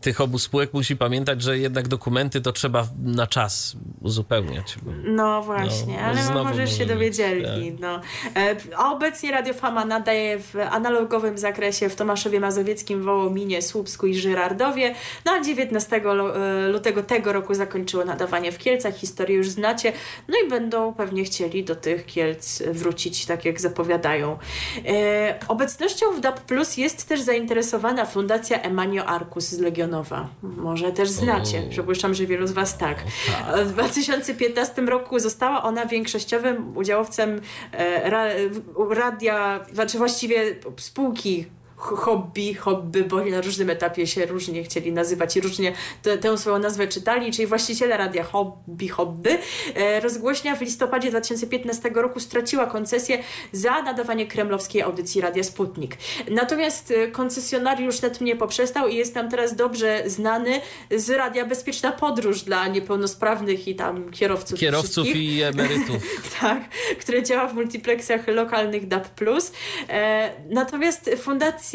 [0.00, 4.76] tych obu spółek musi pamiętać, że jednak dokumenty to trzeba na czas uzupełniać.
[5.04, 7.76] No właśnie, No, ale znowu może się dowiedzieli.
[7.80, 8.00] No.
[8.36, 14.14] E, A obecnie Radio Fama nadaje w analogowym zakresie w Tomaszowie Mazowieckim, Wołominie, Słupsku i
[14.14, 14.94] Żyrardowie.
[15.24, 18.94] No a 19 lo- e, lutego tego roku zakończyło nadawanie w Kielcach.
[18.96, 19.92] Historię już znacie.
[20.28, 24.38] No i będą pewnie chcieli do tych Kielc wrócić, tak jak zapowiadają.
[24.86, 30.28] E, Obecnością w DAB Plus jest jest też zainteresowana Fundacja Emanio Arcus z Legionowa.
[30.42, 31.70] Może też znacie, O.
[31.70, 33.04] przypuszczam, że wielu z Was tak.
[33.66, 37.40] W 2015 roku została ona większościowym udziałowcem
[37.72, 38.24] e, ra,
[38.90, 41.46] radia, znaczy właściwie spółki
[41.76, 45.72] hobby, hobby, bo na różnym etapie się różnie chcieli nazywać i różnie
[46.02, 49.38] te, tę swoją nazwę czytali, czyli właściciele radia hobby, hobby.
[49.74, 53.18] E, rozgłośnia w listopadzie 2015 roku straciła koncesję
[53.52, 55.96] za nadawanie kremlowskiej audycji Radia Sputnik.
[56.30, 61.92] Natomiast e, koncesjonariusz net mnie poprzestał i jest nam teraz dobrze znany z Radia Bezpieczna
[61.92, 64.58] Podróż dla niepełnosprawnych i tam kierowców.
[64.58, 65.96] Kierowców i emerytów.
[66.40, 66.62] Tak,
[67.00, 69.08] które działa w multiplexach lokalnych DAB+.
[69.88, 71.65] E, natomiast fundacja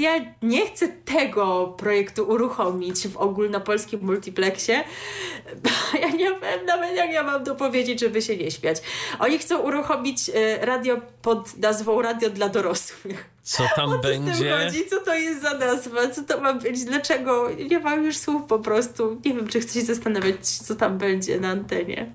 [0.42, 4.84] nie chce tego projektu uruchomić w ogólnopolskim multiplexie.
[6.02, 8.78] Ja nie wiem nawet jak ja mam to powiedzieć, żeby się nie śmiać.
[9.20, 13.30] Oni chcą uruchomić e, radio pod nazwą Radio dla dorosłych.
[13.44, 14.52] Co tam Co z tym będzie?
[14.58, 14.86] chodzi?
[14.90, 16.08] Co to jest za nazwa?
[16.08, 16.84] Co to ma być?
[16.84, 17.50] Dlaczego?
[17.70, 19.22] Nie mam już słów po prostu.
[19.26, 22.14] Nie wiem, czy chcę się zastanawiać, co tam będzie na antenie.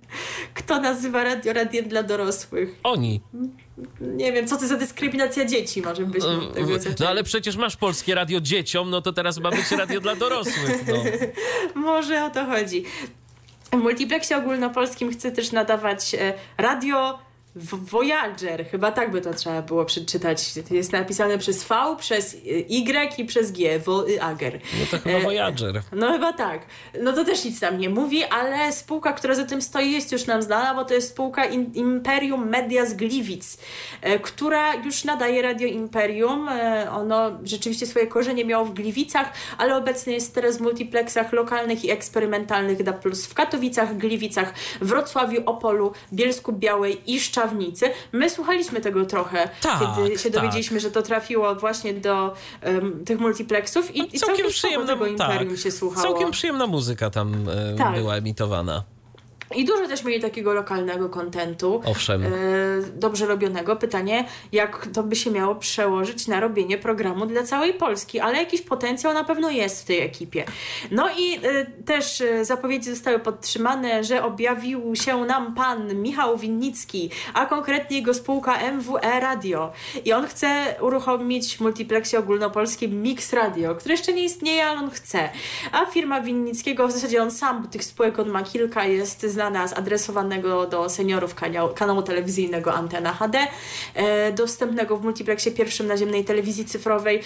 [0.55, 2.75] Kto nazywa radio radiem dla dorosłych?
[2.83, 3.21] Oni.
[4.01, 6.25] Nie wiem, co to za dyskryminacja dzieci może być.
[6.25, 7.09] od tego No zaczęli.
[7.09, 10.85] ale przecież masz polskie radio dzieciom, no to teraz ma być radio dla dorosłych.
[10.89, 10.95] No.
[11.83, 12.85] Może o to chodzi.
[13.73, 17.19] W multiplexie ogólnopolskim chcę też nadawać e, radio
[17.57, 18.67] Voyager.
[18.71, 20.53] Chyba tak by to trzeba było przeczytać.
[20.71, 23.79] Jest napisane przez V, przez Y i przez G.
[23.79, 24.61] Voyager.
[24.81, 25.83] no to chyba E, Voyager.
[25.93, 26.67] No chyba tak.
[27.03, 30.27] No to też nic tam nie mówi, ale spółka, która za tym stoi jest już
[30.27, 33.59] nam znana, bo to jest spółka Imperium Media z Gliwic,
[34.03, 36.49] e, która już nadaje Radio Imperium.
[36.49, 41.85] E, ono rzeczywiście swoje korzenie miało w Gliwicach, ale obecnie jest teraz w multiplexach lokalnych
[41.85, 42.95] i eksperymentalnych DA+,
[43.29, 47.91] w Katowicach, Gliwicach, Wrocławiu, Opolu, Bielsku Białej i Szczawnicy.
[48.13, 50.33] My słuchaliśmy tego trochę, Tak, kiedy się tak.
[50.33, 55.55] dowiedzieliśmy, że to trafiło właśnie do em, tych multiplexów i, i całkiem, przyjemna, tego Imperium
[55.55, 56.07] tak, się słuchało.
[56.07, 57.95] Całkiem przyjemna muzyka tam e, Tak.
[57.95, 58.83] była emitowana.
[59.55, 61.83] I dużo też mieli takiego lokalnego kontentu.
[61.85, 62.23] Owszem.
[62.25, 62.29] E,
[62.95, 63.77] dobrze robionego.
[63.77, 68.63] Pytanie, jak to by się miało przełożyć na robienie programu dla całej Polski, ale jakiś
[68.63, 70.45] potencjał na pewno jest w tej ekipie.
[70.91, 77.11] No i e, też e, zapowiedzi zostały podtrzymane, że objawił się nam pan Michał Winnicki,
[77.35, 79.73] a konkretnie jego spółka MWE Radio.
[80.05, 84.91] I on chce uruchomić w multiplexie ogólnopolskim Mix Radio, który jeszcze nie istnieje, ale on
[84.91, 85.29] chce.
[85.73, 89.69] A firma Winnickiego, w zasadzie on sam, bo tych spółek on ma kilka, jest znana
[89.69, 93.39] z adresowanego do seniorów kanału, kanału telewizyjnego Antena HD,
[93.95, 97.23] e, dostępnego w multiplexie pierwszym naziemnej telewizji cyfrowej,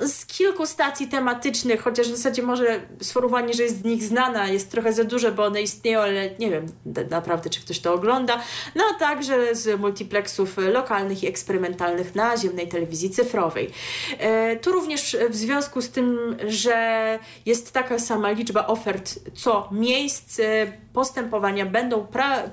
[0.00, 4.70] z kilku stacji tematycznych, chociaż w zasadzie może sformułowanie, że jest z nich znana, jest
[4.70, 6.66] trochę za duże, bo one istnieją, ale nie wiem
[7.10, 8.38] naprawdę, czy ktoś to ogląda.
[8.74, 13.70] No a także z multiplexów lokalnych i eksperymentalnych naziemnej telewizji cyfrowej.
[14.18, 20.40] E, tu również w związku z tym, że jest taka sama liczba ofert co miejsc,
[20.40, 20.72] e,
[21.42, 22.06] postępowania będą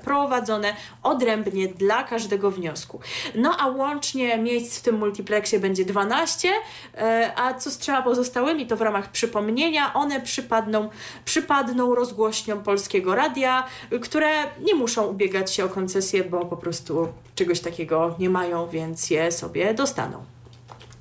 [0.04, 3.00] prowadzone odrębnie dla każdego wniosku.
[3.34, 6.48] No a łącznie miejsc w tym multiplexie będzie 12,
[6.94, 10.88] e, a co z trzema pozostałymi, to w ramach przypomnienia one przypadną,
[11.24, 13.64] przypadną rozgłośniom Polskiego Radia,
[14.02, 14.30] które
[14.60, 19.32] nie muszą ubiegać się o koncesję, bo po prostu czegoś takiego nie mają, więc je
[19.32, 20.39] sobie dostaną.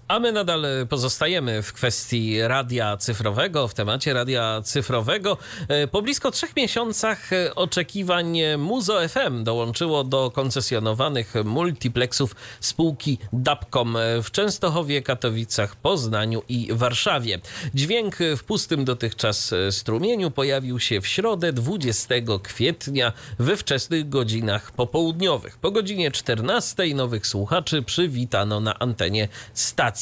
[0.10, 5.38] A my nadal pozostajemy w kwestii radia cyfrowego, w temacie radia cyfrowego.
[5.68, 13.98] E, Po blisko trzech miesiącach e, oczekiwań Muzo FM dołączyło do koncesjonowanych multiplexów spółki Dapcom
[14.23, 17.40] w Częstochowie, Katowicach, Poznaniu i Warszawie.
[17.73, 25.57] Dźwięk w pustym dotychczas strumieniu pojawił się w środę 20 kwietnia we wczesnych godzinach popołudniowych.
[25.57, 29.98] Po godzinie 14 nowych słuchaczy przywitano na antenie stacji.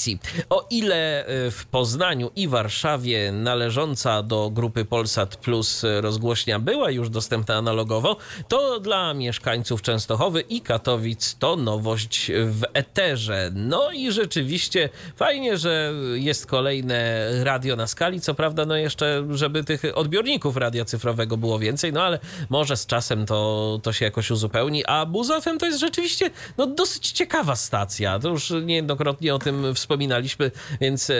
[0.49, 7.09] O ile y, w Poznaniu i Warszawie należąca do grupy Polsat Plus rozgłośnia była już
[7.09, 8.17] dostępna analogowo,
[8.47, 13.51] to dla mieszkańców Częstochowy i Katowic to nowość w eterze.
[13.53, 18.21] No i rzeczywiście fajnie, że jest kolejne radio na skali.
[18.21, 22.19] Co prawda, no jeszcze, żeby tych odbiorników radia cyfrowego było więcej, no ale
[22.49, 24.85] może z czasem to, to się jakoś uzupełni.
[24.85, 28.19] A Buzo FM to jest rzeczywiście no, dosyć ciekawa stacja.
[28.19, 30.51] To już niejednokrotnie o tym wspominaliśmy,
[30.81, 31.13] więc e,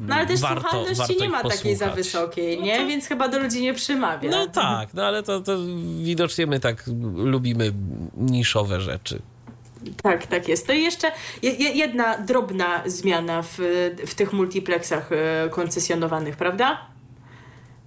[0.00, 1.94] No ale też warto, słuchalności warto nie ma takiej za posłuchać.
[2.04, 2.86] wysokiej, nie?
[2.86, 4.30] Więc chyba do ludzi nie przemawia.
[4.30, 5.56] No tak, no ale to, to
[6.02, 6.84] widocznie my tak
[7.16, 7.72] lubimy
[8.16, 9.22] niszowe rzeczy.
[10.02, 10.66] Tak, tak jest.
[10.66, 11.12] To i jeszcze
[11.42, 13.58] je- je- jedna drobna zmiana w,
[14.06, 16.86] w tych multiplexach e, koncesjonowanych, prawda?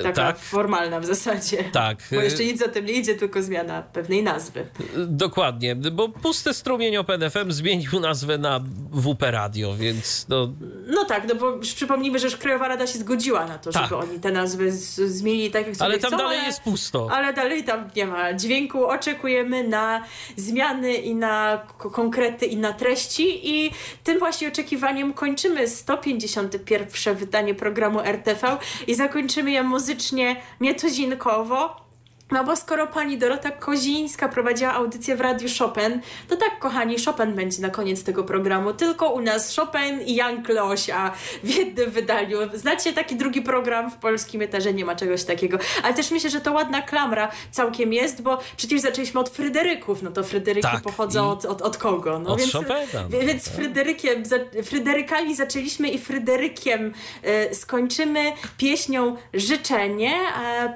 [0.04, 0.40] Taka Tak.
[0.40, 1.64] formalna w zasadzie.
[1.72, 1.98] Tak.
[2.12, 4.68] Bo jeszcze nic za tym nie idzie, tylko zmiana pewnej nazwy.
[5.08, 8.60] Dokładnie, bo pusty strumień Open FM zmienił nazwę na
[8.92, 10.50] WP Radio, więc no,
[10.88, 13.84] No tak, no bo przypomnijmy, że już Krajowa Rada się zgodziła na to, Tak.
[13.84, 16.48] żeby oni te nazwy zmienili tak, jak sobie ale tam chcą, dalej ale...
[16.48, 17.08] jest pusto.
[17.12, 18.86] Ale dalej tam nie ma dźwięku.
[18.86, 20.04] Oczekujemy na
[20.36, 21.62] zmiany i na
[21.94, 23.50] konkrety i na treści.
[23.56, 23.72] I
[24.04, 28.58] tym właśnie oczekiwaniem kończymy 151 wydanie programu RTV
[28.88, 31.89] i zakończymy je muzycznie nietuzinkowo.
[32.32, 37.34] No bo skoro pani Dorota Kozińska prowadziła audycję w Radiu Chopin, to tak, kochani, Chopin
[37.34, 38.74] będzie na koniec tego programu.
[38.74, 41.12] Tylko u nas Chopin i Jan Klosia
[41.44, 42.38] w jednym wydaniu.
[42.54, 44.74] Znacie taki drugi program w polskim eterze?
[44.74, 45.58] Nie ma czegoś takiego.
[45.84, 50.02] Ale też myślę, że to ładna klamra całkiem jest, bo przecież zaczęliśmy od Fryderyków.
[50.02, 52.20] No to Fryderyki Tak, pochodzą od, od, od kogo?
[52.20, 52.76] No Od więc, Chopina,
[53.12, 56.94] no Więc Fryderykiem, za, Fryderykami zaczęliśmy i Fryderykiem
[57.24, 60.14] e, skończymy pieśnią Życzenie.
[60.36, 60.68] A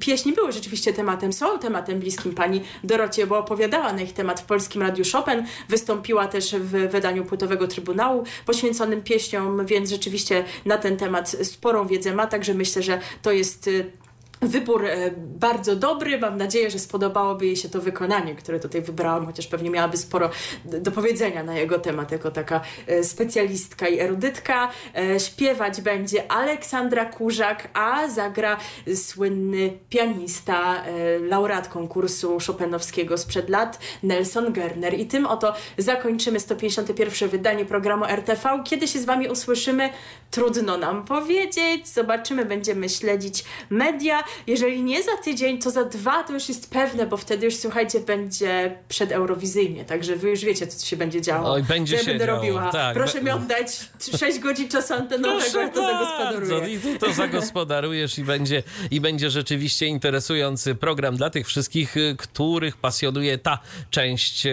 [0.00, 4.44] pieśni były rzeczywiście tematem, są tematem bliskim pani Dorocie, bo opowiadała na ich temat w
[4.44, 5.44] Polskim Radiu Chopin.
[5.68, 12.14] Wystąpiła też w wydaniu płytowego Trybunału poświęconym pieśniom, więc rzeczywiście na ten temat sporą wiedzę
[12.14, 14.01] ma, także myślę, że to jest e,
[14.42, 16.18] Wybór e, bardzo dobry.
[16.18, 20.30] Mam nadzieję, że spodobałoby jej się to wykonanie, które tutaj wybrałam, chociaż pewnie miałaby sporo
[20.64, 24.68] do powiedzenia na jego temat, jako taka e, specjalistka i erudytka.
[24.96, 28.56] E, Śpiewać będzie Aleksandra Kurzak, a zagra
[28.94, 30.82] słynny pianista,
[31.20, 34.94] laureat konkursu Chopinowskiego sprzed lat, Nelson Gerner.
[35.00, 38.62] I tym oto zakończymy 151 wydanie programu RTV.
[38.64, 39.90] Kiedy się z Wami usłyszymy,
[40.30, 41.88] trudno nam powiedzieć.
[41.88, 44.24] Zobaczymy, będziemy śledzić media.
[44.46, 48.00] Jeżeli nie za tydzień, to za dwa to już jest pewne, bo wtedy już słuchajcie,
[48.00, 51.52] będzie przedeurowizyjnie, także wy już wiecie, co się będzie działo.
[51.52, 52.72] Oj, będzie co ja się będę działo, robiła.
[52.72, 52.94] tak.
[52.94, 53.80] Proszę mi oddać
[54.18, 56.74] 6 godzin czasu antenowego, ja to zagospodaruję.
[56.74, 62.16] I ty to zagospodarujesz i będzie, i będzie rzeczywiście interesujący program dla tych wszystkich, y,
[62.18, 63.58] których pasjonuje ta
[63.90, 64.50] część e,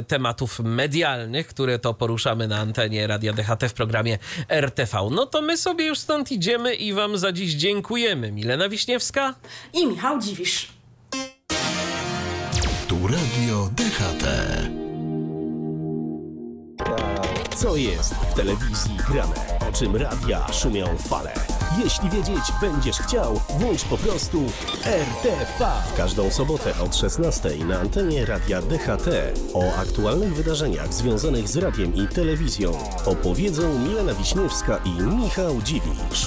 [0.00, 4.18] y, tematów medialnych, które to poruszamy na antenie Radia DHT w programie
[4.48, 5.08] RTV.
[5.10, 8.32] No to my sobie już stąd idziemy i wam za dziś dziękujemy.
[8.32, 9.05] Milena Wiśniewska.
[9.72, 10.68] I Michał Dziwisz.
[12.88, 14.26] Tu Radio DHT.
[17.56, 19.34] Co jest w telewizji grane?
[19.68, 21.32] O czym radia szumią fale?
[21.84, 24.42] Jeśli wiedzieć będziesz chciał, włącz po prostu
[24.84, 25.66] RTV.
[25.92, 29.08] W każdą sobotę od 16 na antenie radia DHT.
[29.54, 36.26] O aktualnych wydarzeniach związanych z radiem i telewizją opowiedzą Milena Wiśniewska i Michał Dziwisz.